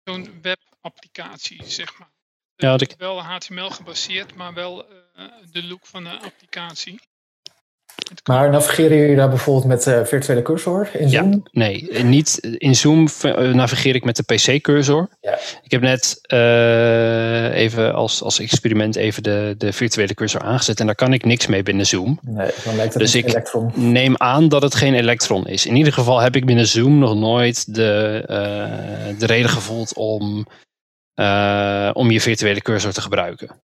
zo'n 0.05 0.43
webapplicatie, 0.43 1.65
zeg 1.65 1.99
maar. 1.99 2.13
Ja, 2.57 2.71
dat 2.71 2.81
ik- 2.81 2.95
Wel 2.99 3.23
HTML 3.23 3.71
gebaseerd, 3.71 4.35
maar 4.35 4.55
wel 4.55 4.89
eh, 5.15 5.27
de 5.51 5.63
look 5.65 5.87
van 5.87 6.05
de 6.05 6.19
applicatie. 6.19 7.01
Maar 8.25 8.51
navigeren 8.51 8.97
jullie 8.97 9.17
daar 9.17 9.29
bijvoorbeeld 9.29 9.67
met 9.67 9.87
eh 9.87 10.05
virtuele 10.05 10.43
cursor 10.43 10.89
in 10.93 11.09
Ja. 11.09 11.23
Zoom? 11.23 11.43
Nee, 11.53 11.89
eh, 11.91 12.05
niet. 12.05 12.39
In 12.59 12.75
Zoom 12.75 13.09
eh, 13.23 13.53
navigeer 13.53 13.95
ik 13.95 14.05
met 14.05 14.17
de 14.17 14.23
PC-cursor. 14.23 15.09
Ja. 15.21 15.39
Ik 15.63 15.71
heb 15.71 15.81
net 15.81 16.19
eh, 16.23 17.55
even 17.55 17.95
als, 17.95 18.23
als 18.23 18.39
experiment 18.39 18.97
even 18.97 19.23
de, 19.23 19.55
de 19.59 19.73
virtuele 19.73 20.15
cursor 20.15 20.41
aangezet. 20.41 20.81
En 20.81 20.87
daar 20.87 20.95
kan 20.95 21.13
ik 21.13 21.25
niks 21.25 21.47
mee 21.47 21.63
binnen 21.63 21.87
Zoom. 21.87 22.19
Nee, 22.23 22.51
dan 22.65 22.77
lijkt 22.77 22.95
het 22.95 23.03
Dus 23.03 23.15
ik-. 23.15 23.53
Neem 23.75 24.15
aan 24.17 24.49
dat 24.49 24.63
het 24.63 24.75
geen 24.75 24.95
Electron 24.95 25.47
is. 25.47 25.67
In 25.67 25.77
ieder 25.77 25.93
geval 25.93 26.21
heb 26.21 26.37
ik 26.37 26.47
binnen 26.47 26.67
Zoom 26.67 26.99
nog 26.99 27.15
nooit 27.15 27.75
de, 27.75 28.25
de 29.19 29.27
reden 29.27 29.51
gevoeld 29.51 29.95
om, 29.95 30.47
om 31.93 32.11
je 32.11 32.21
virtuele 32.21 32.61
cursor 32.61 32.93
te 32.93 33.01
gebruiken. 33.01 33.61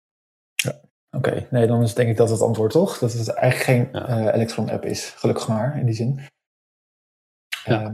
Oké, 1.16 1.46
nee, 1.50 1.66
dan 1.66 1.82
is 1.82 1.94
denk 1.94 2.08
ik 2.08 2.16
dat 2.16 2.30
het 2.30 2.40
antwoord 2.40 2.72
toch? 2.72 2.98
Dat 2.98 3.12
het 3.12 3.28
eigenlijk 3.28 3.70
geen 3.70 3.88
Ja. 4.02 4.08
eh, 4.08 4.34
Electron-app 4.34 4.84
is. 4.84 5.12
Gelukkig 5.16 5.48
maar, 5.48 5.78
in 5.78 5.86
die 5.86 5.94
zin. 5.94 6.20
Ja. 7.64 7.82
Eh, 7.82 7.90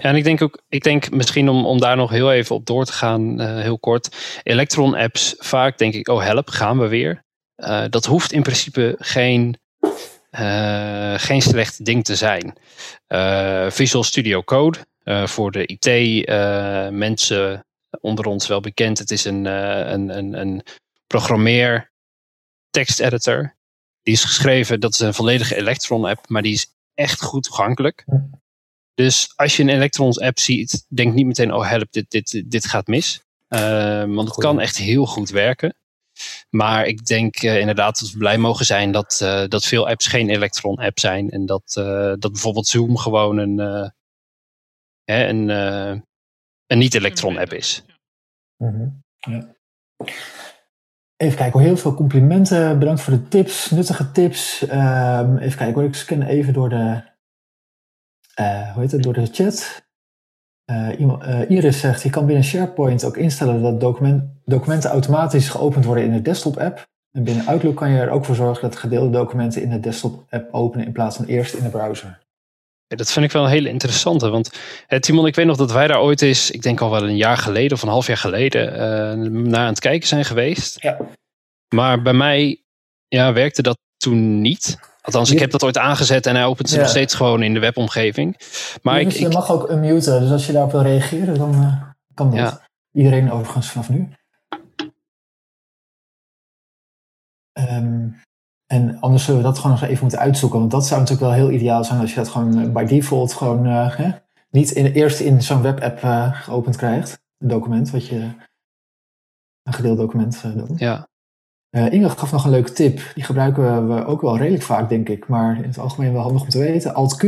en 0.00 0.16
ik 0.16 0.24
denk 0.24 0.42
ook, 0.42 0.62
ik 0.68 0.82
denk 0.82 1.10
misschien 1.10 1.48
om, 1.48 1.66
om 1.66 1.80
daar 1.80 1.96
nog 1.96 2.10
heel 2.10 2.32
even 2.32 2.54
op 2.56 2.66
door 2.66 2.84
te 2.84 2.92
gaan, 2.92 3.40
eh, 3.40 3.60
heel 3.60 3.78
kort. 3.78 4.16
Electron 4.42 4.94
apps, 4.94 5.34
vaak 5.38 5.78
denk 5.78 5.94
ik, 5.94 6.08
oh 6.08 6.22
help, 6.22 6.48
gaan 6.48 6.78
we 6.78 6.88
weer. 6.88 7.24
Eh, 7.54 7.84
dat 7.90 8.04
hoeft 8.04 8.32
in 8.32 8.42
principe 8.42 8.94
geen, 8.98 9.56
geen 11.16 11.42
slecht 11.42 11.84
ding 11.84 12.04
te 12.04 12.16
zijn. 12.16 12.54
Visual 13.72 14.04
Studio 14.04 14.42
Code, 14.42 14.78
voor 15.24 15.50
de 15.50 15.66
IT-mensen 15.66 17.64
onder 18.00 18.26
ons 18.26 18.46
wel 18.46 18.60
bekend. 18.60 18.98
Het 18.98 19.10
is 19.10 19.24
een, 19.24 19.44
een, 19.44 20.18
een, 20.18 20.40
een 20.40 20.62
programmeer 21.06 21.91
teksteditor. 22.72 23.54
Die 24.02 24.14
is 24.14 24.24
geschreven, 24.24 24.80
dat 24.80 24.92
is 24.92 25.00
een 25.00 25.14
volledige 25.14 25.56
Electron 25.56 26.04
app, 26.04 26.28
maar 26.28 26.42
die 26.42 26.52
is 26.52 26.66
echt 26.94 27.22
goed 27.22 27.42
toegankelijk. 27.42 28.04
Dus 28.94 29.32
als 29.36 29.56
je 29.56 29.62
een 29.62 29.68
Electrons 29.68 30.20
app 30.20 30.38
ziet, 30.38 30.86
denk 30.88 31.14
niet 31.14 31.26
meteen, 31.26 31.52
oh 31.54 31.68
help, 31.68 31.92
dit, 31.92 32.10
dit, 32.10 32.42
dit 32.46 32.66
gaat 32.66 32.86
mis. 32.86 33.22
Eh, 33.48 33.60
want 33.98 34.18
het 34.18 34.28
Goeie. 34.34 34.48
kan 34.50 34.60
echt 34.60 34.76
heel 34.76 35.06
goed 35.06 35.30
werken. 35.30 35.74
Maar 36.50 36.86
ik 36.86 37.04
denk 37.06 37.36
eh, 37.36 37.58
inderdaad 37.58 37.98
dat 38.00 38.10
we 38.10 38.18
blij 38.18 38.38
mogen 38.38 38.66
zijn 38.66 38.92
dat, 38.92 39.20
eh, 39.22 39.44
dat 39.48 39.64
veel 39.64 39.88
apps 39.88 40.06
geen 40.06 40.30
Electron 40.30 40.78
app 40.78 40.98
zijn. 40.98 41.30
En 41.30 41.46
dat, 41.46 41.74
eh, 41.76 42.12
dat 42.18 42.32
bijvoorbeeld 42.32 42.66
Zoom 42.66 42.96
gewoon 42.96 43.38
een, 43.38 43.60
eh, 43.60 43.88
hè, 45.04 45.26
een, 45.26 45.50
eh, 45.50 46.00
een 46.66 46.78
niet-Electron 46.78 47.38
app 47.38 47.52
is. 47.52 47.82
mhm, 48.56 48.88
ja. 49.18 49.54
Even 51.22 51.36
kijken, 51.36 51.58
hoor, 51.58 51.68
heel 51.68 51.76
veel 51.76 51.94
complimenten. 51.94 52.78
Bedankt 52.78 53.00
voor 53.00 53.12
de 53.12 53.28
tips, 53.28 53.70
nuttige 53.70 54.12
tips. 54.12 54.66
Ehm, 54.66 55.36
even 55.36 55.58
kijken 55.58 55.84
ik 55.84 55.94
scan 55.94 56.22
even 56.22 56.52
door 56.52 56.68
de, 56.68 57.02
eh, 58.34 58.72
hoe 58.72 58.82
heet 58.82 58.92
het, 58.92 59.02
door 59.02 59.12
de 59.12 59.26
chat. 59.32 59.82
Eh, 60.64 61.00
eh, 61.00 61.50
Iris 61.50 61.80
zegt, 61.80 62.02
je 62.02 62.10
kan 62.10 62.26
binnen 62.26 62.44
SharePoint 62.44 63.04
ook 63.04 63.16
instellen 63.16 63.62
dat 63.62 63.80
document, 63.80 64.24
documenten 64.44 64.90
automatisch 64.90 65.48
geopend 65.48 65.84
worden 65.84 66.04
in 66.04 66.12
de 66.12 66.22
desktop-app. 66.22 66.86
En 67.12 67.24
binnen 67.24 67.46
Outlook 67.46 67.76
kan 67.76 67.90
je 67.90 67.98
er 67.98 68.10
ook 68.10 68.24
voor 68.24 68.34
zorgen 68.34 68.62
dat 68.62 68.78
gedeelde 68.78 69.10
documenten 69.10 69.62
in 69.62 69.70
de 69.70 69.80
desktop-app 69.80 70.54
openen 70.54 70.86
in 70.86 70.92
plaats 70.92 71.16
van 71.16 71.24
eerst 71.24 71.54
in 71.54 71.62
de 71.62 71.70
browser. 71.70 72.21
Ja, 72.92 72.98
dat 72.98 73.12
vind 73.12 73.24
ik 73.24 73.32
wel 73.32 73.44
een 73.44 73.50
hele 73.50 73.68
interessante. 73.68 74.28
Want 74.28 74.50
eh, 74.86 74.98
Timon, 74.98 75.26
ik 75.26 75.34
weet 75.34 75.46
nog 75.46 75.56
dat 75.56 75.72
wij 75.72 75.86
daar 75.86 76.00
ooit 76.00 76.22
eens, 76.22 76.50
ik 76.50 76.62
denk 76.62 76.80
al 76.80 76.90
wel 76.90 77.02
een 77.02 77.16
jaar 77.16 77.36
geleden 77.36 77.72
of 77.72 77.82
een 77.82 77.88
half 77.88 78.06
jaar 78.06 78.16
geleden, 78.16 78.72
eh, 78.72 79.16
naar 79.28 79.60
aan 79.60 79.66
het 79.66 79.80
kijken 79.80 80.08
zijn 80.08 80.24
geweest. 80.24 80.82
Ja. 80.82 80.96
Maar 81.74 82.02
bij 82.02 82.12
mij 82.12 82.62
ja, 83.08 83.32
werkte 83.32 83.62
dat 83.62 83.78
toen 83.96 84.40
niet. 84.40 84.78
Althans, 85.00 85.30
ik 85.30 85.38
heb 85.38 85.50
dat 85.50 85.64
ooit 85.64 85.78
aangezet 85.78 86.26
en 86.26 86.34
hij 86.34 86.44
opent 86.44 86.68
ze 86.68 86.74
Ja. 86.74 86.80
nog 86.80 86.90
steeds 86.90 87.14
gewoon 87.14 87.42
in 87.42 87.54
de 87.54 87.60
webomgeving. 87.60 88.36
Maar 88.82 89.00
ik, 89.00 89.06
Iris, 89.06 89.18
je 89.18 89.26
ik, 89.26 89.32
mag 89.32 89.50
ook 89.50 89.70
unmuten, 89.70 90.20
dus 90.20 90.30
als 90.30 90.46
je 90.46 90.52
daarop 90.52 90.72
wil 90.72 90.82
reageren, 90.82 91.38
dan 91.38 91.54
eh, 91.54 91.82
kan 92.14 92.30
dat. 92.30 92.38
Ja. 92.38 92.66
Iedereen 92.92 93.30
overigens 93.30 93.70
vanaf 93.70 93.88
nu. 93.88 94.08
Ehm, 97.52 98.08
en 98.72 98.96
anders 99.00 99.24
zullen 99.24 99.40
we 99.40 99.46
dat 99.46 99.58
gewoon 99.58 99.72
nog 99.72 99.88
even 99.88 100.00
moeten 100.00 100.18
uitzoeken. 100.18 100.58
Want 100.58 100.70
dat 100.70 100.86
zou 100.86 101.00
natuurlijk 101.00 101.28
wel 101.28 101.38
heel 101.38 101.50
ideaal 101.50 101.84
zijn 101.84 102.00
als 102.00 102.10
je 102.10 102.16
dat 102.16 102.28
gewoon 102.28 102.58
eh, 102.58 102.72
by 102.72 102.84
default 102.84 103.32
gewoon 103.32 103.66
eh, 103.66 103.96
hè, 103.96 104.10
niet 104.50 104.70
in, 104.70 104.86
eerst 104.86 105.20
in 105.20 105.42
zo'n 105.42 105.62
webapp 105.62 106.02
eh 106.02 106.42
geopend 106.42 106.76
krijgt. 106.76 107.20
Een 107.38 107.48
document, 107.48 107.90
wat 107.90 108.06
je 108.06 108.16
een 109.62 109.72
gedeeld 109.72 109.96
document 109.96 110.42
eh, 110.44 110.56
doet. 110.56 110.78
ja, 110.78 111.08
Inge 111.70 112.08
gaf 112.08 112.32
nog 112.32 112.44
een 112.44 112.50
leuke 112.50 112.72
tip. 112.72 113.00
Die 113.14 113.24
gebruiken 113.24 113.88
we 113.88 114.04
ook 114.04 114.20
wel 114.20 114.36
redelijk 114.36 114.62
vaak, 114.62 114.88
denk 114.88 115.08
ik. 115.08 115.28
Maar 115.28 115.56
in 115.56 115.68
het 115.68 115.78
algemeen 115.78 116.12
wel 116.12 116.22
handig 116.22 116.42
om 116.42 116.48
te 116.48 116.58
weten. 116.58 116.94
Alt-Q 116.94 117.24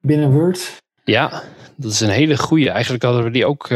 binnen 0.00 0.32
Word. 0.32 0.82
ja, 1.04 1.42
dat 1.76 1.90
is 1.90 2.00
een 2.00 2.08
hele 2.10 2.36
goeie. 2.38 2.70
Eigenlijk 2.70 3.02
hadden 3.02 3.24
we 3.24 3.30
die 3.30 3.46
ook 3.46 3.68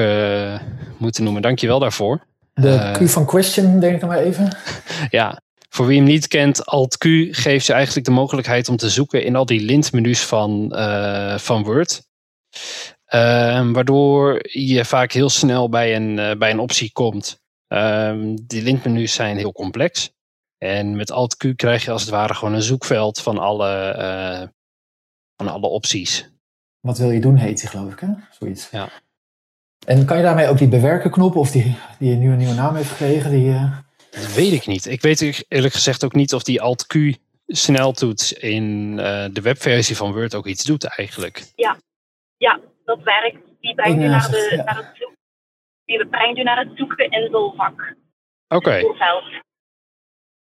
moeten 0.99 1.25
noemen. 1.25 1.43
Dankjewel 1.43 1.79
daarvoor. 1.79 2.27
De. 2.55 2.97
Q 2.99 3.09
van 3.09 3.27
question, 3.27 3.81
denk 3.81 3.95
ik 3.95 4.01
dan 4.01 4.09
maar 4.09 4.19
even. 4.19 4.49
Ja, 5.19 5.39
voor 5.79 5.87
wie 5.87 5.97
hem 5.97 6.07
niet 6.07 6.29
kent, 6.29 6.67
Alt-Q 6.67 7.05
geeft 7.31 7.67
je 7.67 7.73
eigenlijk 7.73 8.07
de 8.07 8.13
mogelijkheid 8.13 8.69
om 8.69 8.77
te 8.77 8.91
zoeken 8.91 9.25
in 9.25 9.37
al 9.37 9.47
die 9.47 9.61
lintmenu's 9.61 10.25
van, 10.25 10.73
eh, 10.73 11.39
van 11.39 11.63
Word. 11.63 12.03
Ehm, 13.05 13.73
waardoor 13.73 14.41
je 14.43 14.85
vaak 14.85 15.13
heel 15.13 15.29
snel 15.29 15.69
bij 15.69 15.97
een, 15.97 16.19
eh, 16.19 16.37
bij 16.37 16.51
een 16.51 16.59
optie 16.59 16.93
komt. 16.93 17.43
Ehm, 17.67 18.37
die 18.43 18.63
lintmenu's 18.63 19.15
zijn 19.15 19.37
heel 19.37 19.53
complex. 19.53 20.13
En 20.57 20.97
met 20.97 21.11
Alt-Q 21.11 21.57
krijg 21.57 21.85
je 21.85 21.91
als 21.91 22.03
het 22.03 22.11
ware 22.11 22.35
gewoon 22.35 22.55
een 22.55 22.63
zoekveld 22.63 23.21
van 23.21 23.39
alle, 23.39 23.71
eh, 23.91 24.49
van 25.37 25.49
alle 25.49 25.67
opties. 25.67 26.31
wat 26.81 26.99
wil 26.99 27.11
je 27.11 27.21
doen 27.21 27.37
heet 27.37 27.61
die 27.61 27.69
geloof 27.69 27.93
ik, 27.93 28.01
hè? 28.01 28.09
Zoiets. 28.31 28.69
Ja. 28.71 28.89
En 29.87 30.05
kan 30.05 30.17
je 30.17 30.23
daarmee 30.23 30.49
ook 30.49 30.59
die 30.59 30.69
bewerken 30.69 31.11
knop, 31.11 31.37
of 31.37 31.51
die, 31.51 31.77
die 31.99 32.17
nu 32.17 32.31
een 32.31 32.39
nieuwe 32.39 32.55
naam 32.55 32.75
heeft 32.75 32.91
gekregen, 32.91 33.31
die... 33.31 33.87
Dat 34.21 34.35
weet 34.35 34.53
ik 34.53 34.67
niet. 34.67 34.87
Ik 34.87 35.03
weet 35.03 35.45
eerlijk 35.49 35.75
gezegd 35.75 36.05
ook 36.05 36.15
niet 36.15 36.35
of 36.35 36.43
die 36.43 36.61
Alt-Q 36.63 36.95
sneltoets 37.47 38.33
in 38.33 38.97
eh, 38.99 39.27
de 39.33 39.41
webversie 39.41 39.97
van 39.97 40.13
Word 40.13 40.35
ook 40.35 40.47
iets 40.47 40.65
doet 40.65 40.85
eigenlijk. 40.85 41.43
Dat 42.89 43.03
werkt. 43.03 43.39
Die 43.61 43.75
brengt 43.75 44.01
Ja, 44.01 44.07
u 44.07 44.09
naar, 44.09 44.31
de, 44.31 44.53
ja. 44.57 44.65
naar 44.65 44.77
het 44.77 44.97
zoeken. 44.97 45.17
Die 45.85 46.07
brengt 46.07 46.39
u 46.39 46.43
naar 46.43 46.59
het 46.59 46.71
zoeken. 46.75 47.11
Oké, 48.49 48.81
Toolveld. 48.81 49.25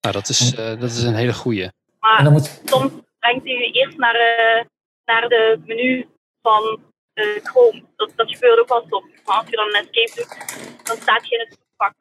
nou, 0.00 0.14
dat, 0.14 0.28
is, 0.28 0.54
eh, 0.54 0.80
dat 0.80 0.90
is 0.90 1.02
een 1.02 1.14
hele 1.14 1.34
goeie. 1.34 1.62
en 1.62 1.72
Maar 2.00 2.22
dan 2.24 2.32
moet... 2.32 2.62
soms 2.64 2.92
brengt 3.18 3.46
u 3.46 3.50
eerst 3.50 3.96
naar, 3.96 4.14
eh, 4.14 4.64
naar 5.04 5.28
de 5.28 5.60
menu 5.64 6.08
van 6.42 6.80
eh, 7.12 7.24
Chrome. 7.42 7.82
Dat, 7.96 8.12
dat 8.16 8.30
gebeurt 8.30 8.58
ook 8.58 8.68
wel 8.68 8.86
soms. 8.88 9.10
Maar 9.24 9.36
als 9.36 9.48
je 9.48 9.56
dan 9.56 9.66
een 9.66 9.86
escape 9.86 10.12
doet, 10.14 10.86
dan 10.86 10.96
staat 10.96 11.28
je 11.28 11.34
in 11.34 11.40
het 11.48 11.58
zoekvak. 11.58 11.94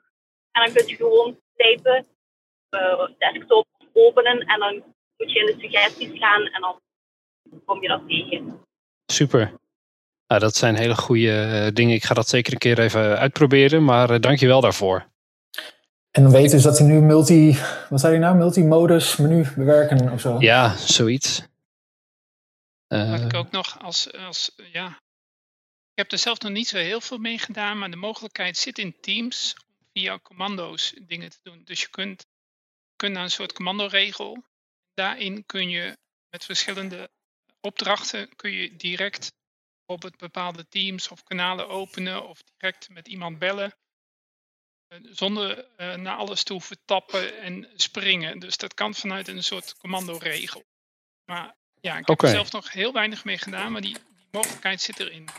En 0.51 0.63
dan 0.63 0.73
kun 0.73 0.87
je 0.87 0.95
gewoon 0.95 1.39
typen, 1.57 2.05
eh, 2.69 3.07
desktop 3.17 3.67
openen 3.93 4.39
en 4.39 4.59
dan 4.59 4.83
moet 5.17 5.31
je 5.31 5.39
in 5.39 5.45
de 5.45 5.55
suggesties 5.59 6.19
gaan 6.19 6.41
en 6.41 6.61
dan 6.61 6.79
kom 7.65 7.81
je 7.81 7.87
dat 7.87 8.01
tegen. 8.07 8.61
Super. 9.11 9.53
Nou, 10.27 10.41
dat 10.41 10.55
zijn 10.55 10.75
hele 10.75 10.95
goede 10.95 11.41
eh, 11.41 11.73
dingen. 11.73 11.95
Ik 11.95 12.03
ga 12.03 12.13
dat 12.13 12.27
zeker 12.27 12.53
een 12.53 12.59
keer 12.59 12.79
even 12.79 13.17
uitproberen, 13.17 13.83
maar 13.83 14.09
eh, 14.09 14.19
dank 14.19 14.39
je 14.39 14.47
wel 14.47 14.61
daarvoor. 14.61 15.05
En 16.11 16.23
dan 16.23 16.31
weet 16.31 16.43
je 16.43 16.49
dus 16.49 16.63
dat 16.63 16.77
hij 16.77 16.87
nu 16.87 17.01
multi... 17.01 17.57
Wat 17.89 17.99
zei 17.99 18.13
hij 18.13 18.21
nou? 18.21 18.35
Multimodus 18.35 19.17
menu 19.17 19.47
bewerken 19.55 20.11
of 20.11 20.21
zo? 20.21 20.39
Ja, 20.39 20.75
zoiets. 20.75 21.47
Eh, 22.87 23.11
Wat 23.11 23.21
ik 23.21 23.33
ook 23.33 23.51
nog 23.51 23.79
als, 23.81 24.13
als 24.13 24.51
ja. 24.71 24.87
Ik 25.93 26.03
heb 26.03 26.11
er 26.11 26.17
zelf 26.17 26.39
nog 26.41 26.51
niet 26.51 26.67
zo 26.67 26.77
heel 26.77 27.01
veel 27.01 27.17
mee 27.17 27.37
gedaan, 27.37 27.77
maar 27.77 27.91
de 27.91 27.97
mogelijkheid 27.97 28.57
zit 28.57 28.77
in 28.77 28.95
Teams 29.01 29.55
via 29.97 30.19
commando's 30.19 30.93
dingen 31.01 31.29
te 31.29 31.39
doen. 31.43 31.61
Dus 31.63 31.81
je 31.81 31.89
kunt, 31.89 32.25
kunt 32.95 33.13
naar 33.13 33.23
een 33.23 33.31
soort 33.31 33.53
commandoregel. 33.53 34.43
Daarin 34.93 35.45
kun 35.45 35.69
je 35.69 35.97
met 36.29 36.45
verschillende 36.45 37.09
opdrachten 37.61 38.35
kun 38.35 38.51
je 38.51 38.75
direct 38.75 39.33
bijvoorbeeld 39.77 40.17
bepaalde 40.17 40.67
teams 40.67 41.07
of 41.07 41.23
kanalen 41.23 41.67
openen 41.67 42.27
of 42.27 42.41
direct 42.43 42.89
met 42.89 43.07
iemand 43.07 43.39
bellen. 43.39 43.75
eh, 44.87 44.99
Zonder 45.03 45.65
eh, 45.75 45.95
naar 45.95 46.15
alles 46.15 46.43
te 46.43 46.53
hoeven 46.53 46.77
tappen 46.85 47.39
en 47.41 47.69
springen. 47.75 48.39
Dus 48.39 48.57
dat 48.57 48.73
kan 48.73 48.93
vanuit 48.93 49.27
een 49.27 49.43
soort 49.43 49.77
commandoregel. 49.77 50.63
Maar 51.25 51.55
ja, 51.81 51.97
ik 51.97 52.07
heb 52.07 52.21
er 52.21 52.29
zelf 52.29 52.51
nog 52.51 52.71
heel 52.71 52.93
weinig 52.93 53.25
mee 53.25 53.37
gedaan, 53.37 53.71
maar 53.71 53.81
die, 53.81 53.97
die 54.15 54.27
mogelijkheid 54.31 54.81
zit 54.81 54.99
erin. 54.99 55.29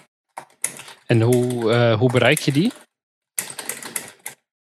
en 1.07 1.21
hoe, 1.21 1.73
eh, 1.73 1.99
hoe 1.99 2.13
bereik 2.13 2.39
je 2.39 2.53
die? 2.53 2.73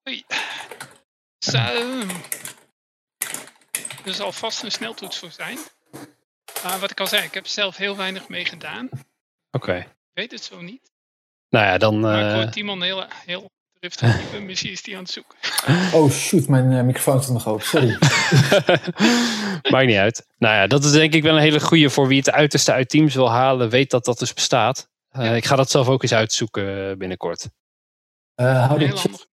Oei. 0.10 0.24
Zo. 1.40 1.58
ehm, 1.58 2.10
Er 4.06 4.14
zal 4.14 4.32
vast 4.32 4.64
een 4.64 4.72
sneltoets 4.72 5.18
voor 5.18 5.32
zijn. 5.32 5.58
Maar 6.64 6.80
wat 6.80 6.92
ik 6.92 7.00
al 7.00 7.08
zei, 7.08 7.24
ik 7.24 7.34
heb 7.34 7.48
zelf 7.48 7.78
heel 7.78 7.96
weinig 7.98 8.28
mee 8.28 8.46
gedaan. 8.46 8.90
Oké. 9.52 9.76
Ik 9.76 9.88
weet 10.14 10.32
het 10.32 10.44
zo 10.44 10.62
niet. 10.62 10.92
Nou 11.50 11.66
ja, 11.66 11.78
dan. 11.78 12.00
Maar 12.00 12.20
ik 12.26 12.32
eh, 12.32 12.34
hoor 12.34 12.52
Timon 12.52 12.82
heel, 12.82 13.06
heel 13.26 13.50
driftig. 13.80 14.32
Misschien 14.42 14.72
is 14.72 14.82
die 14.82 14.96
aan 14.98 15.04
het 15.04 15.12
zoeken. 15.12 15.38
Oh 15.94 16.12
shoot, 16.12 16.48
mijn 16.48 16.72
eh, 16.72 16.84
microfoon 16.84 17.22
stond 17.24 17.38
nog 17.38 17.48
open. 17.48 17.66
Sorry. 17.66 17.98
Maakt 19.72 19.86
niet 19.88 19.98
uit. 19.98 20.28
Nou 20.38 20.56
ja, 20.56 20.68
dat 20.68 20.84
is 20.84 20.92
denk 20.92 21.14
ik 21.14 21.24
wel 21.24 21.36
een 21.36 21.42
hele 21.42 21.60
goede 21.60 21.90
voor 21.90 22.08
wie 22.08 22.18
het 22.18 22.32
uiterste 22.32 22.72
uit 22.72 22.90
Teams 22.90 23.16
wil 23.16 23.32
halen. 23.32 23.70
Weet 23.70 23.90
dat 23.90 24.06
dat 24.06 24.20
dus 24.20 24.34
bestaat. 24.34 24.90
Eh, 25.10 25.36
Ik 25.36 25.46
ga 25.46 25.56
dat 25.56 25.70
zelf 25.72 25.88
ook 25.88 26.02
eens 26.04 26.14
uitzoeken 26.14 26.98
binnenkort. 26.98 27.50
Eh, 28.36 28.68
hou, 28.68 28.80
de 28.80 28.98
chat. 28.98 29.29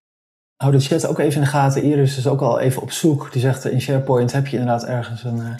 Hou 0.57 0.71
de 0.71 0.79
chat 0.79 1.05
ook 1.05 1.19
even 1.19 1.33
in 1.33 1.41
de 1.41 1.47
gaten. 1.47 1.83
Iris 1.83 2.17
is 2.17 2.27
ook 2.27 2.41
al 2.41 2.59
even 2.59 2.81
op 2.81 2.91
zoek. 2.91 3.31
Die 3.31 3.41
zegt 3.41 3.65
in 3.65 3.81
SharePoint 3.81 4.31
heb 4.31 4.47
je 4.47 4.57
inderdaad 4.57 4.85
ergens 4.85 5.23
een 5.23 5.39
eh, 5.39 5.55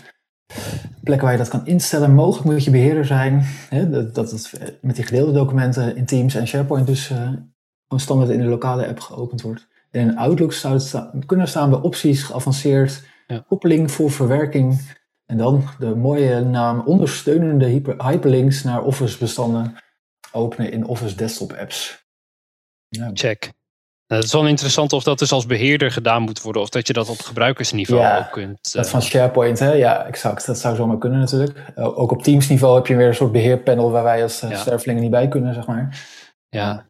plek 1.03 1.21
waar 1.21 1.31
je 1.31 1.37
dat 1.37 1.47
kan 1.47 1.65
instellen. 1.65 2.13
Mogelijk 2.13 2.45
moet 2.49 2.63
je 2.63 2.71
beheerder 2.71 3.05
zijn. 3.05 3.41
Hè, 3.69 3.89
dat, 3.89 4.15
dat 4.15 4.31
het 4.31 4.53
eh, 4.59 4.67
met 4.81 4.95
die 4.95 5.05
gedeelde 5.05 5.31
documenten 5.31 5.95
in 5.95 6.05
Teams 6.05 6.35
en 6.35 6.47
SharePoint 6.47 6.87
dus 6.87 7.05
gewoon 7.07 7.99
standaard 8.01 8.29
in 8.29 8.39
de 8.41 8.47
lokale 8.47 8.87
app 8.87 8.99
geopend 8.99 9.41
wordt. 9.41 9.67
En 9.91 10.01
in 10.01 10.17
Outlook 10.17 10.53
zou 10.53 10.73
het 10.73 10.83
sta- 10.83 11.13
kunnen 11.25 11.47
staan 11.47 11.69
bij 11.69 11.79
opties 11.79 12.23
geavanceerd. 12.23 13.03
Ja. 13.27 13.39
Koppeling 13.47 13.91
voor 13.91 14.11
verwerking. 14.11 14.95
En 15.25 15.37
dan 15.37 15.63
de 15.79 15.95
mooie 15.95 16.39
naam 16.41 16.79
ondersteunende 16.85 17.65
hyper- 17.65 18.03
hyperlinks 18.05 18.63
naar 18.63 18.83
Office 18.83 19.17
bestanden 19.17 19.75
openen 20.31 20.71
in 20.71 20.85
Office 20.85 21.15
desktop 21.15 21.53
apps. 21.53 22.05
Ja. 22.87 23.09
Check. 23.13 23.51
Nou, 24.07 24.21
het 24.21 24.23
is 24.23 24.33
wel 24.39 24.47
interessant 24.47 24.93
of 24.93 25.03
dat 25.03 25.19
dus 25.19 25.31
als 25.31 25.45
beheerder 25.45 25.91
gedaan 25.91 26.21
moet 26.21 26.41
worden. 26.41 26.61
Of 26.61 26.69
dat 26.69 26.87
je 26.87 26.93
dat 26.93 27.09
op 27.09 27.21
gebruikersniveau 27.21 28.01
Ja, 28.01 28.17
ook 28.19 28.31
kunt. 28.31 28.71
Dat 28.73 28.85
eh, 28.85 28.91
van 28.91 29.01
SharePoint, 29.01 29.59
hè? 29.59 29.71
Ja, 29.71 30.05
exact. 30.05 30.45
Dat 30.45 30.57
zou 30.59 30.75
zomaar 30.75 30.97
kunnen 30.97 31.19
natuurlijk. 31.19 31.73
Uh, 31.75 31.99
ook 31.99 32.11
op 32.11 32.23
Teams-niveau 32.23 32.75
heb 32.75 32.87
je 32.87 32.95
weer 32.95 33.07
een 33.07 33.15
soort 33.15 33.31
beheerpanel 33.31 33.91
waar 33.91 34.03
wij 34.03 34.23
als 34.23 34.39
Ja. 34.39 34.55
stervelingen 34.57 35.01
niet 35.01 35.11
bij 35.11 35.27
kunnen, 35.27 35.53
zeg 35.53 35.65
maar. 35.65 36.05
Ja. 36.49 36.85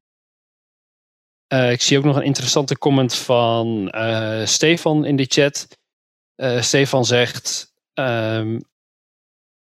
Eh, 1.48 1.72
ik 1.72 1.82
zie 1.82 1.98
ook 1.98 2.04
nog 2.04 2.16
een 2.16 2.24
interessante 2.24 2.78
comment 2.78 3.16
van 3.16 3.90
eh, 3.90 4.46
Stefan 4.46 5.06
in 5.06 5.16
de 5.16 5.26
chat. 5.30 5.68
Eh, 6.36 6.62
Stefan 6.62 7.06
zegt: 7.06 7.74
ehm, 7.94 8.60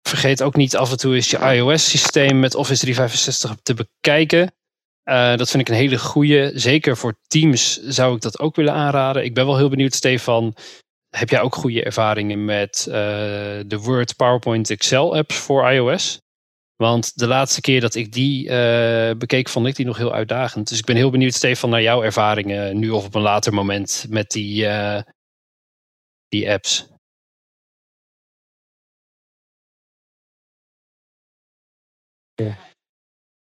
Vergeet 0.08 0.42
ook 0.42 0.56
niet 0.56 0.76
af 0.76 0.90
en 0.90 0.96
toe 0.96 1.14
eens 1.14 1.30
je 1.30 1.38
iOS-systeem 1.38 2.40
met 2.40 2.54
Office 2.54 2.80
365 2.80 3.56
te 3.62 3.74
bekijken. 3.74 4.54
Eh, 5.06 5.36
dat 5.36 5.50
vind 5.50 5.62
ik 5.62 5.68
een 5.68 5.80
hele 5.80 5.98
goede. 5.98 6.50
Zeker 6.54 6.96
voor 6.96 7.18
Teams 7.26 7.82
zou 7.82 8.14
ik 8.14 8.20
dat 8.20 8.38
ook 8.38 8.56
willen 8.56 8.72
aanraden. 8.72 9.24
Ik 9.24 9.34
ben 9.34 9.46
wel 9.46 9.56
heel 9.56 9.68
benieuwd, 9.68 9.94
Stefan. 9.94 10.54
Heb 11.16 11.28
jij 11.28 11.40
ook 11.40 11.54
goede 11.54 11.84
ervaringen 11.84 12.44
met 12.44 12.86
eh, 12.88 12.94
de 13.66 13.78
Word, 13.82 14.16
PowerPoint, 14.16 14.70
Excel 14.70 15.16
apps 15.16 15.36
voor 15.36 15.70
iOS? 15.70 16.20
Want 16.76 17.18
de 17.18 17.26
laatste 17.26 17.60
keer 17.60 17.80
dat 17.80 17.94
ik 17.94 18.12
die 18.12 18.48
eh, 18.48 19.16
bekeek, 19.16 19.48
vond 19.48 19.66
ik 19.66 19.76
die 19.76 19.86
nog 19.86 19.96
heel 19.96 20.12
uitdagend. 20.12 20.68
Dus 20.68 20.78
ik 20.78 20.84
ben 20.84 20.96
heel 20.96 21.10
benieuwd, 21.10 21.34
Stefan, 21.34 21.70
naar 21.70 21.82
jouw 21.82 22.02
ervaringen 22.02 22.78
nu 22.78 22.90
of 22.90 23.06
op 23.06 23.14
een 23.14 23.22
later 23.22 23.54
moment 23.54 24.06
met 24.08 24.30
die, 24.30 24.66
die 26.28 26.50
apps. 26.50 26.86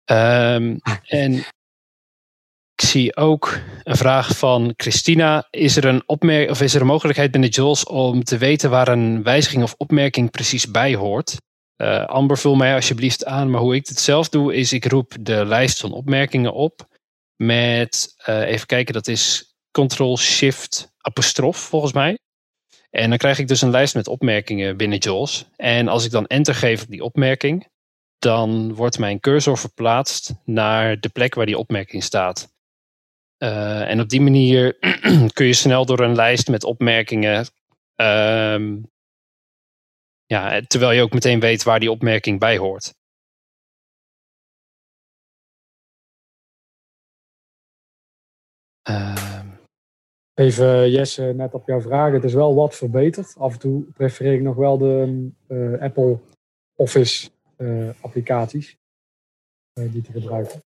Ehm, 0.06 0.78
en 1.06 1.34
ik 2.76 2.86
zie 2.86 3.16
ook 3.16 3.60
een 3.84 3.96
vraag 3.96 4.38
van 4.38 4.74
Christina. 4.78 5.48
Is 5.50 5.76
er 5.78 5.86
een, 5.86 6.04
of 6.50 6.62
is 6.62 6.76
er 6.76 6.82
een 6.82 6.88
mogelijkheid 6.88 7.32
binnen 7.32 7.50
JAWS 7.50 7.84
om 7.84 8.24
te 8.24 8.38
weten 8.38 8.70
waar 8.70 8.88
een 8.88 9.24
wijziging 9.24 9.64
of 9.64 9.74
opmerking 9.78 10.32
precies 10.32 10.72
bij 10.72 10.96
hoort? 10.96 11.38
Eh, 11.76 12.06
Amber, 12.06 12.38
vul 12.38 12.56
mij 12.56 12.76
alsjeblieft 12.76 13.26
aan. 13.26 13.50
Maar 13.50 13.62
hoe 13.62 13.76
ik 13.76 13.88
het 13.88 14.00
zelf 14.00 14.30
doe, 14.30 14.56
is 14.56 14.74
ik 14.74 14.86
roep 14.86 15.14
de 15.20 15.46
lijst 15.46 15.80
van 15.80 15.92
opmerkingen 15.92 16.54
op. 16.54 16.88
Met, 17.36 18.14
eh, 18.18 18.42
even 18.42 18.68
kijken, 18.68 18.94
dat 18.94 19.08
is 19.08 19.54
Ctrl-Shift 19.72 20.94
apostrof 20.98 21.58
volgens 21.58 21.94
mij. 21.94 22.18
En 22.90 23.10
dan 23.10 23.18
krijg 23.18 23.40
ik 23.40 23.48
dus 23.48 23.62
een 23.62 23.70
lijst 23.70 23.96
met 23.96 24.08
opmerkingen 24.08 24.78
binnen 24.78 24.98
JAWS. 24.98 25.46
En 25.56 25.88
als 25.88 26.06
ik 26.06 26.12
dan 26.12 26.26
enter 26.26 26.56
geef 26.56 26.82
op 26.82 26.90
die 26.90 27.04
opmerking, 27.04 27.68
dan 28.26 28.74
wordt 28.74 29.00
mijn 29.00 29.20
cursor 29.20 29.58
verplaatst 29.58 30.34
naar 30.46 31.00
de 31.00 31.10
plek 31.10 31.36
waar 31.36 31.46
die 31.46 31.58
opmerking 31.58 32.04
staat. 32.04 32.54
Uh, 33.38 33.90
en 33.90 34.00
op 34.00 34.10
die 34.10 34.22
manier 34.22 34.78
kun 35.38 35.46
je 35.46 35.54
snel 35.54 35.86
door 35.86 36.00
een 36.00 36.16
lijst 36.16 36.48
met 36.48 36.64
opmerkingen. 36.64 37.46
Um, 37.96 38.92
ja, 40.26 40.62
terwijl 40.68 40.92
je 40.92 41.02
ook 41.02 41.14
meteen 41.14 41.40
weet 41.40 41.64
waar 41.64 41.80
die 41.80 41.92
opmerking 41.92 42.40
bij 42.40 42.58
hoort. 42.58 42.94
Uh, 48.90 49.40
Even 50.34 50.92
Jesse, 50.92 51.24
net 51.24 51.54
op 51.54 51.68
jouw 51.68 51.82
vraag. 51.82 52.12
Het 52.12 52.24
is 52.24 52.34
wel 52.34 52.56
wat 52.56 52.76
verbeterd. 52.76 53.36
Af 53.38 53.54
en 53.54 53.60
toe 53.60 53.84
prefereer 53.84 54.34
ik 54.34 54.42
nog 54.42 54.56
wel 54.56 54.78
de 54.78 55.30
uh, 55.48 55.82
Apple 55.82 56.20
Office 56.76 57.34
applicaties 58.02 58.78
uh, 59.80 59.92
die 59.92 60.02
te 60.02 60.12
gebruiken. 60.12 60.64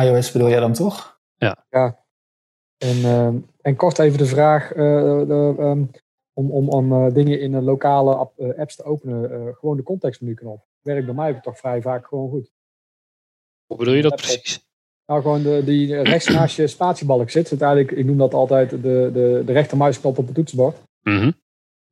iOS 0.00 0.32
bedoel 0.32 0.48
jij 0.48 0.60
dan 0.60 0.72
toch? 0.72 1.20
Ja. 1.36 1.64
Ja. 1.70 2.04
En, 2.76 3.48
en 3.60 3.76
kort 3.76 3.98
even 3.98 4.18
de 4.18 4.26
vraag 4.26 4.68
de, 4.72 5.54
um, 5.58 5.90
om, 6.32 6.50
om, 6.50 6.68
om 6.68 7.12
dingen 7.12 7.40
in 7.40 7.52
een 7.52 7.64
lokale 7.64 8.14
app, 8.14 8.40
apps 8.40 8.76
te 8.76 8.84
openen. 8.84 9.54
gewoon 9.54 9.76
de 9.76 9.82
contextmenu 9.82 10.34
knop. 10.34 10.66
Werkt 10.80 11.06
bij 11.06 11.14
mij 11.14 11.40
toch 11.40 11.58
vrij 11.58 11.82
vaak 11.82 12.06
gewoon 12.06 12.30
goed. 12.30 12.52
Hoe 13.66 13.76
bedoel 13.76 13.94
je 13.94 14.02
dat 14.02 14.16
precies? 14.16 14.64
Nou, 15.06 15.22
gewoon 15.22 15.42
de, 15.42 15.62
die 15.64 16.02
rechts 16.02 16.28
naast 16.28 16.56
je 16.56 16.66
spatiebalk 16.66 17.30
zit. 17.30 17.48
zit 17.48 17.62
eigenlijk, 17.62 17.98
ik 17.98 18.04
noem 18.04 18.16
dat 18.16 18.34
altijd 18.34 18.70
de, 18.70 18.78
de, 19.12 19.42
de 19.46 19.52
rechtermuisknop 19.52 20.18
op 20.18 20.26
het 20.26 20.34
toetsenbord. 20.34 20.76
Mm 21.02 21.18
-hmm. 21.18 21.34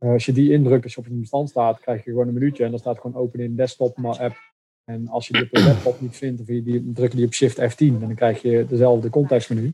Uh, 0.03 0.11
als 0.11 0.27
je 0.27 0.33
die 0.33 0.53
indrukt, 0.53 0.85
als 0.85 0.95
je 0.95 1.01
op 1.01 1.07
een 1.07 1.21
bestand 1.21 1.49
staat, 1.49 1.81
krijg 1.81 2.05
je 2.05 2.11
gewoon 2.11 2.29
een 2.29 2.35
minuutje. 2.35 2.65
En 2.65 2.71
dan 2.71 2.79
staat 2.79 2.99
gewoon 3.01 3.23
open 3.23 3.41
in 3.41 3.57
desktop 3.57 3.99
app 4.05 4.37
En 4.85 5.09
als 5.09 5.27
je 5.27 5.33
die 5.33 5.43
op 5.43 5.49
je 5.51 5.65
laptop 5.65 6.01
niet 6.01 6.17
vindt, 6.17 6.41
of 6.41 6.47
je 6.47 6.63
die, 6.63 6.93
druk 6.93 7.11
je 7.11 7.17
die 7.17 7.27
op 7.27 7.35
Shift 7.35 7.61
F10, 7.61 7.77
en 7.77 8.01
dan 8.01 8.15
krijg 8.15 8.43
je 8.43 8.67
dezelfde 8.67 9.11
contextmenu. 9.11 9.73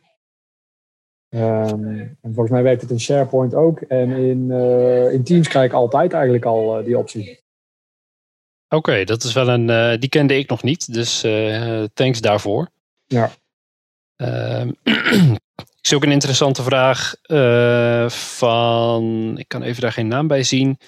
Ehm, 1.29 1.85
en 1.99 2.18
volgens 2.22 2.51
mij 2.51 2.62
werkt 2.62 2.81
het 2.81 2.91
in 2.91 3.01
SharePoint 3.01 3.55
ook. 3.55 3.81
En 3.81 4.11
in, 4.11 4.51
eh, 4.51 5.12
in 5.12 5.24
Teams 5.24 5.49
krijg 5.49 5.66
ik 5.66 5.72
altijd 5.72 6.12
eigenlijk 6.12 6.45
al 6.45 6.79
eh, 6.79 6.85
die 6.85 6.99
optie. 6.99 7.41
Oké, 8.68 9.05
dat 9.05 9.22
is 9.22 9.33
wel 9.33 9.49
een. 9.49 9.70
eh, 9.70 9.99
die 9.99 10.09
kende 10.09 10.39
ik 10.39 10.49
nog 10.49 10.62
niet, 10.62 10.93
dus 10.95 11.22
eh, 11.22 11.85
thanks 11.95 12.20
daarvoor. 12.20 12.70
Ja. 13.07 13.31
Ehm, 14.16 14.72
zie 15.81 15.97
ook 15.97 16.03
een 16.03 16.12
interessante 16.12 16.62
vraag 16.62 17.14
eh, 17.22 18.09
van. 18.09 19.35
Ik 19.39 19.49
kan 19.49 19.62
even 19.62 19.83
daar 19.83 19.93
geen 19.93 20.09
naam 20.09 20.26
bij 20.26 20.43
zien. 20.43 20.79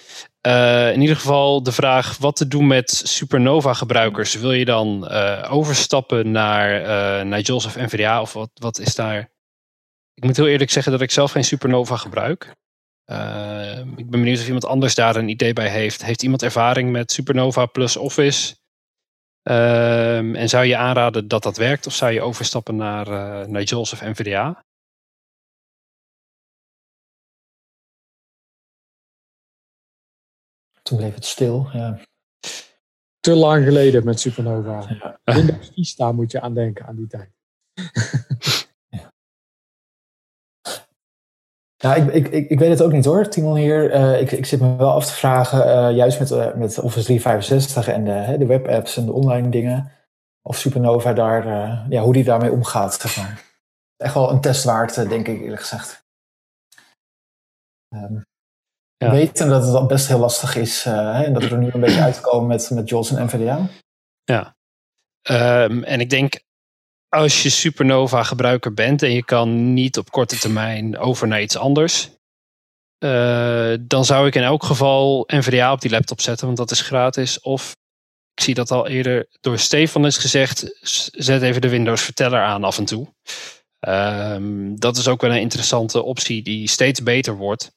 Eh, 0.41 0.91
in 0.93 1.01
ieder 1.01 1.15
geval 1.15 1.63
de 1.63 1.71
vraag 1.71 2.17
wat 2.17 2.35
te 2.35 2.47
doen 2.47 2.67
met 2.67 3.01
Supernova 3.05 3.73
gebruikers. 3.73 4.35
Wil 4.35 4.51
je 4.51 4.65
dan 4.65 5.07
eh, 5.07 5.47
overstappen 5.53 6.31
naar, 6.31 7.25
naar 7.25 7.43
of 7.47 7.75
NVDA 7.75 8.21
of 8.21 8.33
wat, 8.33 8.49
wat 8.53 8.79
is 8.79 8.95
daar? 8.95 9.29
Ik 10.13 10.23
moet 10.23 10.37
heel 10.37 10.47
eerlijk 10.47 10.71
zeggen 10.71 10.91
dat 10.91 11.01
ik 11.01 11.11
zelf 11.11 11.31
geen 11.31 11.43
Supernova 11.43 11.95
gebruik. 11.95 12.55
Ik 13.95 14.09
ben 14.09 14.19
benieuwd 14.19 14.39
of 14.39 14.45
iemand 14.45 14.65
anders 14.65 14.95
daar 14.95 15.15
een 15.15 15.29
idee 15.29 15.53
bij 15.53 15.69
heeft. 15.69 16.05
Heeft 16.05 16.23
iemand 16.23 16.43
ervaring 16.43 16.91
met 16.91 17.11
Supernova 17.11 17.65
plus 17.65 17.97
Office? 17.97 18.55
Ehm, 19.43 20.35
en 20.35 20.49
zou 20.49 20.65
je 20.65 20.77
aanraden 20.77 21.27
dat 21.27 21.43
dat 21.43 21.57
werkt 21.57 21.87
of 21.87 21.93
zou 21.93 22.11
je 22.11 22.21
overstappen 22.21 22.75
naar, 22.75 23.07
eh 23.07 23.47
naar 23.47 23.63
of 23.71 24.01
NVDA? 24.01 24.63
Toen 30.91 30.99
bleef 30.99 31.15
het 31.15 31.25
stil. 31.25 31.69
Ja. 31.73 31.99
Te 33.19 33.33
lang 33.33 33.63
geleden 33.63 34.05
met 34.05 34.19
Supernova. 34.19 34.85
Ja. 35.23 35.33
Windows 35.35 35.71
Vista 35.73 36.11
moet 36.11 36.31
je 36.31 36.41
aan 36.41 36.53
denken 36.53 36.85
aan 36.85 36.95
die 36.95 37.07
tijd. 37.07 37.29
Ja, 41.75 41.95
ik, 41.95 42.13
ik, 42.13 42.27
ik, 42.27 42.49
ik 42.49 42.59
weet 42.59 42.69
het 42.69 42.81
ook 42.81 42.91
niet 42.91 43.05
hoor, 43.05 43.29
Timon 43.29 43.55
hier. 43.55 43.91
Eh, 43.91 44.21
ik, 44.21 44.31
ik 44.31 44.45
zit 44.45 44.59
me 44.59 44.75
wel 44.75 44.91
af 44.91 45.05
te 45.05 45.13
vragen, 45.13 45.65
eh, 45.65 45.95
juist 45.95 46.19
met, 46.19 46.31
eh, 46.31 46.53
met 46.53 46.79
Office 46.79 47.05
365 47.05 47.87
en 47.87 48.03
de, 48.03 48.37
de 48.37 48.45
webapps 48.45 48.97
en 48.97 49.05
de 49.05 49.11
online 49.11 49.49
dingen, 49.49 49.91
of 50.41 50.57
Supernova 50.57 51.13
daar, 51.13 51.45
ja, 51.89 52.01
hoe 52.01 52.13
die 52.13 52.23
daarmee 52.23 52.51
omgaat, 52.51 52.93
zeg 52.93 53.17
maar. 53.17 53.43
Echt 53.97 54.13
wel 54.13 54.31
een 54.31 54.41
test 54.41 54.63
waard, 54.63 55.09
denk 55.09 55.27
ik 55.27 55.41
eerlijk 55.41 55.61
gezegd. 55.61 56.05
Ehm 57.89 58.21
Ja. 59.01 59.11
Weten 59.11 59.49
dat 59.49 59.65
het 59.65 59.75
al 59.75 59.85
best 59.85 60.07
heel 60.07 60.19
lastig 60.19 60.55
is 60.55 60.85
eh, 60.85 60.93
hè, 60.93 61.23
en 61.23 61.33
dat 61.33 61.43
we 61.43 61.49
er 61.49 61.57
nu 61.57 61.69
een 61.73 61.79
beetje 61.79 62.01
uitkomen 62.01 62.47
met, 62.47 62.69
met 62.69 62.89
JAWS 62.89 63.11
en 63.11 63.25
NVDA. 63.25 63.69
Ehm, 65.21 65.83
en 65.83 65.99
ik 65.99 66.09
denk, 66.09 66.41
als 67.09 67.43
je 67.43 67.49
Supernova 67.49 68.23
gebruiker 68.23 68.73
bent 68.73 69.01
en 69.01 69.11
je 69.11 69.23
kan 69.23 69.73
niet 69.73 69.97
op 69.97 70.11
korte 70.11 70.37
termijn 70.37 70.97
over 70.97 71.27
naar 71.27 71.41
iets 71.41 71.57
anders, 71.57 72.09
eh, 72.97 73.73
dan 73.81 74.05
zou 74.05 74.27
ik 74.27 74.35
in 74.35 74.43
elk 74.43 74.63
geval 74.63 75.23
NVDA 75.27 75.71
op 75.71 75.81
die 75.81 75.91
laptop 75.91 76.21
zetten, 76.21 76.45
want 76.45 76.57
dat 76.57 76.71
is 76.71 76.81
gratis. 76.81 77.39
Of 77.39 77.71
ik 78.33 78.43
zie 78.43 78.53
dat 78.53 78.71
al 78.71 78.87
eerder 78.87 79.27
door 79.39 79.57
Stefan 79.57 80.05
is 80.05 80.17
gezegd, 80.17 80.79
zet 81.11 81.41
even 81.41 81.61
de 81.61 81.69
Windows 81.69 82.01
verteller 82.01 82.41
aan 82.41 82.63
af 82.63 82.77
en 82.77 82.85
toe. 82.85 83.13
Ehm, 83.79 84.75
dat 84.75 84.97
is 84.97 85.07
ook 85.07 85.21
wel 85.21 85.31
een 85.31 85.41
interessante 85.41 86.03
optie 86.03 86.43
die 86.43 86.67
steeds 86.69 87.03
beter 87.03 87.35
wordt. 87.35 87.71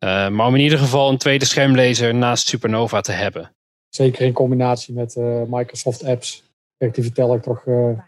Eh, 0.00 0.28
maar 0.28 0.46
om 0.46 0.54
in 0.54 0.60
ieder 0.60 0.78
geval 0.78 1.10
een 1.10 1.18
tweede 1.18 1.44
schermlezer 1.44 2.14
naast 2.14 2.48
Supernova 2.48 3.00
te 3.00 3.12
hebben. 3.12 3.54
Zeker 3.88 4.26
in 4.26 4.32
combinatie 4.32 4.94
met 4.94 5.16
eh, 5.16 5.42
Microsoft 5.46 6.04
apps. 6.04 6.42
Werkt 6.76 6.94
die 6.94 7.04
verteller 7.04 7.40
toch 7.40 7.66
eh, 7.66 7.98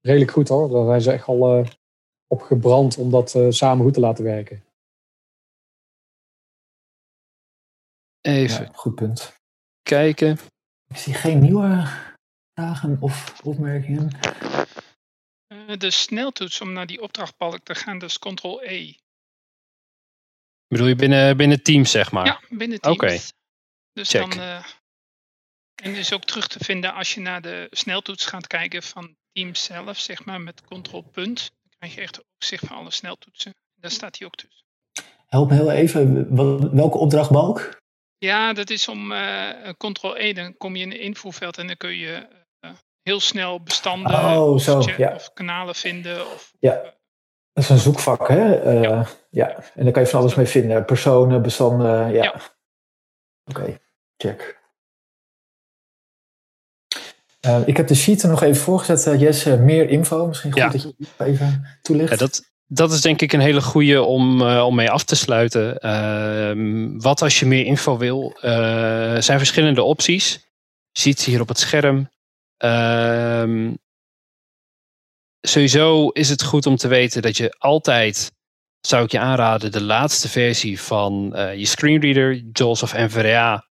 redelijk 0.00 0.30
goed 0.30 0.48
hoor. 0.48 0.68
Daar 0.68 0.84
zijn 0.86 1.00
ze 1.00 1.12
echt 1.12 1.26
al 1.26 1.58
eh, 1.58 1.70
op 2.26 2.40
gebrand 2.42 2.96
om 2.98 3.10
dat 3.10 3.34
eh, 3.34 3.46
samen 3.48 3.84
goed 3.84 3.94
te 3.94 4.00
laten 4.00 4.24
werken. 4.24 4.64
Even 8.20 8.64
Ja, 8.64 8.70
goed 8.74 8.94
punt. 8.94 9.32
kijken. 9.82 10.38
Ik 10.88 10.96
zie 10.96 11.14
geen 11.14 11.38
nieuwe 11.38 11.86
vragen 12.54 12.96
of 13.00 13.40
opmerkingen. 13.44 14.10
Eh, 15.46 15.76
de 15.78 15.90
sneltoets 15.90 16.60
om 16.60 16.72
naar 16.72 16.86
die 16.86 17.02
opdrachtbalk 17.02 17.58
te 17.58 17.74
gaan, 17.74 17.98
dat 17.98 18.08
is 18.08 18.18
Ctrl-E. 18.18 18.94
Bedoel 20.72 20.86
je 20.86 20.94
binnen, 20.96 21.36
binnen 21.36 21.62
Teams, 21.62 21.90
zeg 21.90 22.12
maar? 22.12 22.26
Ja, 22.26 22.40
binnen 22.48 22.80
Teams. 22.80 22.96
Oké. 22.96 23.18
Dus 23.92 24.08
Check. 24.10 24.20
dan. 24.20 24.40
eh, 24.40 24.64
en 25.82 25.94
is 25.94 26.12
ook 26.12 26.24
terug 26.24 26.46
te 26.48 26.64
vinden 26.64 26.94
als 26.94 27.14
je 27.14 27.20
naar 27.20 27.42
de 27.42 27.66
sneltoets 27.70 28.26
gaat 28.26 28.46
kijken 28.46 28.82
van 28.82 29.16
Teams 29.32 29.64
zelf, 29.64 29.98
zeg 29.98 30.24
maar 30.24 30.40
met 30.40 30.62
Ctrl-punt. 30.62 31.50
Dan 31.62 31.70
krijg 31.78 31.94
je 31.94 32.00
echt 32.00 32.20
overzicht 32.24 32.66
van 32.66 32.76
alle 32.76 32.90
sneltoetsen. 32.90 33.54
Daar 33.74 33.90
staat 33.90 34.18
hij 34.18 34.26
ook 34.26 34.34
tussen. 34.34 34.64
Help 35.26 35.48
me 35.50 35.54
heel 35.54 35.70
even, 35.70 36.34
welke 36.76 36.98
opdrachtbalk? 36.98 37.80
Ja, 38.18 38.52
dat 38.52 38.70
is 38.70 38.88
om 38.88 39.12
eh 39.12 39.68
Ctrl-E. 39.76 40.32
Dan 40.32 40.56
kom 40.56 40.76
je 40.76 40.82
in 40.84 40.90
een 40.90 41.00
invoerveld 41.00 41.58
en 41.58 41.66
dan 41.66 41.76
kun 41.76 41.96
je 41.96 42.26
eh, 42.60 42.70
heel 43.02 43.20
snel 43.20 43.60
bestanden 43.62 44.12
Oh, 44.14 44.52
of, 44.52 44.62
zo, 44.62 44.82
ja. 44.96 45.14
of 45.14 45.32
kanalen 45.32 45.74
vinden. 45.74 46.26
Of, 46.32 46.52
Ja. 46.60 46.94
Dat 47.52 47.64
is 47.64 47.70
een 47.70 47.78
zoekvak, 47.78 48.28
hè? 48.28 48.54
Eh, 48.54 49.06
ja. 49.30 49.56
en 49.74 49.82
daar 49.84 49.92
kan 49.92 50.02
je 50.02 50.08
van 50.08 50.20
alles 50.20 50.34
mee 50.34 50.46
vinden. 50.46 50.84
Personen, 50.84 51.42
bestanden, 51.42 52.12
ja. 52.12 52.22
Ja. 52.22 52.34
Oké, 53.44 53.78
check. 54.16 54.60
Eh, 57.40 57.60
ik 57.66 57.76
heb 57.76 57.86
de 57.86 57.94
sheet 57.94 58.22
er 58.22 58.28
nog 58.28 58.42
even 58.42 58.62
voorgezet. 58.62 59.06
eh, 59.14 59.20
Jesse, 59.20 59.56
meer 59.56 59.88
info. 59.88 60.26
Misschien 60.26 60.52
goed 60.52 60.60
Ja. 60.60 60.68
dat 60.68 60.82
je 60.82 60.94
die 60.96 61.08
even 61.18 61.66
toelicht. 61.82 62.10
Ja, 62.10 62.16
dat, 62.16 62.42
dat 62.66 62.92
is 62.92 63.00
denk 63.00 63.20
ik 63.20 63.32
een 63.32 63.40
hele 63.40 63.62
goede 63.62 64.02
om, 64.02 64.42
om 64.42 64.74
mee 64.74 64.90
af 64.90 65.04
te 65.04 65.16
sluiten. 65.16 65.78
Ehm, 65.78 66.98
wat 66.98 67.22
als 67.22 67.40
je 67.40 67.46
meer 67.46 67.64
info 67.64 67.96
wil? 67.98 68.36
Er 68.40 69.22
zijn 69.22 69.38
verschillende 69.38 69.82
opties. 69.82 70.32
Je 70.90 71.00
ziet 71.00 71.20
ze 71.20 71.30
hier 71.30 71.40
op 71.40 71.48
het 71.48 71.58
scherm. 71.58 72.10
Sowieso 75.48 76.08
is 76.08 76.28
het 76.28 76.42
goed 76.42 76.66
om 76.66 76.76
te 76.76 76.88
weten 76.88 77.22
dat 77.22 77.36
je 77.36 77.54
altijd, 77.58 78.32
zou 78.80 79.04
ik 79.04 79.10
je 79.10 79.18
aanraden, 79.18 79.72
de 79.72 79.82
laatste 79.82 80.28
versie 80.28 80.80
van 80.80 81.34
eh, 81.34 81.56
je 81.56 81.66
screenreader, 81.66 82.42
JAWS 82.52 82.82
of 82.82 82.92
NVDA, 82.92 83.68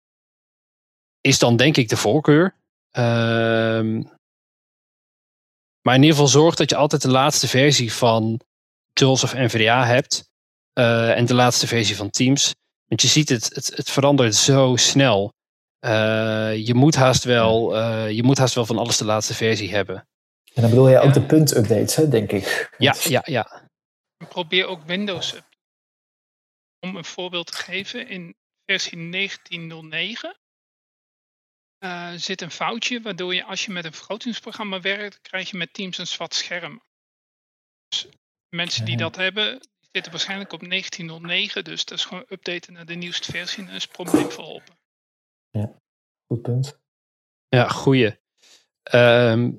is 1.20 1.38
dan 1.38 1.56
denk 1.56 1.76
ik 1.76 1.88
de 1.88 1.96
voorkeur. 1.96 2.56
Ehm, 2.90 4.02
maar 5.82 5.94
in 5.94 6.02
ieder 6.02 6.16
geval 6.16 6.28
zorg 6.28 6.54
dat 6.54 6.70
je 6.70 6.76
altijd 6.76 7.02
de 7.02 7.10
laatste 7.10 7.48
versie 7.48 7.92
van 7.92 8.40
JAWS 8.92 9.22
of 9.22 9.34
NVDA 9.34 9.86
hebt. 9.86 10.32
eh, 10.72 11.16
en 11.16 11.26
de 11.26 11.34
laatste 11.34 11.66
versie 11.66 11.96
van 11.96 12.10
Teams. 12.10 12.54
Want 12.86 13.02
je 13.02 13.08
ziet 13.08 13.28
het, 13.28 13.54
het, 13.54 13.76
het 13.76 13.90
verandert 13.90 14.34
zo 14.34 14.76
snel. 14.76 15.32
Eh, 15.78 16.66
je, 16.66 16.74
moet 16.74 16.94
haast 16.94 17.24
wel, 17.24 17.78
je 18.08 18.22
moet 18.22 18.38
haast 18.38 18.54
wel 18.54 18.66
van 18.66 18.78
alles 18.78 18.96
de 18.96 19.04
laatste 19.04 19.34
versie 19.34 19.70
hebben. 19.74 20.08
En 20.54 20.60
dan 20.62 20.70
bedoel 20.70 20.88
jij 20.90 20.98
ook 21.00 21.04
Ja. 21.14 21.20
de 21.20 21.26
punt-updates, 21.26 21.94
hè, 21.96 22.08
denk 22.08 22.32
ik. 22.32 22.74
Ja, 22.78 22.94
ja, 23.02 23.22
ja. 23.24 23.68
En 24.16 24.28
probeer 24.28 24.66
ook 24.66 24.82
Windows 24.82 25.34
up. 25.34 25.44
Om 26.80 26.96
een 26.96 27.04
voorbeeld 27.04 27.46
te 27.46 27.56
geven, 27.56 28.08
in 28.08 28.36
versie 28.64 29.10
1909 29.10 30.36
eh, 31.78 32.12
zit 32.16 32.40
een 32.40 32.50
foutje 32.50 33.00
waardoor 33.00 33.34
je 33.34 33.44
als 33.44 33.64
je 33.64 33.72
met 33.72 33.84
een 33.84 33.92
vergrotingsprogramma 33.92 34.80
werkt, 34.80 35.20
krijg 35.20 35.50
je 35.50 35.56
met 35.56 35.72
Teams 35.72 35.98
een 35.98 36.06
zwart 36.06 36.34
scherm. 36.34 36.82
Dus 37.88 38.08
mensen 38.48 38.84
die 38.84 38.94
Ja. 38.98 39.00
dat 39.00 39.16
hebben, 39.16 39.52
die 39.60 39.88
zitten 39.92 40.12
waarschijnlijk 40.12 40.52
op 40.52 40.60
1909, 40.68 41.64
dus 41.64 41.84
dat 41.84 41.98
is 41.98 42.04
gewoon 42.04 42.24
updaten 42.28 42.72
naar 42.72 42.86
de 42.86 42.94
nieuwste 42.94 43.30
versie 43.32 43.58
en 43.58 43.66
dan 43.66 43.74
is 43.74 43.82
het 43.82 43.92
probleem 43.92 44.30
verholpen. 44.30 44.78
Goed 46.26 46.42
punt. 46.42 46.78
Ja, 47.48 47.68
goeie. 47.68 48.20
Ehm, 48.82 49.52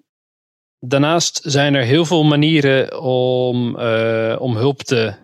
daarnaast 0.88 1.40
zijn 1.44 1.76
er 1.76 1.84
heel 1.84 2.06
veel 2.06 2.24
manieren 2.24 3.02
om, 3.02 3.78
eh, 3.78 4.36
om 4.40 4.56
hulp 4.56 4.82
te 4.82 5.16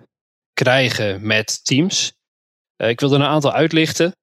krijgen 0.53 1.28
met 1.28 1.66
Teams. 1.66 2.14
Eh, 2.76 2.89
ik 2.89 2.99
wil 2.99 3.14
er 3.14 3.20
een 3.20 3.26
aantal 3.26 3.51
uitlichten. 3.51 4.16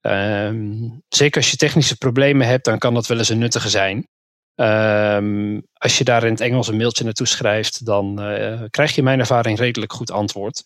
Um, 0.00 1.02
zeker 1.08 1.40
als 1.40 1.50
je 1.50 1.56
technische 1.56 1.96
problemen 1.96 2.46
hebt, 2.46 2.64
dan 2.64 2.78
kan 2.78 2.94
dat 2.94 3.06
wel 3.06 3.18
eens 3.18 3.28
een 3.28 3.38
nuttige 3.38 3.68
zijn. 3.68 4.08
Um, 4.54 5.62
als 5.72 5.98
je 5.98 6.04
daar 6.04 6.24
in 6.24 6.30
het 6.30 6.40
Engels 6.40 6.68
een 6.68 6.76
mailtje 6.76 7.04
naartoe 7.04 7.26
schrijft, 7.26 7.84
dan 7.84 8.30
uh, 8.30 8.62
krijg 8.70 8.90
je 8.90 8.96
in 8.96 9.04
mijn 9.04 9.18
ervaring 9.18 9.58
redelijk 9.58 9.92
goed 9.92 10.10
antwoord. 10.10 10.64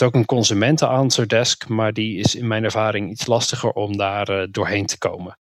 Is 0.00 0.06
ook 0.06 0.14
een 0.14 0.24
consumenten 0.24 1.08
desk, 1.26 1.68
maar 1.68 1.92
die 1.92 2.18
is 2.18 2.34
in 2.34 2.46
mijn 2.46 2.64
ervaring 2.64 3.10
iets 3.10 3.26
lastiger 3.26 3.70
om 3.70 3.96
daar 3.96 4.30
uh, 4.30 4.46
doorheen 4.50 4.86
te 4.86 4.98
komen. 4.98 5.38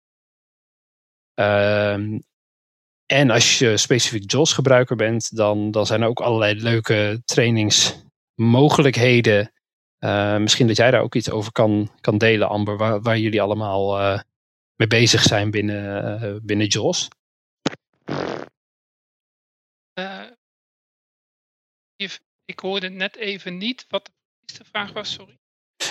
Um, 1.33 2.23
en 3.05 3.29
als 3.29 3.59
je 3.59 3.77
specifiek 3.77 4.31
JOS 4.31 4.53
gebruiker 4.53 4.95
bent, 4.95 5.35
dan, 5.35 5.71
dan 5.71 5.85
zijn 5.85 6.01
er 6.01 6.07
ook 6.07 6.19
allerlei 6.19 6.61
leuke 6.61 7.21
trainingsmogelijkheden. 7.25 9.51
Uh, 9.99 10.37
misschien 10.37 10.67
dat 10.67 10.77
jij 10.77 10.91
daar 10.91 11.01
ook 11.01 11.15
iets 11.15 11.29
over 11.29 11.51
kan, 11.51 11.91
kan 12.01 12.17
delen, 12.17 12.49
Amber, 12.49 12.77
waar, 12.77 13.01
waar 13.01 13.17
jullie 13.17 13.41
allemaal 13.41 14.19
mee 14.75 14.87
bezig 14.87 15.21
zijn 15.21 15.51
binnen, 15.51 16.45
binnen 16.45 16.67
JOS. 16.67 17.07
Ik 22.45 22.59
hoorde 22.59 22.89
net 22.89 23.15
even 23.15 23.57
niet 23.57 23.85
wat 23.89 24.14
de 24.45 24.63
vraag 24.63 24.91
was, 24.91 25.13
sorry. 25.13 25.37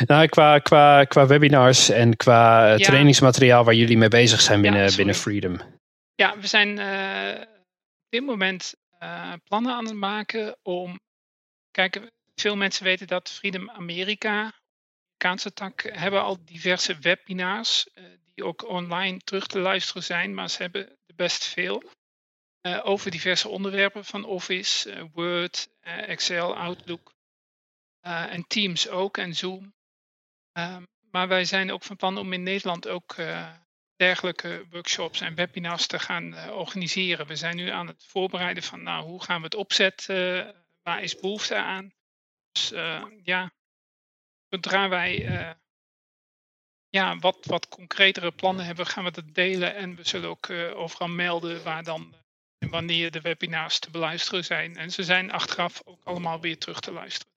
Nou, 0.06 0.28
qua, 0.28 0.58
qua, 0.58 1.04
qua 1.04 1.26
webinars 1.26 1.88
en 1.88 2.16
qua 2.16 2.66
ja. 2.66 2.76
trainingsmateriaal 2.76 3.64
waar 3.64 3.74
jullie 3.74 3.98
mee 3.98 4.08
bezig 4.08 4.40
zijn 4.40 4.60
binnen, 4.60 4.90
ja, 4.90 4.96
binnen 4.96 5.14
Freedom. 5.14 5.60
Ja, 6.14 6.38
we 6.38 6.46
zijn 6.46 6.78
uh, 6.78 7.40
op 7.80 8.06
dit 8.08 8.24
moment 8.24 8.74
uh, 9.02 9.32
plannen 9.44 9.72
aan 9.74 9.84
het 9.84 9.94
maken 9.94 10.56
om. 10.62 11.00
Kijk, 11.70 12.00
veel 12.34 12.56
mensen 12.56 12.84
weten 12.84 13.06
dat 13.06 13.30
Freedom 13.30 13.70
Amerika, 13.70 14.52
Amerikaanse 15.24 15.52
tak, 15.52 15.82
hebben 15.92 16.22
al 16.22 16.44
diverse 16.44 16.98
webinars 17.00 17.86
die 18.34 18.44
ook 18.44 18.68
online 18.68 19.18
terug 19.18 19.46
te 19.46 19.58
luisteren 19.58 20.02
zijn, 20.02 20.34
maar 20.34 20.50
ze 20.50 20.62
hebben 20.62 20.88
er 20.88 21.14
best 21.14 21.44
veel. 21.44 21.82
Uh, 22.66 22.80
over 22.82 23.10
diverse 23.10 23.48
onderwerpen 23.48 24.04
van 24.04 24.24
Office, 24.24 24.90
uh, 24.90 25.02
Word, 25.12 25.68
uh, 25.86 26.08
Excel, 26.08 26.56
Outlook 26.56 27.13
en 28.04 28.46
Teams 28.46 28.88
ook 28.88 29.18
en 29.18 29.34
Zoom. 29.34 29.74
Ehm, 30.52 30.82
maar 31.10 31.28
wij 31.28 31.44
zijn 31.44 31.72
ook 31.72 31.82
van 31.82 31.96
plan 31.96 32.18
om 32.18 32.32
in 32.32 32.42
Nederland 32.42 32.88
ook 32.88 33.16
dergelijke 33.96 34.66
workshops 34.70 35.20
en 35.20 35.34
webinars 35.34 35.86
te 35.86 35.98
gaan 35.98 36.50
organiseren. 36.50 37.26
We 37.26 37.36
zijn 37.36 37.56
nu 37.56 37.68
aan 37.68 37.86
het 37.86 38.04
voorbereiden 38.06 38.62
van 38.62 38.82
nou, 38.82 39.04
hoe 39.04 39.22
gaan 39.22 39.38
we 39.38 39.44
het 39.44 39.54
opzetten, 39.54 40.54
waar 40.82 41.02
is 41.02 41.20
behoefte 41.20 41.54
aan. 41.54 41.92
Dus 42.52 42.68
ja, 43.22 43.52
zodra 44.48 44.88
wij 44.88 45.56
ja, 46.88 47.18
wat, 47.18 47.38
wat 47.44 47.68
concretere 47.68 48.32
plannen 48.32 48.64
hebben, 48.64 48.86
gaan 48.86 49.04
we 49.04 49.10
dat 49.10 49.34
delen 49.34 49.74
en 49.74 49.96
we 49.96 50.08
zullen 50.08 50.28
ook 50.28 50.50
overal 50.50 51.08
melden 51.08 51.62
waar 51.62 51.84
dan 51.84 52.14
en 52.58 52.70
wanneer 52.70 53.10
de 53.10 53.20
webinars 53.20 53.78
te 53.78 53.90
beluisteren 53.90 54.44
zijn. 54.44 54.76
En 54.76 54.90
ze 54.90 55.02
zijn 55.02 55.32
achteraf 55.32 55.82
ook 55.84 56.04
allemaal 56.04 56.40
weer 56.40 56.58
terug 56.58 56.80
te 56.80 56.92
luisteren. 56.92 57.33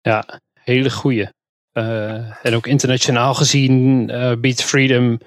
Ja, 0.00 0.40
hele 0.60 0.90
goede. 0.90 1.32
Uh, 1.72 2.46
en 2.46 2.54
ook 2.54 2.66
internationaal 2.66 3.34
gezien 3.34 4.08
uh, 4.10 4.32
biedt 4.40 4.62
Freedom 4.62 5.18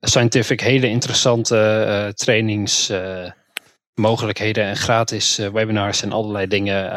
Scientific 0.00 0.60
hele 0.60 0.88
interessante 0.88 1.86
uh, 1.88 2.08
trainingsmogelijkheden 2.08 4.64
en 4.64 4.76
gratis 4.76 5.36
webinars 5.36 6.02
en 6.02 6.12
allerlei 6.12 6.46
dingen 6.46 6.90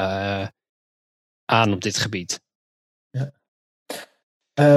aan 1.45 1.73
op 1.73 1.81
dit 1.81 1.97
gebied. 1.97 2.41
Ja. 3.09 3.31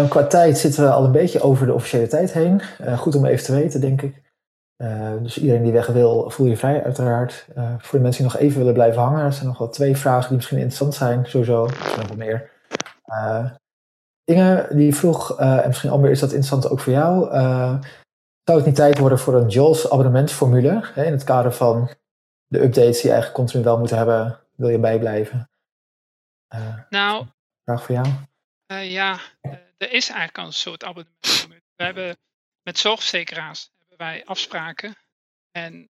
qua 0.09 0.27
tijd 0.27 0.59
zitten 0.59 0.85
we 0.85 0.91
al 0.91 1.05
een 1.05 1.13
beetje 1.13 1.41
over 1.41 1.67
de 1.67 1.73
officiële 1.73 2.07
tijd 2.07 2.33
heen. 2.33 2.63
goed 2.97 3.15
om 3.15 3.27
even 3.27 3.45
te 3.45 3.55
weten, 3.55 3.81
denk 3.81 4.03
ik. 4.03 4.22
Uh, 4.83 5.13
dus 5.23 5.39
iedereen 5.39 5.63
die 5.63 5.73
weg 5.73 5.87
wil, 5.87 6.31
voel 6.31 6.47
je 6.47 6.57
vrij 6.57 6.85
uiteraard. 6.85 7.47
Uh, 7.57 7.75
voor 7.79 7.99
de 7.99 8.05
mensen 8.05 8.23
die 8.23 8.33
nog 8.33 8.41
even 8.41 8.59
willen 8.59 8.73
blijven 8.73 9.03
hangen, 9.03 9.25
er 9.25 9.33
zijn 9.33 9.47
nog 9.47 9.59
wel 9.59 9.69
twee 9.69 9.97
vragen 9.97 10.29
die 10.29 10.37
misschien 10.37 10.59
interessant 10.59 10.95
zijn, 10.95 11.27
sowieso. 11.27 11.67
Er 11.67 11.75
zijn 11.75 11.99
nog 11.99 12.09
wel 12.09 12.17
meer. 12.17 12.51
Uh, 13.07 13.51
Inge, 14.25 14.69
die 14.71 14.95
vroeg, 14.95 15.39
en 15.39 15.67
misschien 15.67 15.91
Amber, 15.91 16.11
is 16.11 16.21
dat 16.21 16.33
interessant 16.33 16.69
ook 16.69 16.81
voor 16.81 16.93
jou? 16.93 17.31
zou 18.45 18.59
het 18.59 18.67
niet 18.67 18.75
tijd 18.75 18.99
worden 18.99 19.19
voor 19.19 19.35
een 19.35 19.49
JOLS 19.49 19.91
abonnementsformule? 19.91 20.81
Hè, 20.95 21.05
in 21.05 21.13
het 21.13 21.25
kader 21.25 21.53
van 21.53 21.91
de 22.47 22.63
updates 22.63 22.95
die 22.95 23.03
je 23.03 23.11
eigenlijk 23.11 23.35
continu 23.35 23.65
wel 23.65 23.79
moeten 23.79 23.97
hebben, 23.97 24.41
wil 24.57 24.69
je 24.69 24.79
bijblijven? 24.79 25.51
nou, 26.89 27.27
vraag 27.65 27.85
voor 27.85 27.95
jou. 27.95 28.09
ja, 28.85 29.19
er 29.77 29.93
is 29.93 30.09
eigenlijk 30.09 30.39
al 30.39 30.47
een 30.47 30.53
soort 30.53 30.85
abonnementsformule. 30.85 31.63
We 31.77 31.85
hebben 31.85 32.17
met 32.63 32.79
zorgverzekeraars 32.79 33.72
wij 34.03 34.25
afspraken 34.25 34.97
en 35.51 35.91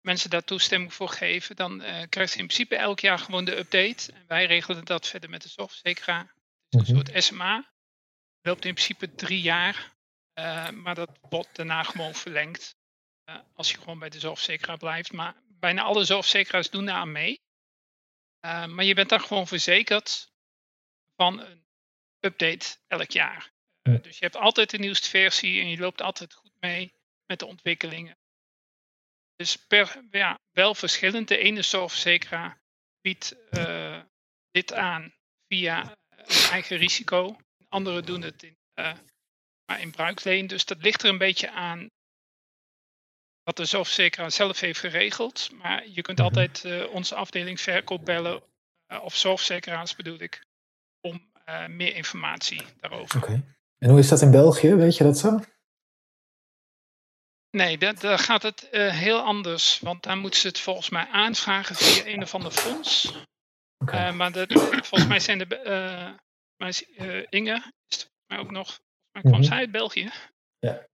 mensen 0.00 0.30
daar 0.30 0.44
toestemming 0.44 0.94
voor 0.94 1.08
geven, 1.08 1.56
dan 1.56 1.82
uh, 1.82 2.02
krijgt 2.08 2.32
ze 2.32 2.38
in 2.38 2.46
principe 2.46 2.76
elk 2.76 3.00
jaar 3.00 3.18
gewoon 3.18 3.44
de 3.44 3.56
update. 3.56 4.12
En 4.12 4.24
wij 4.26 4.46
regelen 4.46 4.84
dat 4.84 5.06
verder 5.06 5.30
met 5.30 5.42
de 5.42 5.48
zorgverzekeraar. 5.48 6.34
Het 6.68 6.82
is 6.82 6.88
een 6.88 6.94
mm 6.94 7.00
-hmm. 7.00 7.06
soort 7.06 7.24
SMA. 7.24 7.72
Loopt 8.42 8.64
in 8.64 8.74
principe 8.74 9.14
drie 9.14 9.40
jaar, 9.40 9.92
uh, 10.34 10.70
maar 10.70 10.94
dat 10.94 11.18
wordt 11.20 11.56
daarna 11.56 11.82
gewoon 11.82 12.14
verlengd. 12.14 12.76
Uh, 13.24 13.36
als 13.54 13.70
je 13.70 13.78
gewoon 13.78 13.98
bij 13.98 14.08
de 14.08 14.20
zorgverzekeraar 14.20 14.78
blijft. 14.78 15.12
Maar 15.12 15.34
bijna 15.46 15.82
alle 15.82 16.04
zorgverzekeraars 16.04 16.70
doen 16.70 16.84
daar 16.84 16.94
aan 16.94 17.12
mee. 17.12 17.40
maar 18.40 18.84
je 18.84 18.94
bent 18.94 19.08
dan 19.08 19.20
gewoon 19.20 19.46
verzekerd 19.46 20.32
van 21.16 21.40
een 21.40 21.64
update 22.20 22.76
elk 22.86 23.10
jaar. 23.10 23.52
Dus 23.82 24.18
je 24.18 24.24
hebt 24.24 24.36
altijd 24.36 24.70
de 24.70 24.78
nieuwste 24.78 25.08
versie 25.08 25.60
en 25.60 25.68
je 25.68 25.78
loopt 25.78 26.00
altijd 26.00 26.34
goed 26.34 26.52
mee 26.58 26.92
met 27.26 27.38
de 27.38 27.46
ontwikkelingen. 27.46 28.18
Dus 29.36 29.56
per, 29.56 30.04
ja, 30.10 30.38
wel 30.50 30.74
verschillend. 30.74 31.28
De 31.28 31.38
ene 31.38 31.62
zorgverzekeraar 31.62 32.62
biedt 33.00 33.36
uh, 33.50 34.02
dit 34.50 34.72
aan 34.72 35.14
via 35.46 35.96
eigen 36.50 36.76
risico. 36.76 37.36
Anderen 37.68 38.04
doen 38.04 38.22
het 38.22 38.42
in, 38.42 38.56
uh, 38.74 38.92
maar 39.64 39.80
in 39.80 39.90
bruikleen. 39.90 40.46
Dus 40.46 40.64
dat 40.64 40.82
ligt 40.82 41.02
er 41.02 41.08
een 41.08 41.18
beetje 41.18 41.50
aan 41.50 41.90
wat 43.42 43.56
de 43.56 43.64
zorgverzekeraar 43.64 44.30
zelf 44.30 44.60
heeft 44.60 44.80
geregeld. 44.80 45.50
Maar 45.52 45.88
je 45.88 46.02
kunt 46.02 46.20
altijd 46.20 46.64
uh, 46.64 46.90
onze 46.90 47.14
afdeling 47.14 47.60
verkoop 47.60 48.04
bellen, 48.04 48.42
of 48.86 49.16
zorgverzekeraars 49.16 49.96
bedoel 49.96 50.20
ik, 50.20 50.44
om 51.00 51.32
meer 51.66 51.94
informatie 51.94 52.62
daarover. 52.80 53.22
Okay. 53.22 53.42
En 53.80 53.90
hoe 53.90 53.98
is 53.98 54.08
dat 54.08 54.20
in 54.20 54.30
België? 54.30 54.74
Weet 54.74 54.96
je 54.96 55.04
dat 55.04 55.18
zo? 55.18 55.40
Nee, 57.50 57.78
daar 57.78 58.18
gaat 58.18 58.42
het 58.42 58.68
uh, 58.72 58.92
heel 58.94 59.20
anders. 59.20 59.80
Want 59.80 60.02
daar 60.02 60.16
moeten 60.16 60.40
ze 60.40 60.46
het 60.46 60.60
volgens 60.60 60.90
mij 60.90 61.06
aanvragen 61.08 61.76
via 61.76 62.06
een 62.06 62.22
of 62.22 62.34
ander 62.34 62.50
fonds. 62.50 63.14
Okay. 63.78 64.08
Uh, 64.08 64.16
maar 64.16 64.32
dat, 64.32 64.52
volgens 64.52 65.06
mij 65.06 65.20
zijn 65.20 65.38
de. 65.38 65.60
Uh, 65.64 66.10
maar 66.56 66.80
Inge 67.28 67.72
is 67.88 68.06
mij 68.26 68.38
ook 68.38 68.50
nog. 68.50 68.80
Mij 69.12 69.22
kwam 69.22 69.34
mm 69.34 69.40
-hmm. 69.40 69.48
zij 69.48 69.58
uit 69.58 69.70
België. 69.70 70.10
Ja. 70.58 70.86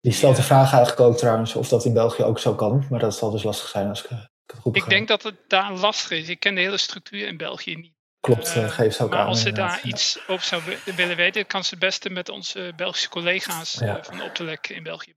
Die 0.00 0.12
stelt 0.12 0.36
de 0.36 0.42
vraag 0.42 0.72
eigenlijk 0.72 1.00
ook 1.00 1.16
trouwens 1.16 1.54
of 1.54 1.68
dat 1.68 1.84
in 1.84 1.92
België 1.92 2.22
ook 2.22 2.38
zo 2.38 2.54
kan. 2.54 2.86
Maar 2.90 3.00
dat 3.00 3.16
zal 3.16 3.30
dus 3.30 3.42
lastig 3.42 3.68
zijn 3.68 3.88
als 3.88 4.04
ik, 4.04 4.10
ik 4.10 4.18
het 4.46 4.60
goed 4.60 4.76
Ik 4.76 4.88
denk 4.88 5.08
dat 5.08 5.22
het 5.22 5.36
daar 5.48 5.72
lastig 5.72 6.10
is. 6.10 6.28
Ik 6.28 6.40
ken 6.40 6.54
de 6.54 6.60
hele 6.60 6.78
structuur 6.78 7.26
in 7.26 7.36
België 7.36 7.76
niet. 7.76 7.98
Klopt, 8.20 8.54
Eh, 8.54 8.64
eh, 8.64 8.70
geef 8.70 8.94
ze 8.94 9.02
ook 9.04 9.10
maar 9.10 9.18
aan. 9.18 9.26
als 9.26 9.40
ze 9.40 9.48
inderdaad. 9.48 9.74
daar 9.76 9.84
iets 9.86 10.18
over 10.26 10.46
zou 10.46 10.62
wi- 10.64 10.92
willen 10.96 11.16
weten, 11.16 11.46
kan 11.46 11.64
ze 11.64 11.70
het 11.70 11.78
beste 11.78 12.10
met 12.10 12.28
onze 12.28 12.72
Belgische 12.76 13.08
collega's 13.08 13.72
Ja. 13.78 13.98
eh, 13.98 14.04
van 14.04 14.22
Optelec 14.22 14.68
in 14.68 14.82
België. 14.82 15.14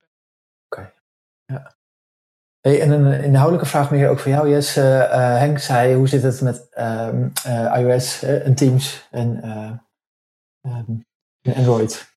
Hey, 2.61 2.81
en 2.81 2.91
een 2.91 3.23
inhoudelijke 3.23 3.67
vraag 3.69 3.91
meer 3.91 4.09
ook 4.09 4.19
voor 4.19 4.31
jou, 4.31 4.49
Jess. 4.49 4.75
Eh, 4.75 5.03
eh, 5.03 5.37
Henk 5.39 5.59
zei, 5.59 5.95
hoe 5.95 6.07
zit 6.07 6.23
het 6.23 6.41
met 6.41 6.67
ehm, 6.69 7.27
eh, 7.43 7.75
iOS 7.79 8.21
eh, 8.23 8.45
en 8.45 8.55
Teams 8.55 9.07
en, 9.11 9.41
eh, 9.43 9.71
ehm, 10.71 10.91
en 11.41 11.53
Android? 11.55 12.11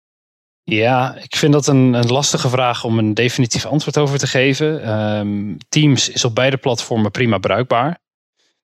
Ja, 0.63 1.15
ik 1.17 1.37
vind 1.37 1.53
dat 1.53 1.67
een, 1.67 1.93
een 1.95 2.07
lastige 2.13 2.49
vraag 2.49 2.85
om 2.85 2.99
een 2.99 3.15
definitief 3.15 3.67
antwoord 3.67 3.99
over 3.99 4.19
te 4.19 4.27
geven. 4.27 4.83
Ehm, 4.83 5.57
Teams 5.69 6.09
is 6.09 6.25
op 6.25 6.35
beide 6.35 6.57
platformen 6.57 7.11
prima 7.11 7.39
bruikbaar. 7.39 7.99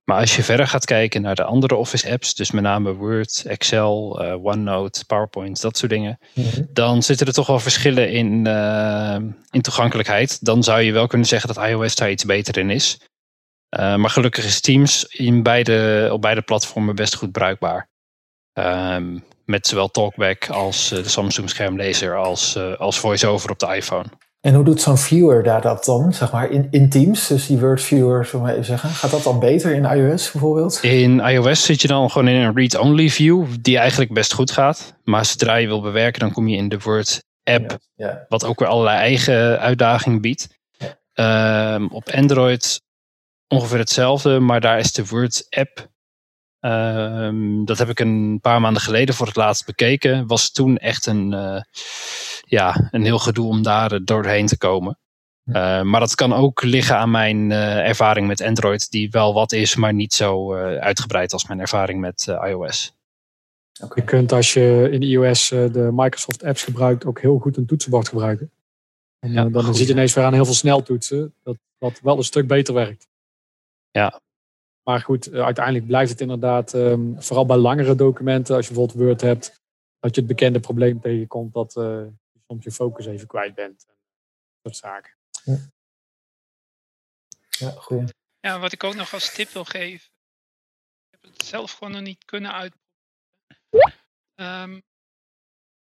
Maar 0.05 0.21
als 0.21 0.37
je 0.37 0.43
verder 0.43 0.67
gaat 0.67 0.85
kijken 0.85 1.23
naar 1.23 1.35
de 1.35 1.45
andere 1.45 1.75
Office 1.75 2.11
apps, 2.11 2.35
dus 2.35 2.51
met 2.51 2.63
name 2.63 2.95
Word, 2.95 3.43
Excel, 3.47 4.23
eh, 4.23 4.45
OneNote, 4.45 5.05
PowerPoint, 5.05 5.61
dat 5.61 5.77
soort 5.77 5.91
dingen, 5.91 6.19
dan 6.71 7.03
zitten 7.03 7.27
er 7.27 7.33
toch 7.33 7.47
wel 7.47 7.59
verschillen 7.59 8.11
in, 8.11 8.47
eh, 8.47 9.17
in 9.51 9.63
toegankelijkheid. 9.63 10.45
Dan 10.45 10.63
zou 10.63 10.81
je 10.81 10.93
wel 10.93 11.07
kunnen 11.07 11.27
zeggen 11.27 11.55
dat 11.55 11.65
iOS 11.67 11.95
daar 11.95 12.11
iets 12.11 12.25
beter 12.25 12.59
in 12.59 12.71
is. 12.71 13.01
Eh, 13.69 13.95
maar 13.95 14.11
gelukkig 14.11 14.45
is 14.45 14.61
Teams 14.61 15.05
in 15.05 15.43
beide, 15.43 16.09
op 16.13 16.21
beide 16.21 16.43
platformen 16.43 16.95
best 16.95 17.15
goed 17.15 17.33
bruikbaar. 17.33 17.89
Ehm, 18.53 19.19
met 19.45 19.67
zowel 19.67 19.89
Talkback 19.89 20.49
als 20.49 20.89
de 20.89 21.09
Samsung 21.09 21.51
schermlezer 21.51 22.17
als, 22.17 22.57
als 22.57 22.99
VoiceOver 22.99 23.51
op 23.51 23.59
de 23.59 23.75
iPhone. 23.75 24.07
En 24.43 24.55
hoe 24.55 24.65
doet 24.65 24.81
zo'n 24.81 24.99
viewer 24.99 25.43
daar 25.43 25.61
dat 25.61 25.85
dan, 25.85 26.13
zeg 26.13 26.33
maar, 26.33 26.51
in, 26.51 26.69
in 26.71 26.89
Teams? 26.89 27.27
Dus 27.27 27.47
die 27.47 27.59
Word 27.59 27.83
viewer, 27.83 28.25
zullen 28.25 28.41
we 28.41 28.47
maar 28.47 28.53
even 28.53 28.65
zeggen. 28.65 28.89
Gaat 28.91 29.11
dat 29.11 29.23
dan 29.23 29.39
beter 29.39 29.75
in 29.75 29.85
iOS 29.85 30.31
bijvoorbeeld? 30.31 30.79
In 30.83 31.21
iOS 31.21 31.65
zit 31.65 31.83
je 31.83 31.89
dan 31.89 32.11
gewoon 32.11 32.29
in 32.29 32.35
een 32.35 32.55
read-only 32.55 33.09
view, 33.09 33.47
die 33.61 33.79
eigenlijk 33.79 34.13
best 34.13 34.33
goed 34.33 34.51
gaat. 34.51 34.95
Maar 35.05 35.25
zodra 35.25 35.55
je 35.55 35.67
wil 35.67 35.81
bewerken, 35.81 36.21
dan 36.21 36.33
kom 36.33 36.49
je 36.49 36.57
in 36.57 36.69
de 36.69 36.79
Word 36.79 37.25
app, 37.45 37.71
Ja, 37.95 38.07
ja. 38.07 38.25
wat 38.29 38.45
ook 38.45 38.59
weer 38.59 38.69
allerlei 38.69 38.97
eigen 38.99 39.59
uitdagingen 39.59 40.21
biedt. 40.21 40.49
Ehm, 41.13 41.87
op 41.87 42.11
Android 42.11 42.83
ongeveer 43.49 43.79
hetzelfde, 43.79 44.41
maar 44.41 44.61
daar 44.61 44.79
is 44.79 44.93
de 44.93 45.07
Word 45.07 45.47
app. 45.51 45.89
Ehm, 46.63 47.65
dat 47.65 47.79
heb 47.79 47.89
ik 47.89 48.01
een 48.01 48.39
paar 48.41 48.61
maanden 48.61 48.83
geleden 48.83 49.15
voor 49.15 49.27
het 49.27 49.37
laatst 49.37 49.67
bekeken. 49.67 50.27
Was 50.27 50.51
toen 50.53 50.77
echt 50.77 51.07
een, 51.07 51.33
eh, 51.33 51.61
ja, 52.47 52.89
een 52.91 53.05
heel 53.05 53.19
gedoe 53.19 53.47
om 53.49 53.63
daar 53.63 53.93
eh, 53.93 54.01
doorheen 54.05 54.47
te 54.47 54.59
komen. 54.59 54.99
Eh, 55.45 55.83
maar 55.83 56.01
dat 56.01 56.15
kan 56.15 56.33
ook 56.33 56.63
liggen 56.63 56.97
aan 56.97 57.11
mijn 57.11 57.53
eh, 57.53 57.89
ervaring 57.89 58.27
met 58.27 58.41
Android, 58.43 58.91
die 58.91 59.11
wel 59.11 59.35
wat 59.35 59.53
is, 59.53 59.77
maar 59.77 59.95
niet 59.95 60.15
zo 60.15 60.55
uitgebreid 60.79 61.33
als 61.33 61.47
mijn 61.47 61.61
ervaring 61.61 62.01
met 62.01 62.27
iOS. 62.47 62.97
Je 63.95 64.05
kunt 64.05 64.33
als 64.33 64.53
je 64.53 64.89
in 64.91 65.03
iOS 65.03 65.49
de 65.49 65.91
Microsoft 65.93 66.45
apps 66.45 66.63
gebruikt 66.63 67.05
ook 67.05 67.21
heel 67.21 67.39
goed 67.39 67.57
een 67.57 67.67
toetsenbord 67.67 68.09
gebruiken. 68.09 68.51
En 69.19 69.33
Ja, 69.33 69.45
dan 69.45 69.65
goed. 69.65 69.77
zit 69.77 69.87
je 69.87 69.93
ineens 69.93 70.15
weer 70.15 70.25
aan 70.25 70.33
heel 70.33 70.45
veel 70.45 70.55
sneltoetsen. 70.55 71.35
Dat, 71.43 71.57
dat 71.79 72.01
wel 72.03 72.17
een 72.17 72.23
stuk 72.23 72.47
beter 72.47 72.75
werkt. 72.75 73.09
Ja. 73.91 74.21
Maar 74.83 75.01
goed, 75.01 75.27
eh, 75.27 75.45
uiteindelijk 75.45 75.87
blijft 75.87 76.11
het 76.11 76.21
inderdaad, 76.21 76.75
ehm, 76.75 77.21
vooral 77.21 77.47
bij 77.47 77.57
langere 77.57 77.95
documenten, 77.95 78.57
als 78.57 78.67
je 78.69 78.75
bijvoorbeeld 78.75 79.07
Word 79.07 79.21
hebt, 79.21 79.63
dat 79.99 80.15
je 80.15 80.21
het 80.21 80.31
bekende 80.31 80.61
probleem 80.61 81.01
tegenkomt 81.01 81.53
dat 81.53 81.77
eh, 81.77 82.05
je 82.33 82.41
soms 82.47 82.65
je 82.65 82.71
focus 82.71 83.07
even 83.07 83.27
kwijt 83.27 83.55
bent. 83.55 83.85
En 83.89 83.95
dat 84.63 84.75
soort 84.75 84.93
zaken. 84.93 85.17
Ja, 87.49 87.71
goeie. 87.71 88.05
Ja, 88.41 88.59
wat 88.59 88.73
ik 88.73 88.85
ook 88.85 88.95
nog 88.95 89.13
als 89.13 89.35
tip 89.35 89.49
wil 89.49 89.65
geven. 89.65 90.11
Ik 91.11 91.19
heb 91.21 91.23
het 91.23 91.43
zelf 91.43 91.73
gewoon 91.73 91.93
nog 91.93 92.03
niet 92.03 92.25
kunnen 92.25 92.53
uitproberen. 92.53 94.01
Ehm, 94.35 94.81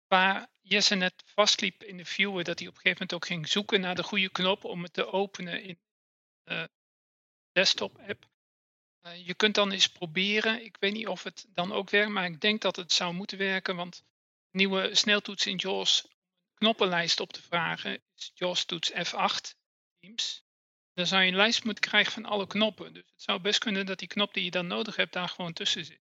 waar 0.07 0.49
Jesse 0.61 0.95
net 0.95 1.15
vastliep 1.25 1.83
in 1.83 1.97
de 1.97 2.05
viewer, 2.05 2.45
dat 2.45 2.59
hij 2.59 2.69
op 2.69 2.75
een 2.75 2.81
gegeven 2.81 3.07
moment 3.07 3.15
ook 3.15 3.27
ging 3.27 3.49
zoeken 3.49 3.81
naar 3.81 3.95
de 3.95 4.03
goede 4.03 4.31
knop 4.31 4.65
om 4.65 4.83
het 4.83 4.93
te 4.93 5.13
openen 5.13 5.63
in 5.63 5.79
de 6.43 6.71
desktop 7.53 7.99
Eh, 9.01 9.27
je 9.27 9.35
kunt 9.35 9.55
dan 9.55 9.71
eens 9.71 9.89
proberen. 9.89 10.65
Ik 10.65 10.77
weet 10.81 10.93
niet 10.93 11.09
of 11.09 11.23
het 11.23 11.47
dan 11.55 11.73
ook 11.73 11.91
werkt, 11.91 12.11
maar 12.11 12.25
ik 12.25 12.41
denk 12.41 12.61
dat 12.61 12.77
het 12.77 12.93
zou 12.93 13.15
moeten 13.15 13.39
werken. 13.39 13.77
Want 13.77 14.05
nieuwe 14.51 14.95
sneltoets 14.95 15.47
in 15.47 15.57
JAWS, 15.57 16.07
knoppenlijst 16.55 17.21
op 17.21 17.33
te 17.33 17.43
vragen, 17.43 18.01
is 18.17 18.31
JAWS 18.35 18.65
toets 18.65 18.93
F8 18.93 19.55
Teams 20.01 20.47
dan 20.99 21.07
zou 21.07 21.23
je 21.23 21.29
een 21.29 21.37
lijst 21.37 21.65
moeten 21.65 21.85
krijgen 21.85 22.13
van 22.13 22.25
alle 22.25 22.47
knoppen. 22.47 22.93
Dus 22.93 23.03
het 23.13 23.23
zou 23.23 23.41
best 23.41 23.59
kunnen 23.59 23.87
dat 23.87 23.99
die 23.99 24.09
knop 24.09 24.35
die 24.35 24.45
je 24.45 24.51
dan 24.51 24.67
nodig 24.67 24.97
hebt 24.97 25.13
daar 25.13 25.29
gewoon 25.29 25.53
tussen 25.53 25.85
zit. 25.85 26.01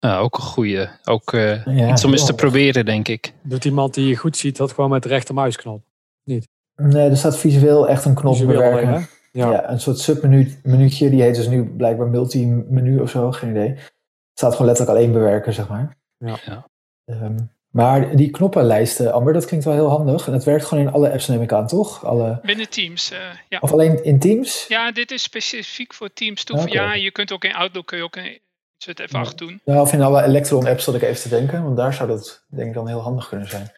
Nou, 0.00 0.22
ook 0.22 0.36
een 0.36 0.42
goede. 0.42 0.90
Ook 1.04 1.32
eh, 1.32 1.66
Ja, 1.66 1.90
iets 1.90 2.04
om 2.04 2.12
eens 2.12 2.26
te 2.26 2.34
proberen, 2.34 2.84
denk 2.84 3.08
ik. 3.08 3.32
Doet 3.42 3.64
iemand 3.64 3.94
die 3.94 4.08
je 4.08 4.16
goed 4.16 4.36
ziet 4.36 4.56
dat 4.56 4.72
gewoon 4.72 4.90
met 4.90 5.02
de 5.02 5.08
rechtermuisknop? 5.08 5.82
Nee, 6.24 7.10
er 7.10 7.16
staat 7.16 7.38
visueel 7.38 7.88
echt 7.88 8.04
een 8.04 8.14
knop 8.14 8.38
bewerken. 8.38 9.08
Ja. 9.32 9.50
Ja. 9.50 9.70
een 9.70 9.80
soort 9.80 9.98
submenuutje. 9.98 11.10
Die 11.10 11.22
heet 11.22 11.34
dus 11.34 11.48
nu 11.48 11.64
blijkbaar 11.64 12.08
multimenu 12.08 13.00
of 13.00 13.10
zo, 13.10 13.32
geen 13.32 13.50
idee. 13.50 13.68
Het 13.68 14.46
staat 14.46 14.52
gewoon 14.52 14.66
letterlijk 14.66 14.96
alleen 14.96 15.12
bewerken, 15.12 15.52
zeg 15.52 15.68
maar. 15.68 15.96
Ja. 16.18 16.38
Ja. 16.44 16.66
Ehm, 17.04 17.36
maar 17.70 18.16
die 18.16 18.30
knoppenlijsten, 18.30 19.12
Amber, 19.12 19.32
dat 19.32 19.44
klinkt 19.44 19.64
wel 19.64 19.74
heel 19.74 19.88
handig. 19.88 20.26
En 20.26 20.32
het 20.32 20.44
werkt 20.44 20.64
gewoon 20.64 20.86
in 20.86 20.92
alle 20.92 21.10
apps, 21.12 21.26
neem 21.28 21.42
ik 21.42 21.52
aan, 21.52 21.66
toch? 21.66 22.04
Alle... 22.04 22.38
Binnen 22.42 22.68
Teams, 22.68 23.10
eh, 23.10 23.18
ja. 23.48 23.58
Of 23.60 23.72
alleen 23.72 24.04
in 24.04 24.18
Teams? 24.18 24.64
Ja, 24.68 24.92
dit 24.92 25.10
is 25.10 25.22
specifiek 25.22 25.94
voor 25.94 26.12
Teams 26.12 26.44
toe. 26.44 26.70
Ja, 26.70 26.94
je 26.94 27.10
kunt 27.10 27.32
ook 27.32 27.44
in 27.44 27.54
Outlook 27.54 27.86
kun 27.86 27.96
je 27.98 28.04
ook 28.04 28.16
een 28.16 28.40
Insert 28.78 29.10
F8 29.10 29.34
doen. 29.34 29.60
Nou, 29.64 29.80
of 29.80 29.92
in 29.92 30.02
alle 30.02 30.22
Electron-apps 30.22 30.84
zat 30.84 30.94
ik 30.94 31.02
even 31.02 31.22
te 31.22 31.28
denken. 31.28 31.62
Want 31.62 31.76
daar 31.76 31.94
zou 31.94 32.08
dat 32.08 32.44
denk 32.48 32.68
ik 32.68 32.74
dan 32.74 32.88
heel 32.88 33.00
handig 33.00 33.28
kunnen 33.28 33.48
zijn. 33.48 33.72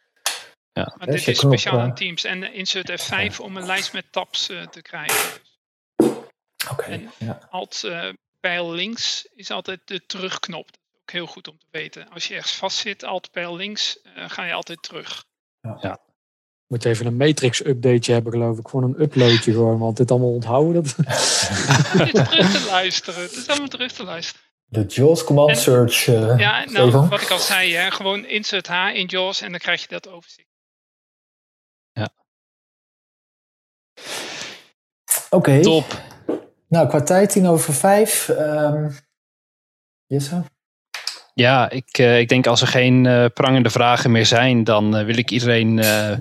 Maar 0.73 0.95
Hè, 0.99 1.07
dit 1.13 1.29
is 1.29 1.39
speciaal 1.39 1.79
aan 1.79 1.95
Teams. 1.95 2.25
En 2.25 2.53
Insert 2.53 3.03
F5 3.03 3.37
om 3.41 3.57
een 3.57 3.67
lijst 3.67 3.93
met 3.93 4.05
tabs 4.11 4.49
eh, 4.49 4.63
te 4.67 4.83
krijgen. 4.83 5.41
Oké, 6.71 7.01
ja. 7.19 7.49
Alt 7.51 7.85
eh, 7.85 8.09
pijl 8.41 8.73
links 8.73 9.29
is 9.35 9.51
altijd 9.51 9.81
de 9.85 10.07
terugknop. 10.07 10.67
Dat 10.67 10.81
is 10.93 11.01
ook 11.01 11.11
heel 11.11 11.27
goed 11.27 11.49
om 11.49 11.59
te 11.59 11.67
weten. 11.71 12.09
Als 12.09 12.27
je 12.29 12.35
ergens 12.35 12.55
vast 12.55 12.79
zit, 12.79 13.05
alt 13.05 13.31
pijl 13.31 13.57
links, 13.57 14.01
eh, 14.03 14.31
ga 14.31 14.45
je 14.45 14.53
altijd 14.53 14.83
terug. 14.83 15.25
Moet 16.67 16.85
even 16.85 17.07
een 17.07 17.17
matrix 17.17 17.65
updateje 17.65 18.13
hebben 18.13 18.33
geloof 18.33 18.59
ik. 18.59 18.69
Gewoon 18.69 18.85
een 18.95 19.03
uploadje 19.03 19.53
gewoon. 19.53 19.79
Want 19.79 19.97
dit 19.97 20.11
allemaal 20.11 20.33
onthouden. 20.33 20.73
Dat... 20.73 20.97
Het 20.97 22.15
is 22.15 22.29
terug 22.29 22.51
te 22.53 22.67
luisteren. 22.71 23.23
Het 23.23 23.33
is 23.33 23.49
allemaal 23.49 23.69
terug 23.69 23.93
te 23.93 24.05
luisteren. 24.05 24.49
De 24.65 24.85
JAWS 24.87 25.25
Command 25.25 25.51
En- 25.51 25.57
Search. 25.57 26.05
Ja, 26.05 26.65
nou, 26.65 26.69
Stefan? 26.69 27.09
wat 27.09 27.23
ik 27.23 27.31
al 27.31 27.39
zei, 27.39 27.75
hè, 27.75 27.91
gewoon 27.91 28.27
insert 28.27 28.67
H 28.67 28.95
in 28.95 29.07
JAWS 29.07 29.41
en 29.41 29.51
dan 29.51 29.61
krijg 29.61 29.81
je 29.81 29.87
dat 29.89 30.09
overzicht. 30.09 30.50
Oké. 35.31 35.61
Top. 35.61 36.03
Nou, 36.69 36.89
qua 36.89 37.03
tijd 37.03 37.31
tien 37.31 37.47
over 37.47 37.75
vijf. 37.75 38.29
ehm 38.29 38.89
Jesse? 40.07 40.43
Ja, 41.35 41.71
ik, 41.71 41.99
eh, 41.99 42.19
ik 42.19 42.29
denk 42.29 42.47
als 42.47 42.61
er 42.61 42.67
geen 42.67 43.07
eh, 43.07 43.25
prangende 43.35 43.71
vragen 43.71 44.11
meer 44.11 44.27
zijn, 44.27 44.65
dan 44.65 44.97
eh, 44.97 45.05
wil 45.05 45.17
ik 45.19 45.31
iedereen 45.31 45.79
eh, 45.79 46.17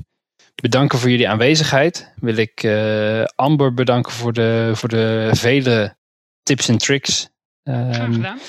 bedanken 0.62 0.99
voor 0.99 1.10
jullie 1.10 1.30
aanwezigheid. 1.30 2.14
Wil 2.16 2.36
ik 2.36 2.64
eh, 2.64 3.24
Amber 3.24 3.74
bedanken 3.74 4.12
voor 4.12 4.34
de, 4.34 4.72
voor 4.74 4.89
de 4.89 5.30
vele 5.34 5.95
tips 6.43 6.68
en 6.68 6.78
tricks. 6.78 7.30
Graag 7.64 7.95
Ehm, 7.97 8.14
gedaan. 8.14 8.39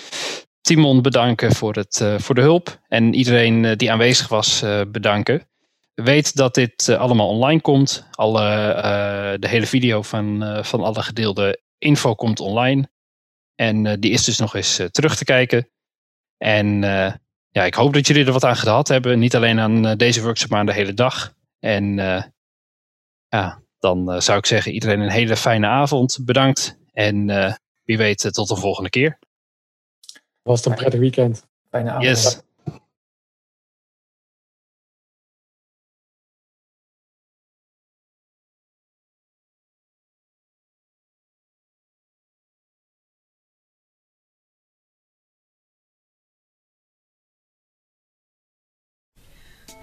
Timon 0.61 1.03
bedanken 1.03 1.53
voor, 1.53 1.75
het, 1.75 2.01
eh, 2.01 2.19
voor 2.19 2.35
de 2.35 2.41
hulp. 2.41 2.81
En 2.89 3.15
iedereen 3.15 3.77
die 3.77 3.93
aanwezig 3.93 4.29
was 4.29 4.63
eh, 4.63 4.81
bedanken. 4.89 5.50
Weet 6.05 6.37
dat 6.37 6.55
dit 6.55 6.89
eh, 6.89 6.99
allemaal 6.99 7.29
online 7.29 7.61
komt. 7.61 8.07
Alle, 8.11 8.73
eh, 8.73 9.39
de 9.39 9.49
hele 9.49 9.67
video 9.67 10.03
van, 10.03 10.43
eh, 10.43 10.65
van 10.65 10.81
alle 10.81 11.03
gedeelde 11.03 11.61
info 11.79 12.15
komt 12.15 12.41
online. 12.41 12.91
En 13.55 14.01
die 14.01 14.11
is 14.11 14.25
dus 14.25 14.39
nog 14.39 14.55
eens 14.55 14.83
terug 14.91 15.17
te 15.17 15.25
kijken. 15.25 15.69
En 16.37 16.81
ja, 17.51 17.65
ik 17.65 17.75
hoop 17.75 17.93
dat 17.93 18.07
jullie 18.07 18.27
er 18.27 18.33
wat 18.33 18.45
aan 18.45 18.57
gehad 18.57 18.89
hebben. 18.89 19.19
Niet 19.19 19.37
alleen 19.37 19.61
aan 19.61 19.97
deze 19.97 20.23
workshop, 20.23 20.51
maar 20.51 20.59
aan 20.59 20.67
de 20.67 20.73
hele 20.73 20.95
dag. 20.95 21.35
En 21.59 21.95
ja, 23.29 23.63
dan 23.79 24.23
zou 24.23 24.39
ik 24.39 24.47
zeggen 24.47 24.73
iedereen 24.73 25.01
een 25.01 25.11
hele 25.11 25.37
fijne 25.37 25.67
avond. 25.67 26.19
Bedankt. 26.23 26.79
En 26.93 27.27
wie 27.85 27.97
weet 27.97 28.33
tot 28.33 28.49
de 28.49 28.57
volgende 28.57 28.91
keer. 28.91 29.19
Was 30.43 30.59
het 30.59 30.67
een 30.67 30.75
prettig 30.75 31.01
weekend. 31.01 31.47
Fijne 31.71 31.91
avond. 31.91 32.05
Yes. 32.05 32.41